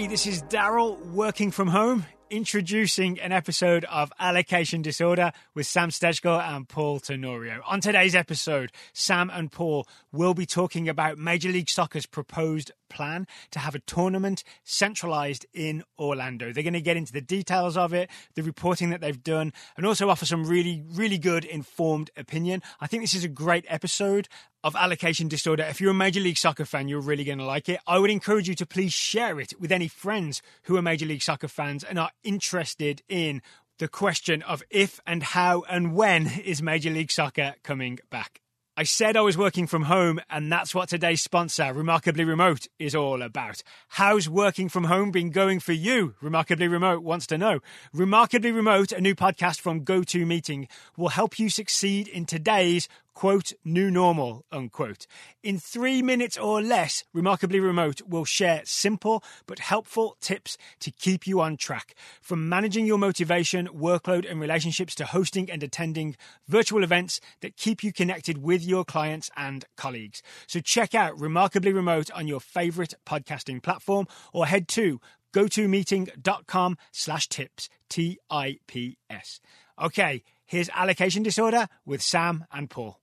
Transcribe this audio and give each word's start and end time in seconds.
Hey, 0.00 0.06
this 0.06 0.26
is 0.26 0.42
Daryl 0.44 0.98
working 1.12 1.50
from 1.50 1.68
home, 1.68 2.06
introducing 2.30 3.20
an 3.20 3.32
episode 3.32 3.84
of 3.84 4.10
Allocation 4.18 4.80
Disorder 4.80 5.30
with 5.54 5.66
Sam 5.66 5.90
Stejskal 5.90 6.40
and 6.40 6.66
Paul 6.66 7.00
Tenorio. 7.00 7.60
On 7.66 7.82
today's 7.82 8.14
episode, 8.14 8.72
Sam 8.94 9.28
and 9.28 9.52
Paul 9.52 9.86
will 10.10 10.32
be 10.32 10.46
talking 10.46 10.88
about 10.88 11.18
Major 11.18 11.50
League 11.50 11.68
Soccer's 11.68 12.06
proposed 12.06 12.72
plan 12.88 13.26
to 13.50 13.58
have 13.58 13.74
a 13.74 13.80
tournament 13.80 14.42
centralized 14.64 15.44
in 15.52 15.84
Orlando. 15.98 16.50
They're 16.50 16.62
going 16.62 16.72
to 16.72 16.80
get 16.80 16.96
into 16.96 17.12
the 17.12 17.20
details 17.20 17.76
of 17.76 17.92
it, 17.92 18.08
the 18.36 18.42
reporting 18.42 18.88
that 18.90 19.02
they've 19.02 19.22
done, 19.22 19.52
and 19.76 19.84
also 19.84 20.08
offer 20.08 20.24
some 20.24 20.44
really, 20.44 20.82
really 20.94 21.18
good 21.18 21.44
informed 21.44 22.10
opinion. 22.16 22.62
I 22.80 22.86
think 22.86 23.02
this 23.02 23.14
is 23.14 23.24
a 23.24 23.28
great 23.28 23.66
episode 23.68 24.28
of 24.62 24.76
allocation 24.76 25.28
disorder. 25.28 25.64
If 25.64 25.80
you're 25.80 25.92
a 25.92 25.94
Major 25.94 26.20
League 26.20 26.36
Soccer 26.36 26.64
fan, 26.64 26.88
you're 26.88 27.00
really 27.00 27.24
going 27.24 27.38
to 27.38 27.44
like 27.44 27.68
it. 27.68 27.80
I 27.86 27.98
would 27.98 28.10
encourage 28.10 28.48
you 28.48 28.54
to 28.56 28.66
please 28.66 28.92
share 28.92 29.40
it 29.40 29.52
with 29.58 29.72
any 29.72 29.88
friends 29.88 30.42
who 30.64 30.76
are 30.76 30.82
Major 30.82 31.06
League 31.06 31.22
Soccer 31.22 31.48
fans 31.48 31.84
and 31.84 31.98
are 31.98 32.10
interested 32.22 33.02
in 33.08 33.42
the 33.78 33.88
question 33.88 34.42
of 34.42 34.62
if 34.70 35.00
and 35.06 35.22
how 35.22 35.62
and 35.68 35.94
when 35.94 36.26
is 36.44 36.62
Major 36.62 36.90
League 36.90 37.10
Soccer 37.10 37.54
coming 37.62 37.98
back. 38.10 38.40
I 38.76 38.84
said 38.84 39.14
I 39.14 39.20
was 39.20 39.36
working 39.36 39.66
from 39.66 39.82
home, 39.82 40.20
and 40.30 40.50
that's 40.50 40.74
what 40.74 40.88
today's 40.88 41.20
sponsor, 41.20 41.70
Remarkably 41.74 42.24
Remote, 42.24 42.66
is 42.78 42.94
all 42.94 43.20
about. 43.20 43.62
How's 43.88 44.26
working 44.26 44.70
from 44.70 44.84
home 44.84 45.10
been 45.10 45.28
going 45.28 45.60
for 45.60 45.72
you? 45.72 46.14
Remarkably 46.22 46.66
Remote 46.66 47.02
wants 47.02 47.26
to 47.26 47.36
know. 47.36 47.60
Remarkably 47.92 48.52
Remote, 48.52 48.92
a 48.92 49.00
new 49.00 49.14
podcast 49.14 49.60
from 49.60 49.84
GoToMeeting, 49.84 50.66
will 50.96 51.10
help 51.10 51.38
you 51.38 51.50
succeed 51.50 52.08
in 52.08 52.24
today's 52.24 52.88
quote, 53.14 53.52
new 53.64 53.90
normal, 53.90 54.44
unquote. 54.50 55.06
In 55.42 55.58
three 55.58 56.02
minutes 56.02 56.38
or 56.38 56.62
less, 56.62 57.04
Remarkably 57.12 57.60
Remote 57.60 58.02
will 58.06 58.24
share 58.24 58.62
simple 58.64 59.22
but 59.46 59.58
helpful 59.58 60.16
tips 60.20 60.56
to 60.80 60.90
keep 60.90 61.26
you 61.26 61.40
on 61.40 61.56
track. 61.56 61.94
From 62.20 62.48
managing 62.48 62.86
your 62.86 62.98
motivation, 62.98 63.68
workload, 63.68 64.30
and 64.30 64.40
relationships 64.40 64.94
to 64.96 65.04
hosting 65.04 65.50
and 65.50 65.62
attending 65.62 66.16
virtual 66.48 66.84
events 66.84 67.20
that 67.40 67.56
keep 67.56 67.82
you 67.82 67.92
connected 67.92 68.38
with 68.38 68.64
your 68.64 68.84
clients 68.84 69.30
and 69.36 69.64
colleagues. 69.76 70.22
So 70.46 70.60
check 70.60 70.94
out 70.94 71.18
Remarkably 71.18 71.72
Remote 71.72 72.10
on 72.12 72.28
your 72.28 72.40
favorite 72.40 72.94
podcasting 73.06 73.62
platform 73.62 74.06
or 74.32 74.46
head 74.46 74.68
to 74.68 75.00
gotomeeting.com 75.32 76.76
slash 76.92 77.28
tips, 77.28 77.68
T-I-P-S. 77.88 79.40
Okay, 79.80 80.22
here's 80.50 80.68
Allocation 80.70 81.22
Disorder 81.22 81.68
with 81.86 82.02
Sam 82.02 82.44
and 82.52 82.68
Paul. 82.68 82.98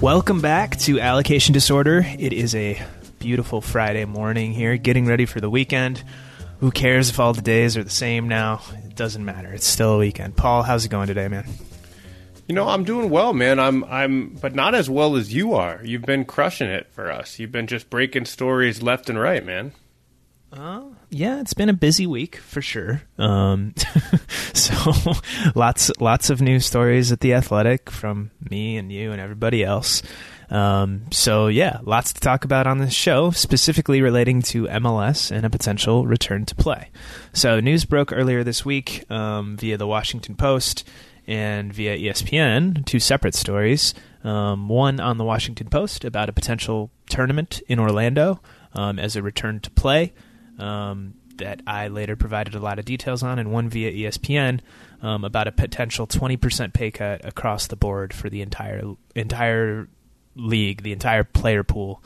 Welcome 0.00 0.40
back 0.40 0.76
to 0.78 1.00
Allocation 1.00 1.52
Disorder. 1.52 2.06
It 2.18 2.32
is 2.32 2.54
a 2.54 2.80
beautiful 3.18 3.60
Friday 3.60 4.04
morning 4.04 4.52
here, 4.52 4.76
getting 4.76 5.06
ready 5.06 5.26
for 5.26 5.40
the 5.40 5.50
weekend. 5.50 6.02
Who 6.60 6.70
cares 6.70 7.10
if 7.10 7.18
all 7.18 7.32
the 7.32 7.42
days 7.42 7.76
are 7.76 7.84
the 7.84 7.90
same 7.90 8.28
now? 8.28 8.62
It 8.84 8.94
doesn't 8.94 9.24
matter. 9.24 9.52
It's 9.52 9.66
still 9.66 9.94
a 9.94 9.98
weekend. 9.98 10.36
Paul, 10.36 10.62
how's 10.62 10.84
it 10.84 10.90
going 10.90 11.08
today, 11.08 11.26
man? 11.26 11.44
You 12.52 12.56
know, 12.56 12.68
I'm 12.68 12.84
doing 12.84 13.08
well, 13.08 13.32
man. 13.32 13.58
I'm 13.58 13.82
I'm 13.84 14.34
but 14.34 14.54
not 14.54 14.74
as 14.74 14.90
well 14.90 15.16
as 15.16 15.32
you 15.32 15.54
are. 15.54 15.80
You've 15.82 16.02
been 16.02 16.26
crushing 16.26 16.68
it 16.68 16.86
for 16.92 17.10
us. 17.10 17.38
You've 17.38 17.50
been 17.50 17.66
just 17.66 17.88
breaking 17.88 18.26
stories 18.26 18.82
left 18.82 19.08
and 19.08 19.18
right, 19.18 19.42
man. 19.42 19.72
Uh, 20.52 20.82
yeah, 21.08 21.40
it's 21.40 21.54
been 21.54 21.70
a 21.70 21.72
busy 21.72 22.06
week 22.06 22.36
for 22.36 22.60
sure. 22.60 23.04
Um, 23.16 23.72
so 24.52 24.74
lots 25.54 25.90
lots 25.98 26.28
of 26.28 26.42
news 26.42 26.66
stories 26.66 27.10
at 27.10 27.20
the 27.20 27.32
Athletic 27.32 27.88
from 27.90 28.30
me 28.50 28.76
and 28.76 28.92
you 28.92 29.12
and 29.12 29.20
everybody 29.22 29.64
else. 29.64 30.02
Um, 30.50 31.06
so 31.10 31.46
yeah, 31.46 31.78
lots 31.84 32.12
to 32.12 32.20
talk 32.20 32.44
about 32.44 32.66
on 32.66 32.76
this 32.76 32.92
show, 32.92 33.30
specifically 33.30 34.02
relating 34.02 34.42
to 34.42 34.64
MLS 34.66 35.30
and 35.30 35.46
a 35.46 35.50
potential 35.50 36.06
return 36.06 36.44
to 36.44 36.54
play. 36.54 36.90
So 37.32 37.60
news 37.60 37.86
broke 37.86 38.12
earlier 38.12 38.44
this 38.44 38.62
week 38.62 39.10
um, 39.10 39.56
via 39.56 39.78
the 39.78 39.86
Washington 39.86 40.34
Post 40.34 40.86
and 41.26 41.72
via 41.72 41.96
ESPN, 41.96 42.84
two 42.84 43.00
separate 43.00 43.34
stories. 43.34 43.94
Um, 44.24 44.68
one 44.68 45.00
on 45.00 45.18
the 45.18 45.24
Washington 45.24 45.68
Post 45.68 46.04
about 46.04 46.28
a 46.28 46.32
potential 46.32 46.90
tournament 47.08 47.60
in 47.68 47.78
Orlando 47.78 48.40
um, 48.74 48.98
as 48.98 49.16
a 49.16 49.22
return 49.22 49.60
to 49.60 49.70
play 49.70 50.12
um, 50.58 51.14
that 51.36 51.60
I 51.66 51.88
later 51.88 52.16
provided 52.16 52.54
a 52.54 52.60
lot 52.60 52.78
of 52.78 52.84
details 52.84 53.22
on, 53.22 53.38
and 53.38 53.50
one 53.50 53.68
via 53.68 53.92
ESPN 53.92 54.60
um, 55.02 55.24
about 55.24 55.48
a 55.48 55.52
potential 55.52 56.06
20% 56.06 56.72
pay 56.72 56.90
cut 56.90 57.24
across 57.24 57.66
the 57.66 57.76
board 57.76 58.14
for 58.14 58.30
the 58.30 58.42
entire 58.42 58.82
entire 59.14 59.88
league, 60.34 60.82
the 60.82 60.92
entire 60.92 61.24
player 61.24 61.62
pool 61.64 62.02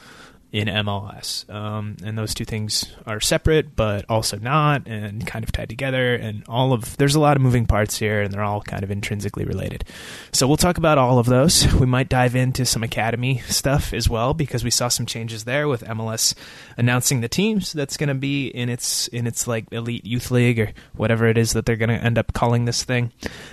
in 0.53 0.69
MLS. 0.69 1.49
Um, 1.53 1.97
and 2.05 2.17
those 2.17 2.33
two 2.33 2.45
things 2.45 2.87
are 3.05 3.21
separate, 3.21 3.75
but 3.77 4.05
also 4.09 4.39
not, 4.39 4.87
and 4.87 5.27
kind 5.27 5.45
of 5.45 5.53
tied 5.53 5.69
together. 5.69 6.15
And 6.15 6.45
all 6.49 6.73
of 6.73 6.97
there's 6.97 7.15
a 7.15 7.21
lot 7.21 7.37
of 7.37 7.43
moving 7.43 7.67
parts 7.67 7.99
here, 7.99 8.23
and 8.23 8.33
they're 8.33 8.43
all 8.43 8.63
kind 8.63 8.83
of 8.83 8.91
intrinsically 8.91 9.45
related. 9.45 9.85
So 10.33 10.47
we'll 10.47 10.57
talk 10.57 10.79
about 10.79 10.99
all 10.99 11.19
of 11.19 11.27
those. 11.27 11.67
We 11.77 11.85
might 11.85 12.09
dive 12.09 12.35
into 12.35 12.65
some 12.65 12.83
academy 12.83 13.39
stuff 13.49 13.93
as 13.93 14.09
well 14.09 14.33
because 14.35 14.65
we 14.65 14.71
saw 14.71 14.89
some 14.89 15.05
changes 15.05 15.45
there 15.45 15.69
with 15.69 15.85
MLS 15.85 16.35
announcing 16.79 17.21
the 17.21 17.29
teams 17.29 17.73
that's 17.73 17.97
going 17.99 18.09
to 18.09 18.15
be 18.15 18.49
in 18.49 18.71
its 18.71 19.09
in 19.09 19.27
its 19.27 19.47
like 19.47 19.67
elite 19.73 20.05
youth 20.07 20.31
league 20.31 20.59
or 20.59 20.73
whatever 20.95 21.27
it 21.27 21.37
is 21.37 21.53
that 21.53 21.67
they're 21.67 21.77
going 21.77 21.91
to 21.91 22.03
end 22.03 22.17
up 22.19 22.33
calling 22.33 22.65
this 22.65 22.83
thing. 22.83 23.13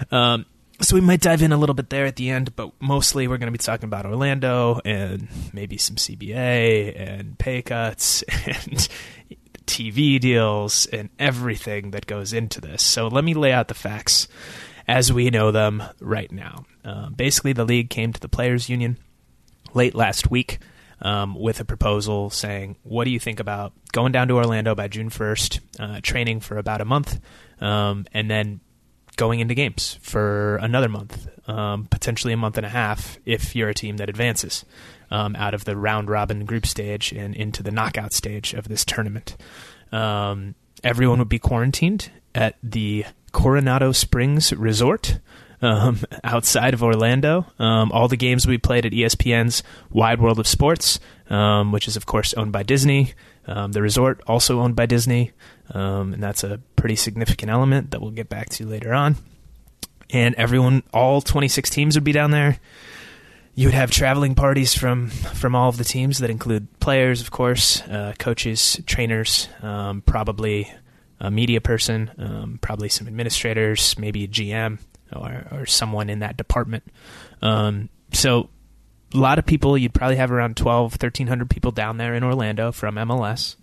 Um, 0.09 0.45
so 0.81 0.95
we 0.95 1.01
might 1.01 1.21
dive 1.21 1.41
in 1.41 1.51
a 1.51 1.57
little 1.57 1.75
bit 1.75 1.89
there 1.89 2.05
at 2.05 2.15
the 2.15 2.29
end, 2.29 2.55
but 2.55 2.71
mostly 2.79 3.27
we're 3.27 3.37
going 3.37 3.47
to 3.47 3.51
be 3.51 3.57
talking 3.57 3.85
about 3.85 4.05
Orlando 4.05 4.79
and 4.83 5.27
maybe 5.53 5.77
some 5.77 5.95
CBA 5.95 6.99
and 6.99 7.37
pay 7.37 7.61
cuts 7.61 8.21
and 8.45 8.87
TV 9.65 10.19
deals 10.19 10.85
and 10.87 11.09
everything 11.19 11.91
that 11.91 12.05
goes 12.05 12.33
into 12.33 12.59
this. 12.59 12.83
So 12.83 13.07
let 13.07 13.23
me 13.23 13.33
lay 13.33 13.51
out 13.51 13.67
the 13.67 13.73
facts 13.73 14.27
as 14.87 15.13
we 15.13 15.29
know 15.29 15.51
them 15.51 15.83
right 15.99 16.31
now. 16.31 16.65
Uh, 16.83 17.09
basically, 17.09 17.53
the 17.53 17.65
league 17.65 17.89
came 17.89 18.11
to 18.11 18.19
the 18.19 18.29
players' 18.29 18.69
union 18.69 18.97
late 19.73 19.95
last 19.95 20.29
week 20.29 20.59
um, 21.01 21.35
with 21.35 21.59
a 21.59 21.65
proposal 21.65 22.29
saying, 22.29 22.77
"What 22.83 23.05
do 23.05 23.11
you 23.11 23.19
think 23.19 23.39
about 23.39 23.73
going 23.91 24.11
down 24.11 24.27
to 24.27 24.35
Orlando 24.35 24.75
by 24.75 24.87
June 24.87 25.09
first, 25.09 25.59
uh, 25.79 25.99
training 26.01 26.41
for 26.41 26.57
about 26.57 26.81
a 26.81 26.85
month, 26.85 27.19
um, 27.61 28.05
and 28.13 28.29
then 28.29 28.59
going 29.15 29.39
into 29.39 29.53
games 29.53 29.97
for 30.01 30.57
another 30.57 30.89
month, 30.89 31.27
um, 31.47 31.85
potentially 31.85 32.33
a 32.33 32.37
month 32.37 32.57
and 32.57 32.65
a 32.65 32.69
half, 32.69 33.17
if 33.25 33.55
you're 33.55 33.69
a 33.69 33.73
team 33.73 33.97
that 33.97 34.09
advances 34.09 34.65
um, 35.11 35.35
out 35.35 35.53
of 35.53 35.65
the 35.65 35.77
round 35.77 36.09
robin 36.09 36.45
group 36.45 36.65
stage 36.65 37.11
and 37.11 37.35
into 37.35 37.61
the 37.61 37.71
knockout 37.71 38.13
stage 38.13 38.53
of 38.53 38.67
this 38.67 38.83
tournament. 38.83 39.37
Um, 39.91 40.55
everyone 40.83 41.19
would 41.19 41.29
be 41.29 41.39
quarantined 41.39 42.11
at 42.33 42.57
the 42.63 43.05
Coronado 43.31 43.91
Springs 43.91 44.51
Resort. 44.53 45.19
Um, 45.61 45.99
outside 46.25 46.73
of 46.73 46.83
Orlando, 46.83 47.45
um, 47.57 47.89
all 47.93 48.09
the 48.09 48.17
games 48.17 48.45
we 48.45 48.57
played 48.57 48.85
at 48.85 48.91
ESPN's 48.91 49.63
Wide 49.89 50.19
World 50.19 50.37
of 50.37 50.45
Sports, 50.45 50.99
um, 51.29 51.71
which 51.71 51.87
is 51.87 51.95
of 51.95 52.05
course 52.05 52.33
owned 52.33 52.51
by 52.51 52.63
Disney, 52.63 53.13
um, 53.47 53.71
the 53.71 53.81
resort 53.81 54.21
also 54.27 54.59
owned 54.61 54.75
by 54.75 54.85
Disney, 54.85 55.31
um, 55.71 56.13
and 56.13 56.23
that's 56.23 56.43
a 56.43 56.59
pretty 56.75 56.95
significant 56.95 57.51
element 57.51 57.91
that 57.91 58.01
we'll 58.01 58.11
get 58.11 58.29
back 58.29 58.49
to 58.49 58.65
later 58.65 58.93
on. 58.93 59.15
And 60.09 60.35
everyone, 60.35 60.83
all 60.93 61.21
26 61.21 61.69
teams 61.69 61.95
would 61.95 62.03
be 62.03 62.11
down 62.11 62.31
there. 62.31 62.59
You 63.55 63.67
would 63.67 63.73
have 63.73 63.91
traveling 63.91 64.33
parties 64.33 64.73
from 64.73 65.09
from 65.09 65.55
all 65.55 65.69
of 65.69 65.77
the 65.77 65.83
teams 65.83 66.19
that 66.19 66.29
include 66.29 66.67
players, 66.79 67.21
of 67.21 67.29
course, 67.29 67.81
uh, 67.83 68.13
coaches, 68.17 68.81
trainers, 68.87 69.47
um, 69.61 70.01
probably 70.01 70.71
a 71.19 71.29
media 71.29 71.61
person, 71.61 72.11
um, 72.17 72.59
probably 72.61 72.89
some 72.89 73.07
administrators, 73.07 73.97
maybe 73.97 74.23
a 74.23 74.27
GM 74.27 74.79
or, 75.15 75.47
or 75.51 75.65
someone 75.65 76.09
in 76.09 76.19
that 76.19 76.35
department. 76.35 76.83
Um, 77.41 77.89
so 78.11 78.49
a 79.13 79.17
lot 79.17 79.39
of 79.39 79.45
people. 79.45 79.77
You'd 79.77 79.93
probably 79.93 80.17
have 80.17 80.31
around 80.31 80.57
12, 80.57 80.93
1,300 80.93 81.49
people 81.49 81.71
down 81.71 81.97
there 81.97 82.13
in 82.13 82.23
Orlando 82.23 82.71
from 82.71 82.95
MLS. 82.95 83.55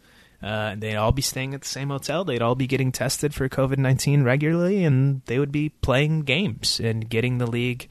Uh, 0.42 0.74
they'd 0.76 0.96
all 0.96 1.12
be 1.12 1.22
staying 1.22 1.54
at 1.54 1.60
the 1.60 1.68
same 1.68 1.88
hotel. 1.88 2.24
They'd 2.24 2.40
all 2.40 2.54
be 2.54 2.66
getting 2.66 2.92
tested 2.92 3.34
for 3.34 3.48
COVID 3.48 3.78
19 3.78 4.22
regularly, 4.22 4.84
and 4.84 5.22
they 5.26 5.38
would 5.38 5.52
be 5.52 5.68
playing 5.68 6.22
games 6.22 6.80
and 6.80 7.08
getting 7.08 7.38
the 7.38 7.46
league 7.46 7.88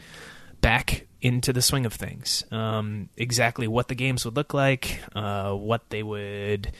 back 0.61 1.05
into 1.21 1.53
the 1.53 1.61
swing 1.61 1.85
of 1.85 1.93
things. 1.93 2.43
Um, 2.51 3.09
exactly 3.17 3.67
what 3.67 3.87
the 3.87 3.95
games 3.95 4.25
would 4.25 4.35
look 4.35 4.53
like, 4.53 4.99
uh, 5.15 5.53
what 5.53 5.89
they 5.89 6.01
would 6.01 6.71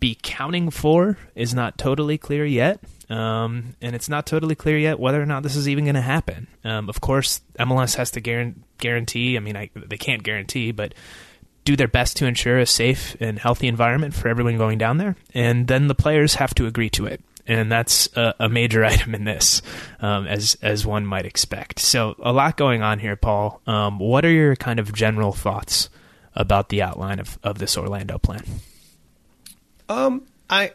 be 0.00 0.18
counting 0.20 0.70
for, 0.70 1.16
is 1.34 1.54
not 1.54 1.78
totally 1.78 2.18
clear 2.18 2.44
yet. 2.44 2.80
Um, 3.08 3.76
and 3.80 3.94
it's 3.94 4.08
not 4.08 4.26
totally 4.26 4.54
clear 4.54 4.76
yet 4.76 4.98
whether 4.98 5.22
or 5.22 5.26
not 5.26 5.42
this 5.42 5.54
is 5.54 5.68
even 5.68 5.84
going 5.84 5.94
to 5.94 6.00
happen. 6.00 6.48
Um, 6.64 6.88
of 6.88 7.00
course, 7.00 7.40
MLS 7.58 7.94
has 7.96 8.10
to 8.12 8.20
guarantee. 8.78 9.36
I 9.36 9.40
mean, 9.40 9.56
I, 9.56 9.70
they 9.74 9.96
can't 9.96 10.22
guarantee, 10.22 10.72
but 10.72 10.92
do 11.64 11.76
their 11.76 11.88
best 11.88 12.16
to 12.18 12.26
ensure 12.26 12.58
a 12.58 12.66
safe 12.66 13.16
and 13.20 13.38
healthy 13.38 13.68
environment 13.68 14.14
for 14.14 14.28
everyone 14.28 14.56
going 14.56 14.78
down 14.78 14.98
there. 14.98 15.16
And 15.34 15.66
then 15.68 15.88
the 15.88 15.94
players 15.94 16.34
have 16.36 16.54
to 16.54 16.66
agree 16.66 16.90
to 16.90 17.06
it. 17.06 17.20
and 17.46 17.70
that's 17.70 18.08
a, 18.16 18.34
a 18.40 18.48
major 18.48 18.84
item 18.92 19.14
in 19.14 19.24
this, 19.24 19.62
um, 20.00 20.26
as 20.26 20.56
as 20.62 20.84
one 20.86 21.06
might 21.06 21.26
expect. 21.26 21.78
So 21.78 22.16
a 22.20 22.32
lot 22.32 22.56
going 22.56 22.82
on 22.82 22.98
here, 22.98 23.16
Paul. 23.16 23.60
Um, 23.66 23.98
what 23.98 24.24
are 24.24 24.30
your 24.30 24.56
kind 24.56 24.78
of 24.78 24.92
general 24.92 25.32
thoughts 25.32 25.88
about 26.34 26.68
the 26.68 26.82
outline 26.82 27.18
of, 27.18 27.38
of 27.42 27.58
this 27.58 27.76
Orlando 27.76 28.18
plan? 28.18 28.42
Um, 29.88 30.22
I, 30.50 30.72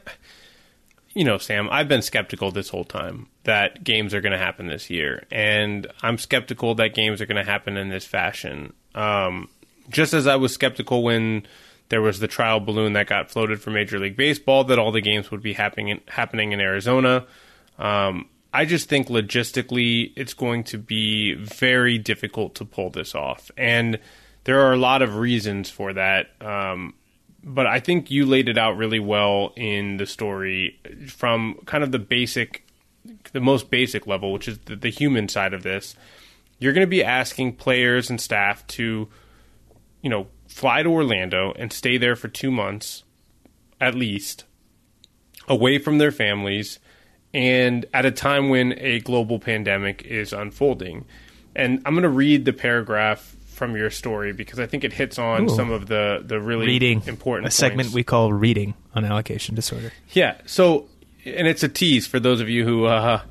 you 1.13 1.24
know, 1.24 1.38
Sam, 1.38 1.68
I've 1.72 1.88
been 1.88 2.02
skeptical 2.02 2.52
this 2.52 2.69
whole 2.69 2.86
time 2.86 3.28
that 3.44 3.84
games 3.84 4.13
are 4.13 4.22
going 4.22 4.31
to 4.31 4.38
happen 4.38 4.68
this 4.68 4.90
year, 4.90 5.25
and 5.31 5.88
I'm 6.02 6.18
skeptical 6.18 6.75
that 6.75 6.94
games 6.94 7.22
are 7.22 7.25
going 7.25 7.44
to 7.44 7.50
happen 7.50 7.78
in 7.78 7.90
this 7.90 8.06
fashion. 8.06 8.74
Um, 8.96 9.50
just 9.90 10.13
as 10.13 10.28
I 10.28 10.38
was 10.38 10.54
skeptical 10.54 11.04
when 11.04 11.46
there 11.90 12.02
was 12.02 12.19
the 12.19 12.28
trial 12.28 12.62
balloon 12.62 12.94
that 12.94 13.08
got 13.08 13.30
floated 13.30 13.62
for 13.62 13.72
Major 13.72 14.00
League 14.00 14.16
Baseball 14.16 14.63
that 14.66 14.80
all 14.80 14.92
the 14.92 15.02
games 15.02 15.30
would 15.31 15.42
be 15.42 15.54
happening 15.54 16.00
happening 16.08 16.54
in 16.54 16.62
Arizona. 16.62 17.25
Um, 17.78 18.30
I 18.54 18.66
just 18.66 18.88
think 18.88 19.08
logistically 19.08 20.13
it's 20.16 20.34
going 20.34 20.63
to 20.66 20.78
be 20.78 21.34
very 21.34 21.98
difficult 21.98 22.56
to 22.56 22.66
pull 22.66 22.90
this 22.90 23.16
off, 23.16 23.52
and 23.58 24.00
there 24.46 24.62
are 24.62 24.74
a 24.74 24.78
lot 24.78 25.02
of 25.02 25.18
reasons 25.18 25.69
for 25.69 25.92
that. 25.94 26.30
Um, 26.42 26.94
but 27.44 27.66
I 27.66 27.80
think 27.80 28.12
you 28.12 28.26
laid 28.26 28.50
it 28.50 28.58
out 28.58 28.78
really 28.78 29.00
well 29.00 29.54
in 29.56 29.98
the 29.98 30.06
story 30.06 30.80
from 31.08 31.56
kind 31.66 31.84
of 31.84 31.92
the 31.92 32.00
basic, 32.00 32.66
the 33.32 33.40
most 33.40 33.70
basic 33.70 34.06
level, 34.06 34.32
which 34.32 34.48
is 34.48 34.60
the, 34.60 34.76
the 34.76 34.90
human 34.90 35.28
side 35.28 35.54
of 35.54 35.64
this. 35.64 35.96
You're 36.60 36.74
going 36.74 36.86
to 36.86 36.90
be 36.90 37.04
asking 37.04 37.56
players 37.56 38.10
and 38.10 38.22
staff 38.22 38.66
to, 38.68 39.10
you 40.02 40.10
know, 40.10 40.28
fly 40.48 40.84
to 40.84 40.90
Orlando 40.90 41.54
and 41.58 41.74
stay 41.74 41.98
there 41.98 42.16
for 42.16 42.28
two 42.28 42.52
months 42.52 43.04
at 43.80 43.96
least, 43.96 44.46
away 45.48 45.80
from 45.80 45.98
their 45.98 46.12
families, 46.12 46.78
and 47.34 47.86
at 47.94 48.06
a 48.06 48.12
time 48.12 48.50
when 48.50 48.78
a 48.78 49.00
global 49.00 49.40
pandemic 49.40 50.04
is 50.04 50.34
unfolding. 50.34 51.06
And 51.56 51.82
I'm 51.86 51.94
going 51.94 52.04
to 52.04 52.10
read 52.10 52.46
the 52.46 52.54
paragraph 52.54 53.36
from 53.62 53.75
your 53.75 53.92
story 53.92 54.34
because 54.34 54.58
I 54.58 54.66
think 54.66 54.84
it 54.84 54.92
hits 54.92 55.19
on 55.19 55.44
Ooh. 55.44 55.56
some 55.56 55.69
of 55.69 55.86
the, 55.86 56.24
the 56.25 56.42
really 56.42 56.66
reading 56.66 57.04
important 57.06 57.48
a 57.48 57.52
segment 57.52 57.92
we 57.92 58.04
call 58.04 58.34
reading 58.34 58.74
on 58.96 59.06
allocation 59.06 59.54
disorder. 59.54 59.94
Yeah. 60.13 60.42
So, 60.48 60.90
and 61.25 61.46
it's 61.46 61.62
a 61.62 61.69
tease 61.69 62.08
for 62.08 62.19
those 62.19 62.42
of 62.42 62.50
you 62.50 62.66
who 62.66 62.86
uh, 62.86 63.22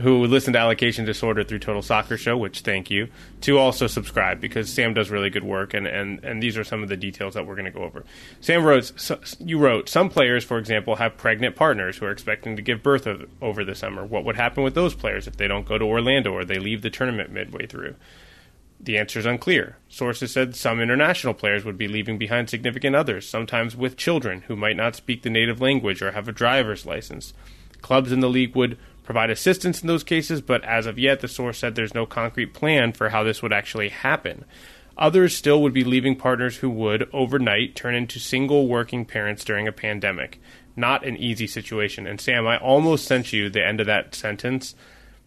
who 0.00 0.26
listen 0.26 0.54
to 0.54 0.58
Allocation 0.58 1.04
Disorder 1.04 1.44
through 1.44 1.60
Total 1.60 1.80
Soccer 1.80 2.16
Show, 2.16 2.36
which 2.36 2.62
thank 2.62 2.90
you, 2.90 3.06
to 3.42 3.56
also 3.56 3.86
subscribe 3.86 4.40
because 4.40 4.68
Sam 4.68 4.94
does 4.94 5.10
really 5.10 5.30
good 5.30 5.44
work, 5.44 5.74
and 5.74 5.86
and, 5.86 6.24
and 6.24 6.42
these 6.42 6.58
are 6.58 6.64
some 6.64 6.82
of 6.82 6.88
the 6.88 6.96
details 6.96 7.34
that 7.34 7.46
we're 7.46 7.54
going 7.54 7.66
to 7.66 7.70
go 7.70 7.84
over. 7.84 8.04
Sam 8.40 8.64
wrote, 8.64 8.90
so, 8.96 9.20
you 9.38 9.58
wrote, 9.58 9.88
some 9.88 10.08
players, 10.08 10.42
for 10.42 10.58
example, 10.58 10.96
have 10.96 11.16
pregnant 11.16 11.54
partners 11.54 11.98
who 11.98 12.06
are 12.06 12.10
expecting 12.10 12.56
to 12.56 12.62
give 12.62 12.82
birth 12.82 13.06
over 13.40 13.64
the 13.64 13.76
summer. 13.76 14.04
What 14.04 14.24
would 14.24 14.34
happen 14.34 14.64
with 14.64 14.74
those 14.74 14.96
players 14.96 15.28
if 15.28 15.36
they 15.36 15.46
don't 15.46 15.68
go 15.68 15.78
to 15.78 15.84
Orlando 15.84 16.32
or 16.32 16.44
they 16.44 16.58
leave 16.58 16.82
the 16.82 16.90
tournament 16.90 17.30
midway 17.30 17.66
through? 17.66 17.94
The 18.84 18.98
answer 18.98 19.20
is 19.20 19.26
unclear. 19.26 19.76
Sources 19.88 20.32
said 20.32 20.56
some 20.56 20.80
international 20.80 21.34
players 21.34 21.64
would 21.64 21.78
be 21.78 21.86
leaving 21.86 22.18
behind 22.18 22.50
significant 22.50 22.96
others, 22.96 23.28
sometimes 23.28 23.76
with 23.76 23.96
children 23.96 24.42
who 24.42 24.56
might 24.56 24.76
not 24.76 24.96
speak 24.96 25.22
the 25.22 25.30
native 25.30 25.60
language 25.60 26.02
or 26.02 26.10
have 26.12 26.26
a 26.26 26.32
driver's 26.32 26.84
license. 26.84 27.32
Clubs 27.80 28.10
in 28.10 28.18
the 28.18 28.28
league 28.28 28.56
would 28.56 28.76
provide 29.04 29.30
assistance 29.30 29.82
in 29.82 29.86
those 29.86 30.02
cases, 30.02 30.40
but 30.40 30.64
as 30.64 30.86
of 30.86 30.98
yet, 30.98 31.20
the 31.20 31.28
source 31.28 31.58
said 31.58 31.74
there's 31.74 31.94
no 31.94 32.06
concrete 32.06 32.54
plan 32.54 32.92
for 32.92 33.10
how 33.10 33.22
this 33.22 33.40
would 33.40 33.52
actually 33.52 33.88
happen. 33.88 34.44
Others 34.98 35.36
still 35.36 35.62
would 35.62 35.72
be 35.72 35.84
leaving 35.84 36.16
partners 36.16 36.56
who 36.56 36.68
would, 36.68 37.08
overnight, 37.12 37.76
turn 37.76 37.94
into 37.94 38.18
single 38.18 38.66
working 38.66 39.04
parents 39.04 39.44
during 39.44 39.68
a 39.68 39.72
pandemic. 39.72 40.40
Not 40.74 41.06
an 41.06 41.16
easy 41.16 41.46
situation. 41.46 42.06
And 42.06 42.20
Sam, 42.20 42.46
I 42.46 42.58
almost 42.58 43.04
sent 43.04 43.32
you 43.32 43.48
the 43.48 43.64
end 43.64 43.80
of 43.80 43.86
that 43.86 44.14
sentence 44.14 44.74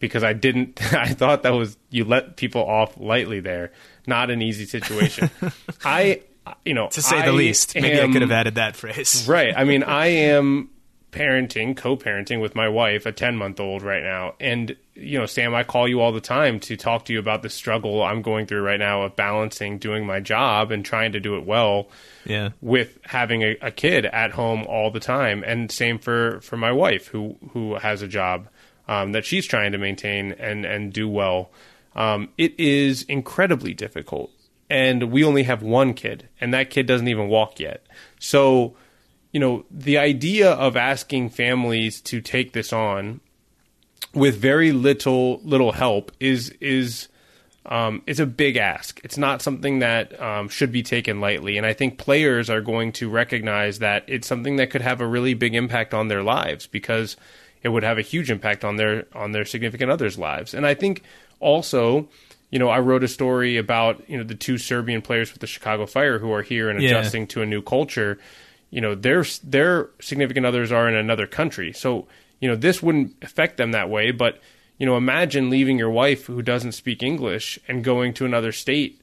because 0.05 0.23
I 0.23 0.33
didn't. 0.33 0.81
I 0.93 1.07
thought 1.09 1.43
that 1.43 1.51
was 1.53 1.77
you 1.89 2.05
let 2.05 2.35
people 2.37 2.61
off 2.65 2.97
lightly 2.99 3.39
there. 3.39 3.71
Not 4.07 4.29
an 4.29 4.41
easy 4.41 4.65
situation. 4.65 5.29
I, 5.83 6.21
you 6.63 6.73
know, 6.73 6.87
To 6.89 7.01
say 7.01 7.19
I 7.19 7.25
the 7.25 7.31
least, 7.33 7.75
maybe 7.75 7.99
I 8.01 8.11
could 8.11 8.21
have 8.21 8.31
added 8.31 8.55
that 8.55 8.75
phrase. 8.75 9.27
Right. 9.27 9.53
I 9.55 9.63
mean, 9.63 9.83
I 9.83 10.07
am 10.07 10.69
parenting, 11.11 11.77
co-parenting 11.77 12.41
with 12.41 12.55
my 12.55 12.67
wife, 12.67 13.05
a 13.05 13.11
10-month-old 13.13 13.81
right 13.81 14.03
now. 14.03 14.33
And 14.39 14.75
you 14.95 15.17
know, 15.17 15.25
Sam, 15.25 15.55
I 15.55 15.63
call 15.63 15.87
you 15.87 16.01
all 16.01 16.11
the 16.11 16.19
time 16.21 16.59
to 16.61 16.75
talk 16.77 17.05
to 17.05 17.13
you 17.13 17.19
about 17.19 17.41
the 17.41 17.49
struggle 17.49 18.03
I'm 18.03 18.21
going 18.21 18.45
through 18.47 18.61
right 18.61 18.79
now 18.79 19.03
of 19.03 19.15
balancing 19.15 19.77
doing 19.77 20.05
my 20.05 20.19
job 20.19 20.71
and 20.71 20.83
trying 20.85 21.13
to 21.13 21.19
do 21.21 21.37
it 21.37 21.45
well 21.45 21.87
Yeah. 22.25 22.49
with 22.61 22.97
having 23.03 23.41
a, 23.43 23.55
a 23.61 23.71
kid 23.71 24.05
at 24.05 24.31
home 24.31 24.65
all 24.67 24.91
the 24.91 24.99
time. 24.99 25.43
And 25.45 25.71
same 25.71 25.99
for 25.99 26.41
for 26.41 26.57
my 26.57 26.71
wife 26.73 27.07
who 27.07 27.37
who 27.53 27.75
has 27.75 28.01
a 28.01 28.07
job 28.07 28.47
um, 28.87 29.11
that 29.13 29.25
she's 29.25 29.45
trying 29.45 29.71
to 29.71 29.77
maintain 29.77 30.31
and 30.33 30.65
and 30.65 30.93
do 30.93 31.07
well. 31.07 31.51
Um, 31.95 32.29
it 32.37 32.59
is 32.59 33.03
incredibly 33.03 33.73
difficult. 33.73 34.31
And 34.69 35.11
we 35.11 35.23
only 35.23 35.43
have 35.43 35.61
one 35.61 35.93
kid, 35.93 36.27
and 36.41 36.53
that 36.53 36.71
kid 36.71 36.87
doesn't 36.87 37.07
even 37.07 37.27
walk 37.27 37.59
yet. 37.59 37.85
So, 38.19 38.75
you 39.31 39.39
know, 39.39 39.63
the 39.69 39.99
idea 39.99 40.51
of 40.51 40.75
asking 40.75 41.29
families 41.29 42.01
to 42.01 42.19
take 42.19 42.53
this 42.53 42.73
on 42.73 43.21
with 44.13 44.37
very 44.37 44.71
little 44.71 45.39
little 45.43 45.73
help 45.73 46.11
is 46.19 46.49
is 46.61 47.09
um, 47.67 48.01
it's 48.07 48.19
a 48.19 48.25
big 48.25 48.57
ask. 48.57 48.99
It's 49.03 49.17
not 49.17 49.41
something 49.41 49.79
that 49.79 50.19
um, 50.19 50.49
should 50.49 50.71
be 50.71 50.81
taken 50.81 51.21
lightly, 51.21 51.57
and 51.57 51.65
I 51.65 51.73
think 51.73 51.99
players 51.99 52.49
are 52.49 52.61
going 52.61 52.91
to 52.93 53.09
recognize 53.09 53.79
that 53.79 54.03
it's 54.07 54.27
something 54.27 54.55
that 54.55 54.71
could 54.71 54.81
have 54.81 54.99
a 54.99 55.07
really 55.07 55.35
big 55.35 55.53
impact 55.53 55.93
on 55.93 56.07
their 56.07 56.23
lives 56.23 56.65
because 56.65 57.17
it 57.65 57.69
would 57.69 57.83
have 57.83 57.97
a 57.97 58.01
huge 58.03 58.29
impact 58.29 58.63
on 58.63 58.75
their 58.77 59.05
on 59.13 59.31
their 59.31 59.43
significant 59.45 59.89
others' 59.91 60.17
lives. 60.17 60.53
And 60.53 60.65
I 60.65 60.75
think 60.75 61.01
also, 61.39 62.07
you 62.51 62.59
know, 62.59 62.69
I 62.69 62.79
wrote 62.79 63.03
a 63.03 63.07
story 63.07 63.57
about 63.57 64.07
you 64.09 64.17
know 64.17 64.23
the 64.23 64.35
two 64.35 64.57
Serbian 64.57 65.01
players 65.01 65.31
with 65.31 65.41
the 65.41 65.47
Chicago 65.47 65.85
Fire 65.85 66.19
who 66.19 66.31
are 66.31 66.43
here 66.43 66.69
and 66.69 66.79
Yeah. 66.81 66.89
adjusting 66.89 67.27
to 67.27 67.41
a 67.41 67.45
new 67.45 67.61
culture. 67.61 68.17
You 68.69 68.81
know, 68.81 68.93
their 68.95 69.25
their 69.43 69.89
significant 69.99 70.45
others 70.45 70.71
are 70.71 70.87
in 70.87 70.95
another 70.95 71.27
country, 71.27 71.73
so 71.73 72.07
you 72.39 72.47
know 72.49 72.55
this 72.55 72.83
wouldn't 72.83 73.15
affect 73.23 73.57
them 73.57 73.71
that 73.71 73.89
way, 73.89 74.11
but 74.11 74.39
you 74.77 74.85
know, 74.85 74.97
imagine 74.97 75.49
leaving 75.49 75.79
your 75.79 75.89
wife 75.89 76.25
who 76.25 76.41
doesn't 76.41 76.73
speak 76.73 77.01
English 77.01 77.57
and 77.67 77.83
going 77.83 78.13
to 78.13 78.25
another 78.25 78.51
state, 78.51 78.99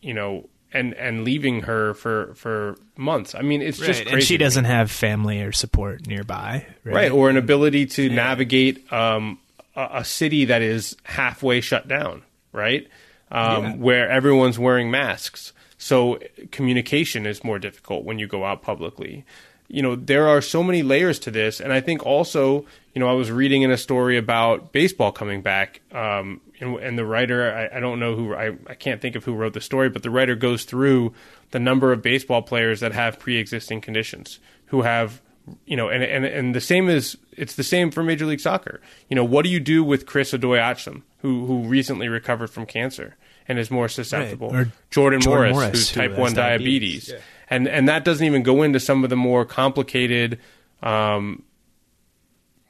you 0.00 0.12
know, 0.12 0.48
and 0.72 0.94
and 0.94 1.24
leaving 1.24 1.62
her 1.62 1.94
for 1.94 2.34
for 2.34 2.76
months. 2.96 3.34
I 3.34 3.42
mean, 3.42 3.62
it's 3.62 3.78
just 3.78 4.00
Right. 4.00 4.06
crazy. 4.06 4.14
And 4.14 4.22
she 4.22 4.36
doesn't 4.36 4.64
have 4.64 4.90
family 4.90 5.42
or 5.42 5.52
support 5.52 6.06
nearby. 6.06 6.66
Right. 6.84 6.94
right 6.94 7.10
or 7.12 7.30
an 7.30 7.36
ability 7.36 7.86
to 7.86 8.08
navigate 8.10 8.92
um, 8.92 9.38
a, 9.76 9.88
a 9.94 10.04
city 10.04 10.44
that 10.46 10.62
is 10.62 10.96
halfway 11.04 11.60
shut 11.60 11.88
down, 11.88 12.22
right? 12.52 12.86
Um, 13.30 13.64
Yeah. 13.64 13.74
Where 13.76 14.10
everyone's 14.10 14.58
wearing 14.58 14.90
masks, 14.90 15.52
so 15.78 16.18
communication 16.50 17.26
is 17.26 17.42
more 17.42 17.58
difficult 17.58 18.04
when 18.04 18.18
you 18.18 18.26
go 18.26 18.44
out 18.44 18.62
publicly. 18.62 19.24
You 19.72 19.80
know, 19.80 19.96
there 19.96 20.28
are 20.28 20.42
so 20.42 20.62
many 20.62 20.82
layers 20.82 21.18
to 21.20 21.30
this, 21.30 21.58
and 21.58 21.72
I 21.72 21.80
think 21.80 22.04
also, 22.04 22.66
you 22.94 23.00
know, 23.00 23.08
I 23.08 23.14
was 23.14 23.30
reading 23.30 23.62
in 23.62 23.70
a 23.70 23.78
story 23.78 24.18
about 24.18 24.70
baseball 24.70 25.12
coming 25.12 25.40
back, 25.40 25.80
um, 25.92 26.42
and, 26.60 26.76
and 26.76 26.98
the 26.98 27.06
writer, 27.06 27.50
I, 27.52 27.78
I 27.78 27.80
don't 27.80 27.98
know 27.98 28.14
who, 28.14 28.34
I, 28.34 28.54
I 28.66 28.74
can't 28.74 29.00
think 29.00 29.16
of 29.16 29.24
who 29.24 29.32
wrote 29.32 29.54
the 29.54 29.62
story, 29.62 29.88
but 29.88 30.02
the 30.02 30.10
writer 30.10 30.36
goes 30.36 30.64
through 30.64 31.14
the 31.52 31.58
number 31.58 31.90
of 31.90 32.02
baseball 32.02 32.42
players 32.42 32.80
that 32.80 32.92
have 32.92 33.18
pre-existing 33.18 33.80
conditions, 33.80 34.38
who 34.66 34.82
have 34.82 35.22
you 35.64 35.76
know, 35.76 35.88
and, 35.88 36.02
and 36.02 36.24
and 36.24 36.54
the 36.54 36.60
same 36.60 36.88
is 36.88 37.16
it's 37.32 37.56
the 37.56 37.64
same 37.64 37.90
for 37.90 38.02
Major 38.02 38.26
League 38.26 38.40
Soccer. 38.40 38.80
You 39.08 39.16
know, 39.16 39.24
what 39.24 39.42
do 39.42 39.50
you 39.50 39.60
do 39.60 39.82
with 39.82 40.06
Chris 40.06 40.32
Odoi-Atsem, 40.32 41.02
who 41.18 41.46
who 41.46 41.64
recently 41.64 42.08
recovered 42.08 42.48
from 42.50 42.66
cancer 42.66 43.16
and 43.48 43.58
is 43.58 43.70
more 43.70 43.88
susceptible? 43.88 44.54
Or 44.54 44.72
Jordan, 44.90 45.20
Jordan 45.20 45.52
Morris, 45.52 45.52
Morris, 45.54 45.70
who's 45.70 45.90
who 45.90 46.00
type 46.00 46.18
one 46.18 46.34
diabetes. 46.34 47.08
diabetes, 47.08 47.26
and 47.52 47.68
and 47.68 47.86
that 47.86 48.04
doesn't 48.04 48.26
even 48.26 48.42
go 48.42 48.62
into 48.62 48.80
some 48.80 49.04
of 49.04 49.10
the 49.10 49.16
more 49.16 49.44
complicated, 49.44 50.40
um, 50.82 51.42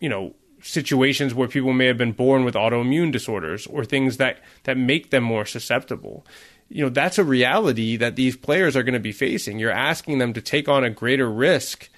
you 0.01 0.09
know, 0.09 0.35
situations 0.61 1.35
where 1.35 1.47
people 1.47 1.73
may 1.73 1.87
have 1.87 1.97
been 1.97 2.11
born 2.11 2.45
with 2.45 2.55
autoimmune 2.55 3.13
disorders 3.13 3.67
or 3.69 3.85
things 3.85 4.17
that 4.17 4.41
that 4.65 4.77
make 4.77 5.11
them 5.11 5.23
more 5.23 5.47
susceptible. 5.47 6.27
You 6.69 6.83
know, 6.83 6.89
that's 6.89 7.19
a 7.19 7.25
reality 7.25 7.97
that 7.97 8.17
these 8.17 8.37
players 8.37 8.77
are 8.77 8.83
going 8.83 8.95
to 8.95 9.01
be 9.01 9.13
facing. 9.13 9.61
You're 9.61 9.71
asking 9.71 10.19
them 10.19 10.33
to 10.33 10.41
take 10.41 10.69
on 10.69 10.83
a 10.83 10.91
greater 10.91 11.31
risk 11.31 11.89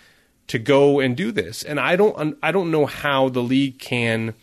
to 0.48 0.58
go 0.58 1.00
and 1.00 1.16
do 1.16 1.32
this. 1.32 1.62
And 1.62 1.80
I 1.80 1.96
don't 1.96 2.36
I 2.42 2.52
don't 2.52 2.70
know 2.70 2.84
how 2.84 3.30
the 3.30 3.42
league 3.42 3.78
can 3.78 4.34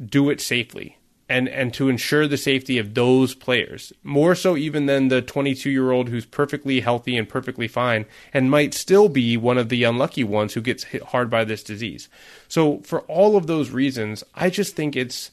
do 0.00 0.30
it 0.30 0.40
safely 0.40 0.96
and 1.32 1.48
and 1.48 1.72
to 1.74 1.88
ensure 1.88 2.26
the 2.28 2.36
safety 2.36 2.76
of 2.78 2.94
those 2.94 3.34
players 3.34 3.92
more 4.02 4.34
so 4.34 4.56
even 4.56 4.86
than 4.86 5.08
the 5.08 5.22
22 5.22 5.70
year 5.70 5.90
old 5.90 6.08
who's 6.08 6.26
perfectly 6.26 6.80
healthy 6.80 7.16
and 7.16 7.28
perfectly 7.28 7.66
fine 7.68 8.04
and 8.34 8.50
might 8.50 8.74
still 8.74 9.08
be 9.08 9.36
one 9.36 9.58
of 9.58 9.68
the 9.68 9.82
unlucky 9.84 10.24
ones 10.24 10.54
who 10.54 10.60
gets 10.60 10.84
hit 10.84 11.02
hard 11.02 11.28
by 11.30 11.44
this 11.44 11.62
disease 11.62 12.08
so 12.48 12.78
for 12.80 13.00
all 13.02 13.36
of 13.36 13.46
those 13.46 13.70
reasons 13.70 14.22
i 14.34 14.48
just 14.50 14.76
think 14.76 14.94
it's 14.94 15.30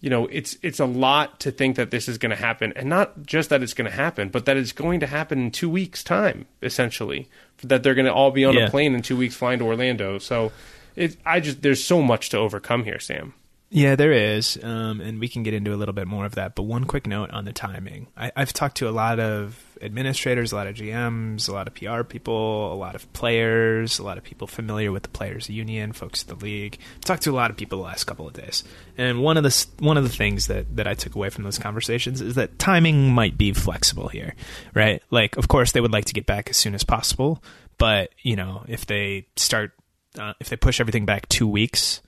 you 0.00 0.10
know 0.10 0.26
it's 0.26 0.56
it's 0.62 0.80
a 0.80 0.84
lot 0.86 1.38
to 1.40 1.50
think 1.50 1.76
that 1.76 1.90
this 1.90 2.08
is 2.08 2.18
going 2.18 2.30
to 2.30 2.36
happen 2.48 2.72
and 2.76 2.88
not 2.88 3.24
just 3.26 3.48
that 3.50 3.62
it's 3.62 3.74
going 3.74 3.90
to 3.90 3.96
happen 3.96 4.28
but 4.28 4.44
that 4.46 4.56
it's 4.56 4.72
going 4.72 5.00
to 5.00 5.06
happen 5.06 5.38
in 5.38 5.50
2 5.50 5.68
weeks 5.70 6.02
time 6.04 6.46
essentially 6.62 7.28
that 7.62 7.82
they're 7.82 7.94
going 7.94 8.04
to 8.06 8.12
all 8.12 8.30
be 8.30 8.44
on 8.44 8.54
Yeah. 8.54 8.66
a 8.66 8.70
plane 8.70 8.94
in 8.94 9.02
2 9.02 9.16
weeks 9.16 9.34
flying 9.34 9.60
to 9.60 9.64
Orlando 9.64 10.18
so 10.18 10.52
it, 10.96 11.16
I 11.24 11.40
just 11.40 11.62
there's 11.62 11.82
so 11.82 12.02
much 12.02 12.28
to 12.30 12.38
overcome 12.38 12.84
here, 12.84 13.00
Sam. 13.00 13.34
Yeah, 13.74 13.96
there 13.96 14.12
is, 14.12 14.56
um, 14.62 15.00
and 15.00 15.18
we 15.18 15.26
can 15.26 15.42
get 15.42 15.52
into 15.52 15.74
a 15.74 15.76
little 15.76 15.94
bit 15.94 16.06
more 16.06 16.24
of 16.24 16.36
that. 16.36 16.54
But 16.54 16.62
one 16.62 16.84
quick 16.84 17.08
note 17.08 17.32
on 17.32 17.44
the 17.44 17.52
timing: 17.52 18.06
I, 18.16 18.30
I've 18.36 18.52
talked 18.52 18.76
to 18.76 18.88
a 18.88 18.92
lot 18.92 19.18
of 19.18 19.60
administrators, 19.82 20.52
a 20.52 20.54
lot 20.54 20.68
of 20.68 20.76
GMs, 20.76 21.48
a 21.48 21.52
lot 21.52 21.66
of 21.66 21.74
PR 21.74 22.04
people, 22.04 22.72
a 22.72 22.76
lot 22.76 22.94
of 22.94 23.12
players, 23.14 23.98
a 23.98 24.04
lot 24.04 24.16
of 24.16 24.22
people 24.22 24.46
familiar 24.46 24.92
with 24.92 25.02
the 25.02 25.08
players' 25.08 25.50
union, 25.50 25.92
folks 25.92 26.22
at 26.22 26.28
the 26.28 26.36
league. 26.36 26.78
I've 26.98 27.04
talked 27.04 27.22
to 27.24 27.32
a 27.32 27.34
lot 27.34 27.50
of 27.50 27.56
people 27.56 27.78
the 27.78 27.84
last 27.84 28.04
couple 28.04 28.28
of 28.28 28.34
days, 28.34 28.62
and 28.96 29.20
one 29.20 29.36
of 29.36 29.42
the 29.42 29.66
one 29.80 29.96
of 29.96 30.04
the 30.04 30.16
things 30.16 30.46
that 30.46 30.76
that 30.76 30.86
I 30.86 30.94
took 30.94 31.16
away 31.16 31.30
from 31.30 31.42
those 31.42 31.58
conversations 31.58 32.20
is 32.20 32.36
that 32.36 32.60
timing 32.60 33.08
might 33.08 33.36
be 33.36 33.52
flexible 33.54 34.06
here, 34.06 34.36
right? 34.72 35.02
Like, 35.10 35.36
of 35.36 35.48
course, 35.48 35.72
they 35.72 35.80
would 35.80 35.92
like 35.92 36.04
to 36.04 36.14
get 36.14 36.26
back 36.26 36.48
as 36.48 36.56
soon 36.56 36.76
as 36.76 36.84
possible, 36.84 37.42
but 37.76 38.10
you 38.22 38.36
know, 38.36 38.64
if 38.68 38.86
they 38.86 39.26
start, 39.34 39.72
uh, 40.16 40.34
if 40.38 40.48
they 40.48 40.56
push 40.56 40.78
everything 40.78 41.06
back 41.06 41.28
two 41.28 41.48
weeks 41.48 42.02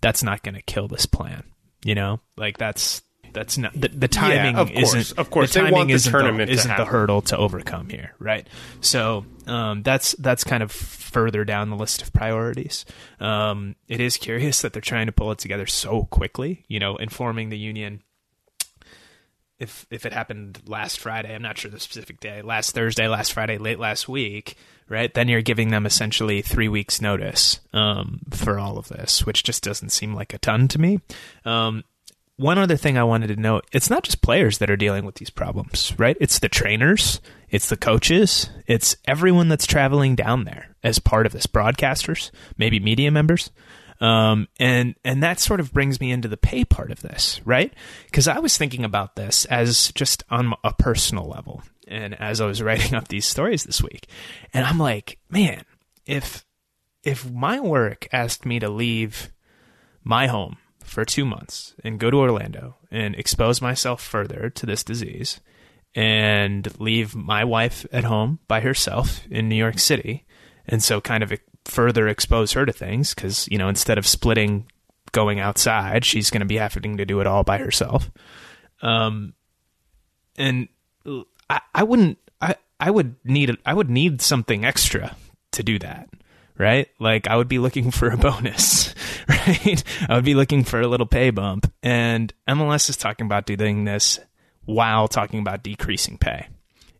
that's 0.00 0.22
not 0.22 0.42
going 0.42 0.54
to 0.54 0.62
kill 0.62 0.88
this 0.88 1.06
plan. 1.06 1.44
You 1.84 1.94
know, 1.94 2.20
like 2.36 2.58
that's 2.58 3.02
that's 3.32 3.56
not 3.58 3.72
the, 3.74 3.88
the 3.88 4.08
timing 4.08 4.56
of 4.56 4.72
course, 4.72 4.94
isn't 4.94 5.18
of 5.18 5.30
course. 5.30 5.52
the 5.52 5.60
timing 5.60 5.88
the 5.88 5.94
isn't 5.94 6.10
tournament 6.10 6.48
to 6.48 6.54
isn't 6.54 6.76
the 6.76 6.84
hurdle 6.84 7.22
to 7.22 7.36
overcome 7.36 7.88
here, 7.88 8.14
right? 8.18 8.46
So 8.80 9.24
um, 9.46 9.82
that's 9.82 10.12
that's 10.18 10.44
kind 10.44 10.62
of 10.62 10.70
further 10.72 11.44
down 11.44 11.70
the 11.70 11.76
list 11.76 12.02
of 12.02 12.12
priorities. 12.12 12.84
Um, 13.18 13.76
it 13.88 14.00
is 14.00 14.16
curious 14.16 14.62
that 14.62 14.72
they're 14.72 14.82
trying 14.82 15.06
to 15.06 15.12
pull 15.12 15.32
it 15.32 15.38
together 15.38 15.66
so 15.66 16.04
quickly. 16.04 16.64
You 16.68 16.80
know, 16.80 16.96
informing 16.96 17.48
the 17.48 17.58
union 17.58 18.02
if 19.60 19.86
if 19.90 20.06
it 20.06 20.12
happened 20.12 20.60
last 20.66 20.98
Friday, 20.98 21.34
I'm 21.34 21.42
not 21.42 21.58
sure 21.58 21.70
the 21.70 21.78
specific 21.78 22.18
day, 22.18 22.42
last 22.42 22.74
Thursday, 22.74 23.06
last 23.06 23.32
Friday, 23.32 23.58
late 23.58 23.78
last 23.78 24.08
week, 24.08 24.56
right? 24.88 25.12
Then 25.12 25.28
you're 25.28 25.42
giving 25.42 25.68
them 25.68 25.86
essentially 25.86 26.40
three 26.40 26.68
weeks 26.68 27.00
notice 27.00 27.60
um, 27.72 28.20
for 28.30 28.58
all 28.58 28.78
of 28.78 28.88
this, 28.88 29.24
which 29.26 29.44
just 29.44 29.62
doesn't 29.62 29.90
seem 29.90 30.14
like 30.14 30.32
a 30.32 30.38
ton 30.38 30.66
to 30.68 30.80
me. 30.80 31.00
Um, 31.44 31.84
one 32.36 32.56
other 32.56 32.78
thing 32.78 32.96
I 32.96 33.04
wanted 33.04 33.26
to 33.28 33.36
note: 33.36 33.66
it's 33.70 33.90
not 33.90 34.02
just 34.02 34.22
players 34.22 34.58
that 34.58 34.70
are 34.70 34.76
dealing 34.76 35.04
with 35.04 35.16
these 35.16 35.30
problems, 35.30 35.92
right? 35.98 36.16
It's 36.18 36.38
the 36.38 36.48
trainers, 36.48 37.20
it's 37.50 37.68
the 37.68 37.76
coaches, 37.76 38.48
it's 38.66 38.96
everyone 39.04 39.48
that's 39.48 39.66
traveling 39.66 40.14
down 40.14 40.44
there 40.44 40.74
as 40.82 40.98
part 40.98 41.26
of 41.26 41.32
this, 41.32 41.46
broadcasters, 41.46 42.30
maybe 42.56 42.80
media 42.80 43.10
members. 43.10 43.50
Um, 44.00 44.48
and 44.58 44.94
and 45.04 45.22
that 45.22 45.40
sort 45.40 45.60
of 45.60 45.72
brings 45.72 46.00
me 46.00 46.10
into 46.10 46.28
the 46.28 46.38
pay 46.38 46.64
part 46.64 46.90
of 46.90 47.02
this, 47.02 47.40
right? 47.44 47.72
Because 48.06 48.28
I 48.28 48.38
was 48.38 48.56
thinking 48.56 48.84
about 48.84 49.14
this 49.14 49.44
as 49.46 49.92
just 49.92 50.24
on 50.30 50.54
a 50.64 50.72
personal 50.72 51.28
level, 51.28 51.62
and 51.86 52.18
as 52.18 52.40
I 52.40 52.46
was 52.46 52.62
writing 52.62 52.94
up 52.94 53.08
these 53.08 53.26
stories 53.26 53.64
this 53.64 53.82
week, 53.82 54.06
and 54.54 54.64
I'm 54.64 54.78
like, 54.78 55.18
man, 55.28 55.64
if 56.06 56.46
if 57.02 57.30
my 57.30 57.60
work 57.60 58.08
asked 58.12 58.46
me 58.46 58.58
to 58.58 58.70
leave 58.70 59.30
my 60.02 60.26
home 60.28 60.56
for 60.82 61.04
two 61.04 61.26
months 61.26 61.74
and 61.84 62.00
go 62.00 62.10
to 62.10 62.16
Orlando 62.16 62.76
and 62.90 63.14
expose 63.14 63.60
myself 63.60 64.02
further 64.02 64.48
to 64.48 64.64
this 64.64 64.82
disease, 64.82 65.40
and 65.94 66.80
leave 66.80 67.14
my 67.14 67.44
wife 67.44 67.84
at 67.92 68.04
home 68.04 68.38
by 68.48 68.60
herself 68.60 69.26
in 69.30 69.48
New 69.48 69.56
York 69.56 69.78
City, 69.78 70.24
and 70.66 70.82
so 70.82 71.02
kind 71.02 71.22
of 71.22 71.32
further 71.70 72.08
expose 72.08 72.52
her 72.52 72.66
to 72.66 72.72
things 72.72 73.14
because 73.14 73.48
you 73.50 73.58
know 73.58 73.68
instead 73.68 73.98
of 73.98 74.06
splitting 74.06 74.66
going 75.12 75.40
outside 75.40 76.04
she's 76.04 76.30
going 76.30 76.40
to 76.40 76.46
be 76.46 76.56
having 76.56 76.96
to 76.96 77.04
do 77.04 77.20
it 77.20 77.26
all 77.26 77.44
by 77.44 77.58
herself. 77.58 78.10
Um 78.82 79.34
and 80.36 80.68
i, 81.48 81.60
I 81.74 81.82
wouldn't 81.82 82.18
i 82.40 82.56
i 82.78 82.90
would 82.90 83.16
need 83.24 83.56
i 83.64 83.74
would 83.74 83.90
need 83.90 84.22
something 84.22 84.64
extra 84.64 85.16
to 85.52 85.62
do 85.62 85.78
that 85.80 86.08
right? 86.58 86.88
Like 86.98 87.28
i 87.28 87.36
would 87.36 87.48
be 87.48 87.58
looking 87.58 87.90
for 87.90 88.10
a 88.10 88.16
bonus 88.16 88.94
right? 89.28 89.82
I 90.08 90.14
would 90.14 90.24
be 90.24 90.34
looking 90.34 90.64
for 90.64 90.80
a 90.80 90.88
little 90.88 91.06
pay 91.06 91.30
bump. 91.30 91.72
And 91.82 92.32
mls 92.48 92.88
is 92.88 92.96
talking 92.96 93.26
about 93.26 93.46
doing 93.46 93.84
this 93.84 94.18
while 94.64 95.08
talking 95.08 95.40
about 95.40 95.62
decreasing 95.62 96.18
pay. 96.18 96.48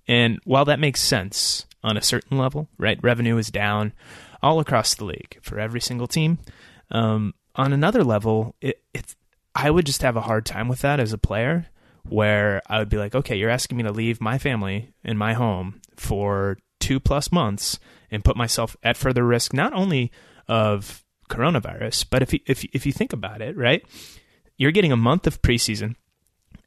And 0.09 0.41
while 0.45 0.65
that 0.65 0.81
makes 0.81 1.01
sense 1.01 1.67
on 1.83 1.97
a 1.97 2.03
certain 2.03 2.37
level 2.39 2.69
right? 2.79 2.99
Revenue 3.03 3.39
is 3.39 3.51
down 3.51 3.93
all 4.43 4.61
across 4.61 4.95
the 4.95 5.05
league 5.05 5.39
for 5.43 5.59
every 5.59 5.81
single 5.81 6.07
team. 6.07 6.39
Um, 6.91 7.35
on 7.55 7.73
another 7.73 8.05
level, 8.05 8.55
it, 8.61 8.83
it's 8.95 9.17
I 9.55 9.71
would 9.71 9.87
just 9.87 10.03
have 10.03 10.17
a 10.17 10.23
hard 10.23 10.47
time 10.47 10.69
with 10.69 10.81
that 10.81 11.01
as 11.01 11.13
a 11.13 11.19
player, 11.19 11.67
where 12.09 12.63
I 12.67 12.79
would 12.79 12.89
be 12.89 12.97
like, 12.97 13.15
okay, 13.15 13.37
you're 13.37 13.51
asking 13.51 13.77
me 13.77 13.83
to 13.83 13.93
leave 13.93 14.21
my 14.21 14.39
family 14.39 14.93
and 15.05 15.19
my 15.19 15.35
home 15.35 15.81
for 15.97 16.59
two 16.79 17.01
plus 17.01 17.31
months 17.31 17.79
and 18.11 18.25
put 18.25 18.37
myself 18.37 18.77
at 18.83 18.97
further 18.97 19.25
risk, 19.25 19.53
not 19.53 19.73
only 19.73 20.11
of 20.49 21.05
coronavirus, 21.29 22.07
but 22.11 22.23
if 22.23 22.33
you, 22.33 22.41
if 22.47 22.65
if 22.73 22.87
you 22.87 22.93
think 22.93 23.13
about 23.13 23.43
it, 23.43 23.57
right, 23.57 23.85
you're 24.57 24.73
getting 24.73 24.93
a 24.93 24.97
month 24.97 25.27
of 25.27 25.43
preseason 25.43 25.97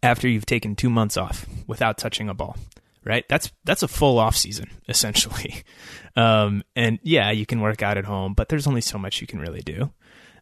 after 0.02 0.28
you've 0.28 0.46
taken 0.46 0.76
two 0.76 0.90
months 0.90 1.18
off 1.18 1.46
without 1.68 1.98
touching 1.98 2.30
a 2.30 2.34
ball 2.34 2.58
right? 3.04 3.26
That's 3.30 3.52
that's 3.64 3.84
a 3.84 3.88
full 3.88 4.20
off 4.20 4.36
season 4.36 4.70
essentially. 4.88 5.64
Um, 6.16 6.64
and 6.76 7.00
yeah, 7.04 7.32
you 7.32 7.46
can 7.46 7.62
work 7.62 7.82
out 7.82 7.98
at 7.98 8.06
home, 8.06 8.34
but 8.34 8.50
there's 8.50 8.68
only 8.68 8.82
so 8.82 8.98
much 8.98 9.22
you 9.22 9.28
can 9.28 9.40
really 9.40 9.62
do. 9.62 9.92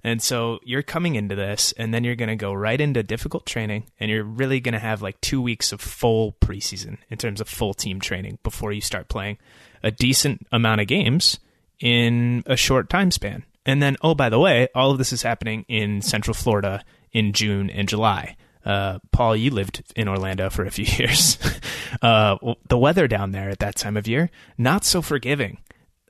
And 0.03 0.21
so 0.21 0.59
you're 0.63 0.81
coming 0.81 1.15
into 1.15 1.35
this, 1.35 1.73
and 1.77 1.93
then 1.93 2.03
you're 2.03 2.15
going 2.15 2.29
to 2.29 2.35
go 2.35 2.53
right 2.53 2.81
into 2.81 3.03
difficult 3.03 3.45
training, 3.45 3.85
and 3.99 4.09
you're 4.09 4.23
really 4.23 4.59
going 4.59 4.73
to 4.73 4.79
have 4.79 5.03
like 5.03 5.21
two 5.21 5.41
weeks 5.41 5.71
of 5.71 5.79
full 5.79 6.33
preseason 6.41 6.97
in 7.09 7.17
terms 7.17 7.39
of 7.39 7.47
full 7.47 7.75
team 7.75 7.99
training 7.99 8.39
before 8.41 8.71
you 8.71 8.81
start 8.81 9.09
playing 9.09 9.37
a 9.83 9.91
decent 9.91 10.47
amount 10.51 10.81
of 10.81 10.87
games 10.87 11.39
in 11.79 12.43
a 12.47 12.55
short 12.55 12.89
time 12.89 13.11
span. 13.11 13.43
And 13.63 13.81
then, 13.81 13.95
oh, 14.01 14.15
by 14.15 14.29
the 14.29 14.39
way, 14.39 14.69
all 14.73 14.89
of 14.89 14.97
this 14.97 15.13
is 15.13 15.21
happening 15.21 15.65
in 15.67 16.01
Central 16.01 16.33
Florida 16.33 16.83
in 17.11 17.31
June 17.33 17.69
and 17.69 17.87
July. 17.87 18.35
Uh, 18.65 18.99
Paul, 19.11 19.35
you 19.35 19.51
lived 19.51 19.91
in 19.95 20.07
Orlando 20.07 20.49
for 20.49 20.65
a 20.65 20.71
few 20.71 20.85
years. 20.97 21.37
uh, 22.01 22.37
the 22.67 22.77
weather 22.77 23.07
down 23.07 23.31
there 23.31 23.49
at 23.49 23.59
that 23.59 23.75
time 23.75 23.97
of 23.97 24.07
year, 24.07 24.29
not 24.57 24.85
so 24.85 25.01
forgiving. 25.01 25.57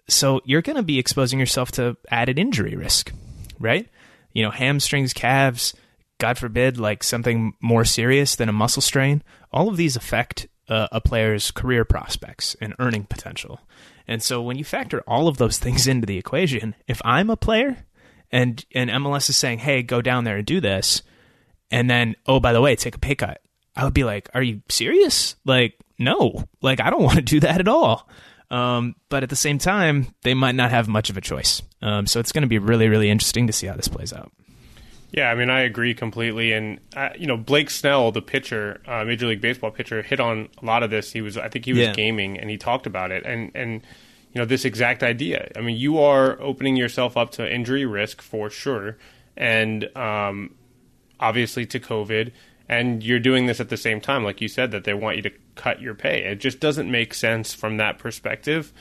So 0.08 0.42
you're 0.46 0.62
going 0.62 0.76
to 0.78 0.84
be 0.84 1.00
exposing 1.00 1.40
yourself 1.40 1.72
to 1.74 1.98
added 2.10 2.38
injury 2.38 2.76
risk, 2.76 3.14
right? 3.60 3.88
You 4.34 4.44
know, 4.44 4.52
hamstrings, 4.52 5.14
calves, 5.14 5.74
God 6.20 6.38
forbid, 6.38 6.78
like 6.78 7.04
something 7.04 7.54
more 7.62 7.86
serious 7.86 8.36
than 8.36 8.50
a 8.50 8.54
muscle 8.54 8.82
strain. 8.82 9.24
All 9.52 9.70
of 9.70 9.78
these 9.78 9.96
affect 9.96 10.48
uh, 10.70 10.88
a 10.92 11.02
player's 11.02 11.52
career 11.52 11.84
prospects 11.84 12.56
and 12.62 12.76
earning 12.80 13.06
potential. 13.06 13.60
And 14.08 14.22
so 14.22 14.42
when 14.42 14.58
you 14.58 14.64
factor 14.64 15.02
all 15.08 15.28
of 15.28 15.38
those 15.38 15.58
things 15.58 15.88
into 15.88 16.06
the 16.06 16.18
equation, 16.18 16.76
if 16.88 17.02
I'm 17.04 17.30
a 17.30 17.38
player 17.38 17.86
and 18.32 18.64
and 18.74 18.90
MLS 18.90 19.30
is 19.30 19.38
saying, 19.38 19.60
"Hey, 19.60 19.84
go 19.84 20.02
down 20.02 20.24
there 20.24 20.38
and 20.38 20.46
do 20.46 20.60
this," 20.60 21.02
and 21.72 21.90
then 21.90 22.16
oh 22.28 22.40
by 22.40 22.54
the 22.54 22.62
way 22.62 22.76
take 22.76 22.96
a 22.96 23.00
pay 23.00 23.16
cut 23.16 23.42
i 23.76 23.84
would 23.84 23.94
be 23.94 24.04
like 24.04 24.30
are 24.34 24.44
you 24.44 24.62
serious 24.70 25.36
like 25.46 25.80
no 25.98 26.44
like 26.62 26.80
i 26.80 26.90
don't 26.90 27.04
want 27.10 27.16
to 27.16 27.22
do 27.22 27.40
that 27.40 27.60
at 27.60 27.68
all 27.68 28.08
um, 28.50 28.96
but 29.08 29.24
at 29.24 29.30
the 29.30 29.36
same 29.38 29.58
time 29.60 30.14
they 30.24 30.34
might 30.34 30.56
not 30.56 30.72
have 30.72 30.88
much 30.90 31.10
of 31.10 31.16
a 31.18 31.22
choice 31.22 31.62
um, 31.82 32.06
so 32.06 32.20
it's 32.20 32.32
going 32.34 32.42
to 32.44 32.48
be 32.50 32.60
really 32.60 32.88
really 32.90 33.10
interesting 33.10 33.48
to 33.48 33.54
see 33.54 33.68
how 33.68 33.76
this 33.76 33.88
plays 33.88 34.12
out 34.14 34.32
Yeah, 35.14 35.30
I 35.30 35.36
mean, 35.36 35.50
I 35.50 35.62
agree 35.62 35.94
completely. 35.94 36.54
And 36.54 36.80
uh, 36.96 37.10
you 37.18 37.28
know, 37.28 37.36
Blake 37.36 37.70
Snell, 37.70 38.14
the 38.14 38.22
pitcher, 38.22 38.82
uh, 38.88 39.04
Major 39.04 39.28
League 39.28 39.42
Baseball 39.42 39.70
pitcher, 39.72 40.02
hit 40.02 40.22
on 40.22 40.48
a 40.62 40.66
lot 40.66 40.84
of 40.84 40.90
this. 40.90 41.12
He 41.12 41.20
was, 41.20 41.36
I 41.38 41.50
think, 41.50 41.66
he 41.66 41.74
was 41.74 41.82
Yeah. 41.82 41.94
gaming, 41.94 42.40
and 42.40 42.50
he 42.50 42.58
talked 42.58 42.88
about 42.88 43.12
it, 43.12 43.26
and 43.26 43.52
and 43.54 43.82
you 44.34 44.40
know, 44.40 44.46
this 44.46 44.64
exact 44.64 45.04
idea. 45.04 45.52
I 45.58 45.60
mean, 45.60 45.76
you 45.76 46.00
are 46.00 46.42
opening 46.42 46.78
yourself 46.78 47.18
up 47.18 47.32
to 47.32 47.44
injury 47.44 47.86
risk 47.86 48.22
for 48.22 48.50
sure, 48.50 48.98
and 49.36 49.84
um, 49.98 50.56
obviously 51.22 51.66
to 51.68 51.80
COVID, 51.80 52.32
and 52.68 53.04
you're 53.04 53.20
doing 53.20 53.46
this 53.46 53.60
at 53.60 53.70
the 53.70 53.78
same 53.78 54.02
time, 54.02 54.24
like 54.24 54.42
you 54.42 54.48
said, 54.48 54.72
that 54.72 54.84
they 54.84 54.94
want 54.94 55.18
you 55.18 55.24
to 55.24 55.32
cut 55.56 55.82
your 55.82 55.94
pay. 55.94 56.24
It 56.24 56.40
just 56.40 56.60
doesn't 56.60 56.90
make 56.90 57.14
sense 57.14 57.54
from 57.54 57.78
that 57.78 57.98
perspective. 57.98 58.74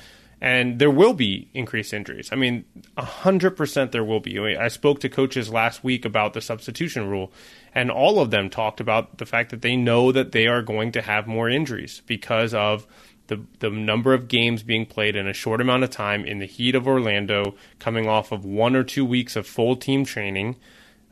And 0.42 0.78
there 0.78 0.90
will 0.90 1.12
be 1.12 1.50
increased 1.52 1.92
injuries. 1.92 2.30
I 2.32 2.36
mean, 2.36 2.64
100% 2.96 3.92
there 3.92 4.04
will 4.04 4.20
be. 4.20 4.38
I 4.56 4.68
spoke 4.68 5.00
to 5.00 5.10
coaches 5.10 5.50
last 5.50 5.84
week 5.84 6.06
about 6.06 6.32
the 6.32 6.40
substitution 6.40 7.08
rule, 7.10 7.30
and 7.74 7.90
all 7.90 8.20
of 8.20 8.30
them 8.30 8.48
talked 8.48 8.80
about 8.80 9.18
the 9.18 9.26
fact 9.26 9.50
that 9.50 9.60
they 9.60 9.76
know 9.76 10.12
that 10.12 10.32
they 10.32 10.46
are 10.46 10.62
going 10.62 10.92
to 10.92 11.02
have 11.02 11.26
more 11.26 11.50
injuries 11.50 12.00
because 12.06 12.54
of 12.54 12.86
the 13.26 13.40
the 13.60 13.70
number 13.70 14.12
of 14.12 14.28
games 14.28 14.62
being 14.62 14.84
played 14.86 15.14
in 15.16 15.26
a 15.26 15.32
short 15.32 15.60
amount 15.60 15.84
of 15.84 15.90
time 15.90 16.24
in 16.24 16.38
the 16.38 16.46
heat 16.46 16.74
of 16.74 16.86
Orlando, 16.86 17.54
coming 17.78 18.08
off 18.08 18.32
of 18.32 18.44
one 18.44 18.74
or 18.74 18.82
two 18.82 19.04
weeks 19.04 19.36
of 19.36 19.46
full 19.46 19.76
team 19.76 20.04
training, 20.04 20.56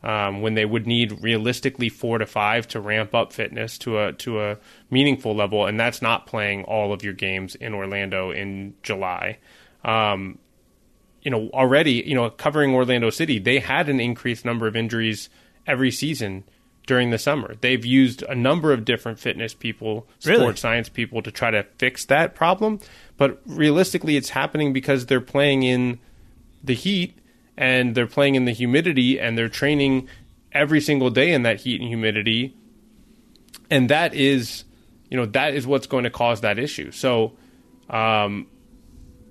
um, 0.02 0.42
when 0.42 0.54
they 0.54 0.64
would 0.64 0.86
need 0.86 1.22
realistically 1.22 1.88
four 1.88 2.18
to 2.18 2.26
five 2.26 2.68
to 2.68 2.80
ramp 2.80 3.14
up 3.14 3.32
fitness 3.32 3.78
to 3.78 3.98
a 3.98 4.12
to 4.14 4.40
a 4.40 4.58
meaningful 4.90 5.34
level, 5.34 5.66
and 5.66 5.78
that's 5.78 6.00
not 6.00 6.26
playing 6.26 6.64
all 6.64 6.92
of 6.92 7.02
your 7.02 7.14
games 7.14 7.54
in 7.54 7.74
Orlando 7.74 8.30
in 8.30 8.74
July. 8.82 9.38
Um, 9.84 10.38
you 11.22 11.30
know, 11.30 11.50
already, 11.50 12.04
you 12.06 12.14
know, 12.14 12.30
covering 12.30 12.74
Orlando 12.74 13.10
City, 13.10 13.38
they 13.38 13.58
had 13.58 13.88
an 13.88 14.00
increased 14.00 14.44
number 14.44 14.66
of 14.66 14.76
injuries 14.76 15.28
every 15.66 15.90
season 15.90 16.44
during 16.86 17.10
the 17.10 17.18
summer. 17.18 17.54
They've 17.60 17.84
used 17.84 18.22
a 18.22 18.34
number 18.34 18.72
of 18.72 18.84
different 18.84 19.18
fitness 19.18 19.52
people, 19.52 20.06
sports 20.20 20.60
science 20.60 20.88
people 20.88 21.22
to 21.22 21.30
try 21.30 21.50
to 21.50 21.64
fix 21.76 22.06
that 22.06 22.34
problem. 22.34 22.80
But 23.16 23.40
realistically, 23.46 24.16
it's 24.16 24.30
happening 24.30 24.72
because 24.72 25.06
they're 25.06 25.20
playing 25.20 25.64
in 25.64 25.98
the 26.64 26.74
heat 26.74 27.18
and 27.58 27.96
they're 27.96 28.06
playing 28.06 28.36
in 28.36 28.44
the 28.44 28.52
humidity 28.52 29.18
and 29.18 29.36
they're 29.36 29.48
training 29.48 30.08
every 30.52 30.80
single 30.80 31.10
day 31.10 31.32
in 31.32 31.42
that 31.42 31.60
heat 31.60 31.80
and 31.80 31.88
humidity. 31.88 32.56
And 33.68 33.90
that 33.90 34.14
is 34.14 34.64
you 35.10 35.16
know 35.16 35.26
that 35.26 35.54
is 35.54 35.66
what's 35.66 35.86
going 35.86 36.04
to 36.04 36.10
cause 36.10 36.40
that 36.42 36.58
issue. 36.58 36.92
So 36.92 37.36
um, 37.90 38.46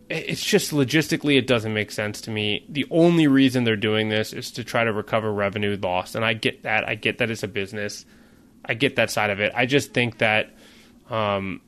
it's 0.10 0.44
just 0.44 0.72
logistically 0.72 1.38
it 1.38 1.48
doesn't 1.48 1.74
make 1.74 1.90
sense 1.90 2.20
to 2.22 2.32
me. 2.32 2.66
The 2.68 2.86
only 2.92 3.28
reason 3.28 3.64
they're 3.64 3.76
doing 3.78 4.10
this 4.10 4.34
is 4.34 4.52
to 4.52 4.64
try 4.64 4.84
to 4.84 4.92
recover 4.92 5.32
revenue 5.32 5.78
lost. 5.82 6.16
And 6.16 6.26
i 6.26 6.34
get 6.34 6.64
that. 6.64 6.88
I 6.88 6.96
get 6.96 7.20
that 7.20 7.32
it's 7.32 7.44
a 7.44 7.48
business. 7.48 8.06
I 8.66 8.74
get 8.74 8.98
that 8.98 9.10
side 9.10 9.30
of 9.30 9.40
it. 9.40 9.54
I 9.56 9.66
just 9.66 9.94
think 9.94 10.18
that 10.18 10.54
um, 11.10 11.62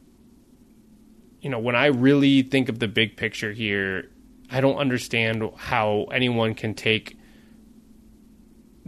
you 1.39 1.49
know 1.49 1.59
when 1.59 1.75
i 1.77 1.85
really 1.85 2.41
think 2.41 2.67
of 2.67 2.79
the 2.79 2.87
big 2.89 3.15
picture 3.15 3.53
here 3.53 4.09
i 4.51 4.62
don't 4.62 4.77
understand 4.77 5.44
how 5.58 6.06
anyone 6.12 6.53
can 6.53 6.74
take 6.74 7.20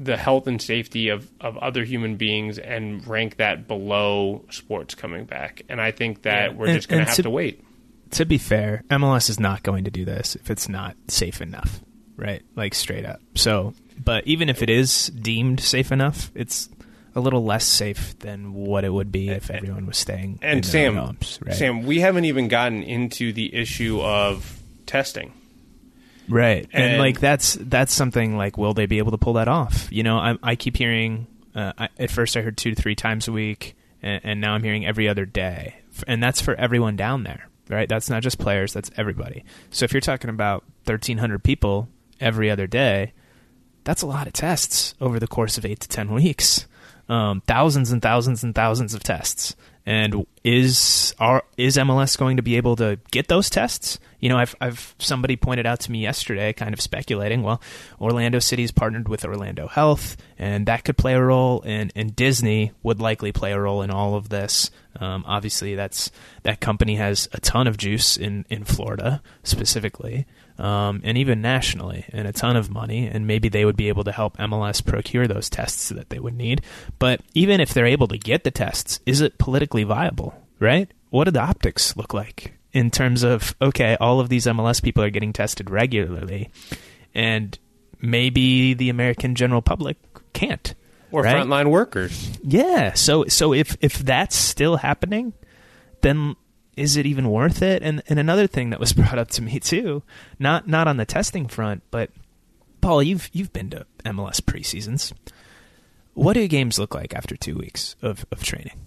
the 0.04 0.18
health 0.18 0.48
and 0.48 0.62
safety 0.62 1.10
of, 1.10 1.30
of 1.40 1.58
other 1.58 1.84
human 1.84 2.16
beings 2.16 2.58
and 2.58 3.06
rank 3.08 3.38
that 3.38 3.68
below 3.68 4.44
sports 4.50 4.96
coming 4.96 5.26
back. 5.26 5.62
And 5.70 5.80
I 5.80 5.92
think 5.92 6.24
that 6.24 6.52
yeah. 6.52 6.58
we're 6.58 6.68
and, 6.68 6.76
just 6.76 6.90
going 6.90 7.04
to 7.04 7.10
have 7.10 7.18
to 7.18 7.30
wait. 7.30 7.64
To 8.12 8.26
be 8.26 8.38
fair, 8.38 8.84
MLS 8.90 9.30
is 9.30 9.40
not 9.40 9.64
going 9.64 9.86
to 9.86 9.92
do 9.92 10.04
this 10.04 10.36
if 10.36 10.50
it's 10.50 10.68
not 10.68 10.96
safe 11.08 11.42
enough, 11.42 11.82
right? 12.18 12.42
Like 12.56 12.74
straight 12.74 13.06
up. 13.06 13.22
So, 13.36 13.74
but 14.04 14.26
even 14.26 14.50
if 14.50 14.62
it 14.62 14.70
is 14.70 15.08
deemed 15.08 15.60
safe 15.60 15.92
enough, 15.92 16.32
it's 16.36 16.68
a 17.14 17.20
little 17.20 17.44
less 17.44 17.66
safe 17.66 18.18
than 18.20 18.54
what 18.54 18.84
it 18.84 18.90
would 18.90 19.12
be 19.12 19.30
if 19.30 19.52
everyone 19.52 19.86
was 19.86 19.98
staying. 19.98 20.40
And 20.42 20.66
Sam, 20.66 20.96
homes, 20.96 21.40
right? 21.46 21.56
Sam, 21.56 21.84
we 21.84 22.00
haven't 22.00 22.26
even 22.26 22.48
gotten 22.48 22.84
into 22.84 23.32
the 23.34 23.54
issue 23.54 24.02
of 24.02 24.62
testing. 24.86 25.34
Right, 26.30 26.68
and, 26.72 26.84
and, 26.84 26.98
like 27.00 27.20
that's 27.20 27.58
that's 27.60 27.94
something 27.94 28.38
like, 28.38 28.58
will 28.58 28.74
they 28.74 28.86
be 28.86 29.00
able 29.00 29.12
to 29.12 29.18
pull 29.18 29.34
that 29.34 29.48
off? 29.48 29.88
You 29.92 30.04
know, 30.04 30.18
I, 30.18 30.38
I 30.44 30.56
keep 30.56 30.78
hearing. 30.78 31.28
Uh, 31.54 31.74
I, 31.78 31.90
at 32.00 32.12
first, 32.12 32.38
I 32.38 32.42
heard 32.42 32.58
two 32.58 32.74
to 32.74 32.82
three 32.82 32.96
times 32.96 33.28
a 33.28 33.32
week, 33.32 33.76
and, 34.02 34.22
and 34.24 34.42
now 34.42 34.54
I'm 34.54 34.64
hearing 34.64 34.86
every 34.86 35.10
other 35.10 35.26
day, 35.26 35.76
and 36.08 36.22
that's 36.24 36.42
for 36.42 36.56
everyone 36.56 36.96
down 36.96 37.24
there, 37.24 37.50
right? 37.70 37.90
That's 37.90 38.10
not 38.10 38.24
just 38.24 38.38
players; 38.38 38.74
that's 38.74 38.92
everybody. 38.96 39.44
So 39.72 39.84
if 39.84 39.94
you're 39.94 40.02
talking 40.02 40.30
about 40.30 40.64
1,300 40.86 41.44
people 41.44 41.90
every 42.20 42.50
other 42.50 42.68
day, 42.68 43.14
that's 43.84 44.02
a 44.02 44.08
lot 44.08 44.28
of 44.28 44.34
tests 44.34 44.96
over 45.02 45.20
the 45.20 45.28
course 45.28 45.58
of 45.58 45.66
eight 45.66 45.80
to 45.82 45.90
ten 45.90 46.14
weeks. 46.14 46.68
Um, 47.10 47.42
thousands 47.42 47.92
and 47.92 48.02
thousands 48.02 48.44
and 48.44 48.56
thousands 48.56 48.94
of 48.94 49.04
tests. 49.04 49.56
And 49.86 50.26
is 50.44 51.16
are 51.20 51.44
is 51.58 51.78
MLS 51.78 52.18
going 52.18 52.38
to 52.38 52.44
be 52.44 52.58
able 52.58 52.76
to 52.76 53.00
get 53.12 53.28
those 53.28 53.50
tests? 53.50 54.00
You 54.20 54.30
know, 54.30 54.38
I've 54.38 54.56
I've 54.62 54.96
somebody 55.00 55.36
pointed 55.36 55.66
out 55.66 55.80
to 55.82 55.92
me 55.92 56.00
yesterday, 56.00 56.54
kind 56.54 56.74
of 56.74 56.82
speculating. 56.82 57.42
Well, 57.42 57.62
Orlando 58.00 58.40
City's 58.40 58.72
partnered 58.72 59.10
with 59.10 59.26
Orlando 59.26 59.68
Health, 59.68 60.18
and 60.38 60.68
that 60.68 60.84
could 60.84 60.98
play 60.98 61.14
a 61.14 61.22
role. 61.22 61.64
And 61.66 61.92
and 61.96 62.16
Disney 62.16 62.74
would 62.84 63.02
likely 63.02 63.32
play 63.32 63.54
a 63.54 63.60
role 63.60 63.82
in 63.82 63.90
all 63.90 64.16
of 64.16 64.30
this. 64.30 64.70
Um, 65.00 65.24
obviously, 65.26 65.74
that's 65.74 66.12
that 66.44 66.60
company 66.60 66.96
has 66.98 67.28
a 67.34 67.40
ton 67.40 67.68
of 67.68 67.78
juice 67.78 68.18
in 68.18 68.46
in 68.50 68.64
Florida 68.66 69.24
specifically 69.44 70.28
um, 70.62 71.02
and 71.04 71.18
even 71.18 71.42
nationally, 71.42 72.06
and 72.10 72.28
a 72.28 72.32
ton 72.32 72.56
of 72.56 72.70
money. 72.70 73.08
And 73.08 73.26
maybe 73.26 73.50
they 73.50 73.66
would 73.66 73.76
be 73.76 73.90
able 73.90 74.04
to 74.04 74.12
help 74.12 74.38
MLS 74.38 74.86
procure 74.86 75.28
those 75.28 75.50
tests 75.50 75.90
that 75.90 76.10
they 76.10 76.20
would 76.20 76.36
need. 76.36 76.62
But 77.00 77.22
even 77.34 77.60
if 77.60 77.74
they're 77.74 77.86
able 77.86 78.08
to 78.10 78.18
get 78.18 78.44
the 78.44 78.52
tests, 78.52 79.00
is 79.06 79.22
it 79.22 79.38
politically 79.38 79.84
viable? 79.84 80.36
Right? 80.60 80.90
What 81.10 81.26
do 81.26 81.32
the 81.32 81.42
optics 81.42 81.98
look 81.98 82.14
like 82.14 82.54
in 82.72 82.92
terms 82.92 83.24
of 83.24 83.56
okay, 83.62 83.98
all 84.00 84.20
of 84.20 84.30
these 84.30 84.46
MLS 84.46 84.82
people 84.82 85.04
are 85.04 85.10
getting 85.10 85.34
tested 85.34 85.70
regularly, 85.70 86.52
and 87.14 87.58
maybe 88.00 88.74
the 88.74 88.90
American 88.90 89.36
general 89.36 89.62
public 89.62 89.98
can't 90.34 90.76
or 91.12 91.24
right? 91.24 91.36
frontline 91.36 91.70
workers. 91.70 92.40
Yeah. 92.44 92.94
So 92.94 93.26
so 93.26 93.54
if 93.54 93.76
if 93.82 93.98
that's 93.98 94.36
still 94.36 94.78
happening, 94.78 95.34
then 96.02 96.36
is 96.76 96.96
it 96.98 97.06
even 97.06 97.30
worth 97.30 97.62
it? 97.62 97.84
And 97.84 98.02
and 98.08 98.20
another 98.20 98.48
thing 98.48 98.70
that 98.70 98.80
was 98.80 98.94
brought 98.94 99.20
up 99.20 99.30
to 99.32 99.42
me 99.42 99.60
too, 99.60 100.04
not 100.40 100.68
not 100.68 100.88
on 100.88 100.98
the 100.98 101.06
testing 101.06 101.48
front, 101.48 101.84
but 101.92 102.10
Paul, 102.82 103.04
you've 103.04 103.30
you've 103.34 103.54
been 103.54 103.70
to 103.72 103.86
MLS 104.06 104.42
preseasons. 104.42 105.14
What 106.14 106.34
do 106.34 106.46
games 106.48 106.78
look 106.78 106.94
like 106.94 107.16
after 107.16 107.38
two 107.38 107.56
weeks 107.56 107.96
of, 108.02 108.26
of 108.32 108.44
training? 108.44 108.78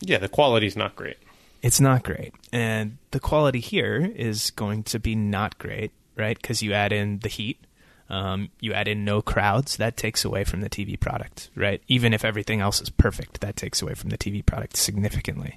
Yeah, 0.00 0.18
the 0.18 0.28
quality's 0.28 0.76
not 0.76 0.94
great. 0.94 1.16
It's 1.62 1.80
not 1.80 2.02
great. 2.02 2.34
And 2.52 2.98
the 3.12 3.20
quality 3.20 3.60
here 3.60 4.12
is 4.14 4.50
going 4.50 4.82
to 4.84 4.98
be 4.98 5.14
not 5.14 5.58
great, 5.58 5.92
right? 6.16 6.36
Because 6.36 6.60
you 6.62 6.72
add 6.72 6.92
in 6.92 7.20
the 7.20 7.28
heat, 7.28 7.64
um, 8.10 8.50
you 8.60 8.72
add 8.72 8.88
in 8.88 9.04
no 9.04 9.22
crowds, 9.22 9.76
that 9.76 9.96
takes 9.96 10.24
away 10.24 10.44
from 10.44 10.60
the 10.60 10.68
TV 10.68 10.98
product, 10.98 11.50
right? 11.54 11.80
Even 11.86 12.12
if 12.12 12.24
everything 12.24 12.60
else 12.60 12.80
is 12.80 12.90
perfect, 12.90 13.40
that 13.40 13.56
takes 13.56 13.80
away 13.80 13.94
from 13.94 14.10
the 14.10 14.18
TV 14.18 14.44
product 14.44 14.76
significantly. 14.76 15.56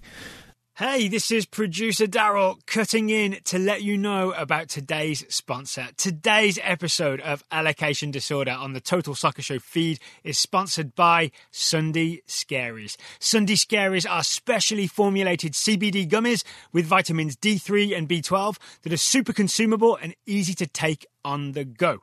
Hey, 0.78 1.08
this 1.08 1.32
is 1.32 1.46
producer 1.46 2.06
Daryl 2.06 2.58
cutting 2.66 3.10
in 3.10 3.38
to 3.46 3.58
let 3.58 3.82
you 3.82 3.98
know 3.98 4.34
about 4.34 4.68
today's 4.68 5.24
sponsor. 5.34 5.88
Today's 5.96 6.60
episode 6.62 7.22
of 7.22 7.46
Allocation 7.50 8.12
Disorder 8.12 8.52
on 8.52 8.74
the 8.74 8.82
Total 8.82 9.16
Soccer 9.16 9.42
Show 9.42 9.58
feed 9.60 10.02
is 10.26 10.38
sponsored 10.38 10.94
by 10.94 11.32
Sunday 11.50 12.24
Scaries. 12.28 12.98
Sunday 13.20 13.56
Scaries 13.56 14.06
are 14.06 14.22
specially 14.22 14.86
formulated 14.86 15.54
CBD 15.54 16.06
gummies 16.10 16.44
with 16.74 16.86
vitamins 16.86 17.38
D3 17.38 17.98
and 17.98 18.10
B12 18.10 18.58
that 18.82 18.92
are 18.92 18.98
super 18.98 19.32
consumable 19.32 19.96
and 19.96 20.14
easy 20.26 20.54
to 20.56 20.68
take 20.68 21.06
on 21.24 21.54
the 21.54 21.64
go. 21.64 22.02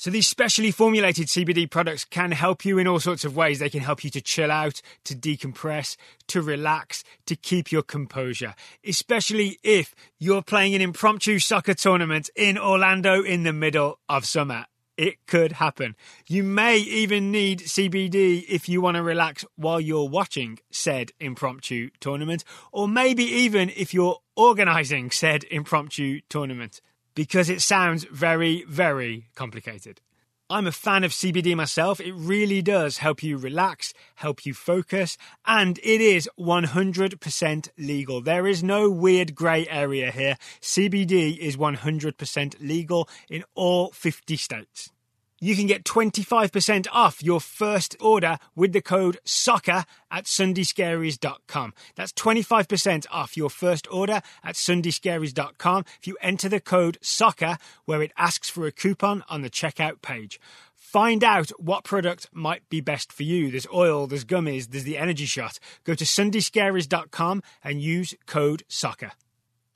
So 0.00 0.10
these 0.10 0.28
specially 0.28 0.70
formulated 0.70 1.26
CBD 1.26 1.68
products 1.68 2.04
can 2.04 2.30
help 2.30 2.64
you 2.64 2.78
in 2.78 2.86
all 2.86 3.00
sorts 3.00 3.24
of 3.24 3.34
ways. 3.34 3.58
They 3.58 3.68
can 3.68 3.80
help 3.80 4.04
you 4.04 4.10
to 4.10 4.20
chill 4.20 4.52
out, 4.52 4.80
to 5.02 5.16
decompress, 5.16 5.96
to 6.28 6.40
relax, 6.40 7.02
to 7.26 7.34
keep 7.34 7.72
your 7.72 7.82
composure, 7.82 8.54
especially 8.86 9.58
if 9.64 9.96
you're 10.16 10.40
playing 10.40 10.76
an 10.76 10.82
impromptu 10.82 11.40
soccer 11.40 11.74
tournament 11.74 12.30
in 12.36 12.56
Orlando 12.56 13.24
in 13.24 13.42
the 13.42 13.52
middle 13.52 13.98
of 14.08 14.24
summer. 14.24 14.66
It 14.96 15.26
could 15.26 15.50
happen. 15.50 15.96
You 16.28 16.44
may 16.44 16.76
even 16.78 17.32
need 17.32 17.62
CBD 17.62 18.44
if 18.48 18.68
you 18.68 18.80
want 18.80 18.98
to 18.98 19.02
relax 19.02 19.44
while 19.56 19.80
you're 19.80 20.08
watching 20.08 20.60
said 20.70 21.10
impromptu 21.18 21.90
tournament, 21.98 22.44
or 22.70 22.86
maybe 22.86 23.24
even 23.24 23.68
if 23.70 23.92
you're 23.92 24.18
organizing 24.36 25.10
said 25.10 25.42
impromptu 25.50 26.20
tournament 26.28 26.80
because 27.18 27.50
it 27.50 27.60
sounds 27.60 28.04
very, 28.04 28.64
very 28.68 29.26
complicated. 29.34 30.00
I'm 30.48 30.68
a 30.68 30.70
fan 30.70 31.02
of 31.02 31.10
CBD 31.10 31.56
myself. 31.56 31.98
It 31.98 32.12
really 32.14 32.62
does 32.62 32.98
help 32.98 33.24
you 33.24 33.36
relax, 33.36 33.92
help 34.14 34.46
you 34.46 34.54
focus, 34.54 35.18
and 35.44 35.80
it 35.82 36.00
is 36.00 36.30
100% 36.38 37.68
legal. 37.76 38.20
There 38.20 38.46
is 38.46 38.62
no 38.62 38.88
weird 38.88 39.34
grey 39.34 39.66
area 39.66 40.12
here. 40.12 40.36
CBD 40.60 41.36
is 41.36 41.56
100% 41.56 42.54
legal 42.60 43.08
in 43.28 43.42
all 43.56 43.90
50 43.90 44.36
states 44.36 44.92
you 45.40 45.54
can 45.54 45.66
get 45.66 45.84
25% 45.84 46.86
off 46.92 47.22
your 47.22 47.40
first 47.40 47.96
order 48.00 48.38
with 48.54 48.72
the 48.72 48.82
code 48.82 49.18
SOCCER 49.24 49.84
at 50.10 50.24
sundayscaries.com. 50.24 51.74
That's 51.94 52.12
25% 52.12 53.06
off 53.10 53.36
your 53.36 53.50
first 53.50 53.86
order 53.90 54.20
at 54.42 54.54
sundayscaries.com 54.54 55.84
if 56.00 56.06
you 56.06 56.16
enter 56.20 56.48
the 56.48 56.60
code 56.60 56.98
SOCCER 57.02 57.58
where 57.84 58.02
it 58.02 58.12
asks 58.16 58.50
for 58.50 58.66
a 58.66 58.72
coupon 58.72 59.24
on 59.28 59.42
the 59.42 59.50
checkout 59.50 60.02
page. 60.02 60.40
Find 60.74 61.22
out 61.22 61.50
what 61.60 61.84
product 61.84 62.28
might 62.32 62.66
be 62.70 62.80
best 62.80 63.12
for 63.12 63.22
you. 63.22 63.50
There's 63.50 63.66
oil, 63.72 64.06
there's 64.06 64.24
gummies, 64.24 64.70
there's 64.70 64.84
the 64.84 64.96
energy 64.96 65.26
shot. 65.26 65.58
Go 65.84 65.94
to 65.94 66.04
sundayscaries.com 66.04 67.42
and 67.62 67.82
use 67.82 68.14
code 68.26 68.62
SOCCER. 68.68 69.12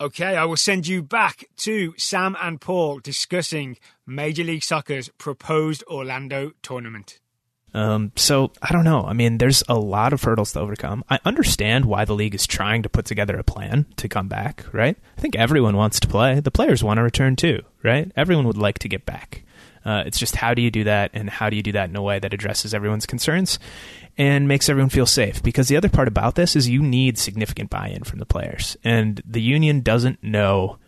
Okay, 0.03 0.35
I 0.35 0.47
will 0.47 0.57
send 0.57 0.89
you 0.89 1.01
back 1.01 1.45
to 1.59 1.95
Sam 1.97 2.37
and 2.43 2.61
Paul 2.61 2.99
discussing 2.99 3.79
Major 4.05 4.43
League 4.43 4.65
Soccer's 4.65 5.09
proposed 5.17 5.85
Orlando 5.87 6.51
tournament. 6.61 7.21
Um, 7.73 8.11
so 8.17 8.51
I 8.61 8.73
don't 8.73 8.83
know. 8.83 9.05
I 9.05 9.13
mean, 9.13 9.39
there's 9.39 9.63
a 9.69 9.79
lot 9.79 10.13
of 10.13 10.21
hurdles 10.21 10.55
to 10.55 10.61
overcome. 10.61 11.05
I 11.09 11.21
understand 11.25 11.85
why 11.85 12.05
the 12.05 12.15
league 12.15 12.35
is 12.35 12.49
trying 12.49 12.83
to 12.83 12.89
put 12.89 13.05
together 13.05 13.37
a 13.37 13.45
plan 13.45 13.87
to 13.99 14.09
come 14.09 14.27
back, 14.27 14.65
right? 14.73 14.97
I 15.17 15.21
think 15.21 15.37
everyone 15.37 15.77
wants 15.77 16.01
to 16.01 16.09
play. 16.09 16.41
The 16.41 16.51
players 16.51 16.83
want 16.83 16.99
to 16.99 17.03
return 17.03 17.37
too, 17.37 17.61
right? 17.85 18.11
Everyone 18.17 18.49
would 18.49 18.59
like 18.59 18.81
to 18.81 18.89
get 18.89 19.07
back. 19.07 19.45
Uh, 19.85 20.03
it's 20.07 20.19
just 20.19 20.37
how 20.37 20.55
do 20.55 20.63
you 20.63 20.71
do 20.71 20.85
that, 20.85 21.11
and 21.13 21.29
how 21.29 21.51
do 21.51 21.57
you 21.57 21.63
do 21.63 21.73
that 21.73 21.91
in 21.91 21.97
a 21.97 22.03
way 22.03 22.19
that 22.19 22.33
addresses 22.33 22.73
everyone's 22.73 23.07
concerns 23.07 23.59
and 24.17 24.47
makes 24.47 24.69
everyone 24.69 24.91
feel 24.91 25.07
safe? 25.07 25.43
Because 25.43 25.69
the 25.69 25.77
other 25.77 25.89
part 25.89 26.09
about 26.09 26.35
this 26.35 26.55
is 26.55 26.69
you 26.69 26.83
need 26.83 27.19
significant 27.19 27.71
buy-in 27.71 28.05
from 28.05 28.19
the 28.19 28.27
players, 28.27 28.77
and 28.85 29.21
the 29.27 29.43
union 29.43 29.81
doesn't 29.81 30.23
know 30.23 30.79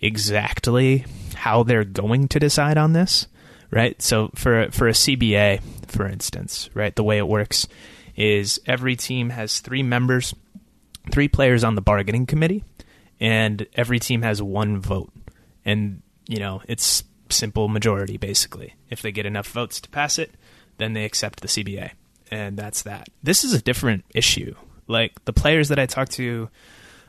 exactly 0.00 1.04
how 1.34 1.62
they're 1.62 1.84
going 1.84 2.28
to 2.28 2.38
decide 2.38 2.76
on 2.78 2.92
this, 2.92 3.26
right? 3.70 4.00
So 4.00 4.30
for 4.34 4.70
for 4.70 4.88
a 4.88 4.92
CBA, 4.92 5.62
for 5.88 6.06
instance, 6.06 6.70
right, 6.74 6.94
the 6.94 7.04
way 7.04 7.18
it 7.18 7.28
works 7.28 7.66
is 8.16 8.60
every 8.66 8.96
team 8.96 9.30
has 9.30 9.60
three 9.60 9.82
members, 9.82 10.34
three 11.10 11.28
players 11.28 11.64
on 11.64 11.74
the 11.74 11.80
bargaining 11.80 12.26
committee, 12.26 12.64
and 13.18 13.66
every 13.74 13.98
team 13.98 14.22
has 14.22 14.40
one 14.42 14.80
vote, 14.80 15.12
and 15.64 16.02
you 16.28 16.38
know 16.38 16.62
it's 16.68 17.02
simple 17.30 17.68
majority, 17.68 18.16
basically. 18.16 18.74
If 18.90 19.02
they 19.02 19.12
get 19.12 19.26
enough 19.26 19.48
votes 19.48 19.80
to 19.80 19.88
pass 19.90 20.18
it, 20.18 20.32
then 20.78 20.92
they 20.92 21.04
accept 21.04 21.40
the 21.40 21.48
CBA. 21.48 21.90
And 22.30 22.56
that's 22.56 22.82
that. 22.82 23.08
This 23.22 23.44
is 23.44 23.52
a 23.52 23.62
different 23.62 24.04
issue. 24.14 24.54
Like 24.86 25.24
the 25.24 25.32
players 25.32 25.68
that 25.68 25.78
I 25.78 25.86
talk 25.86 26.08
to, 26.10 26.48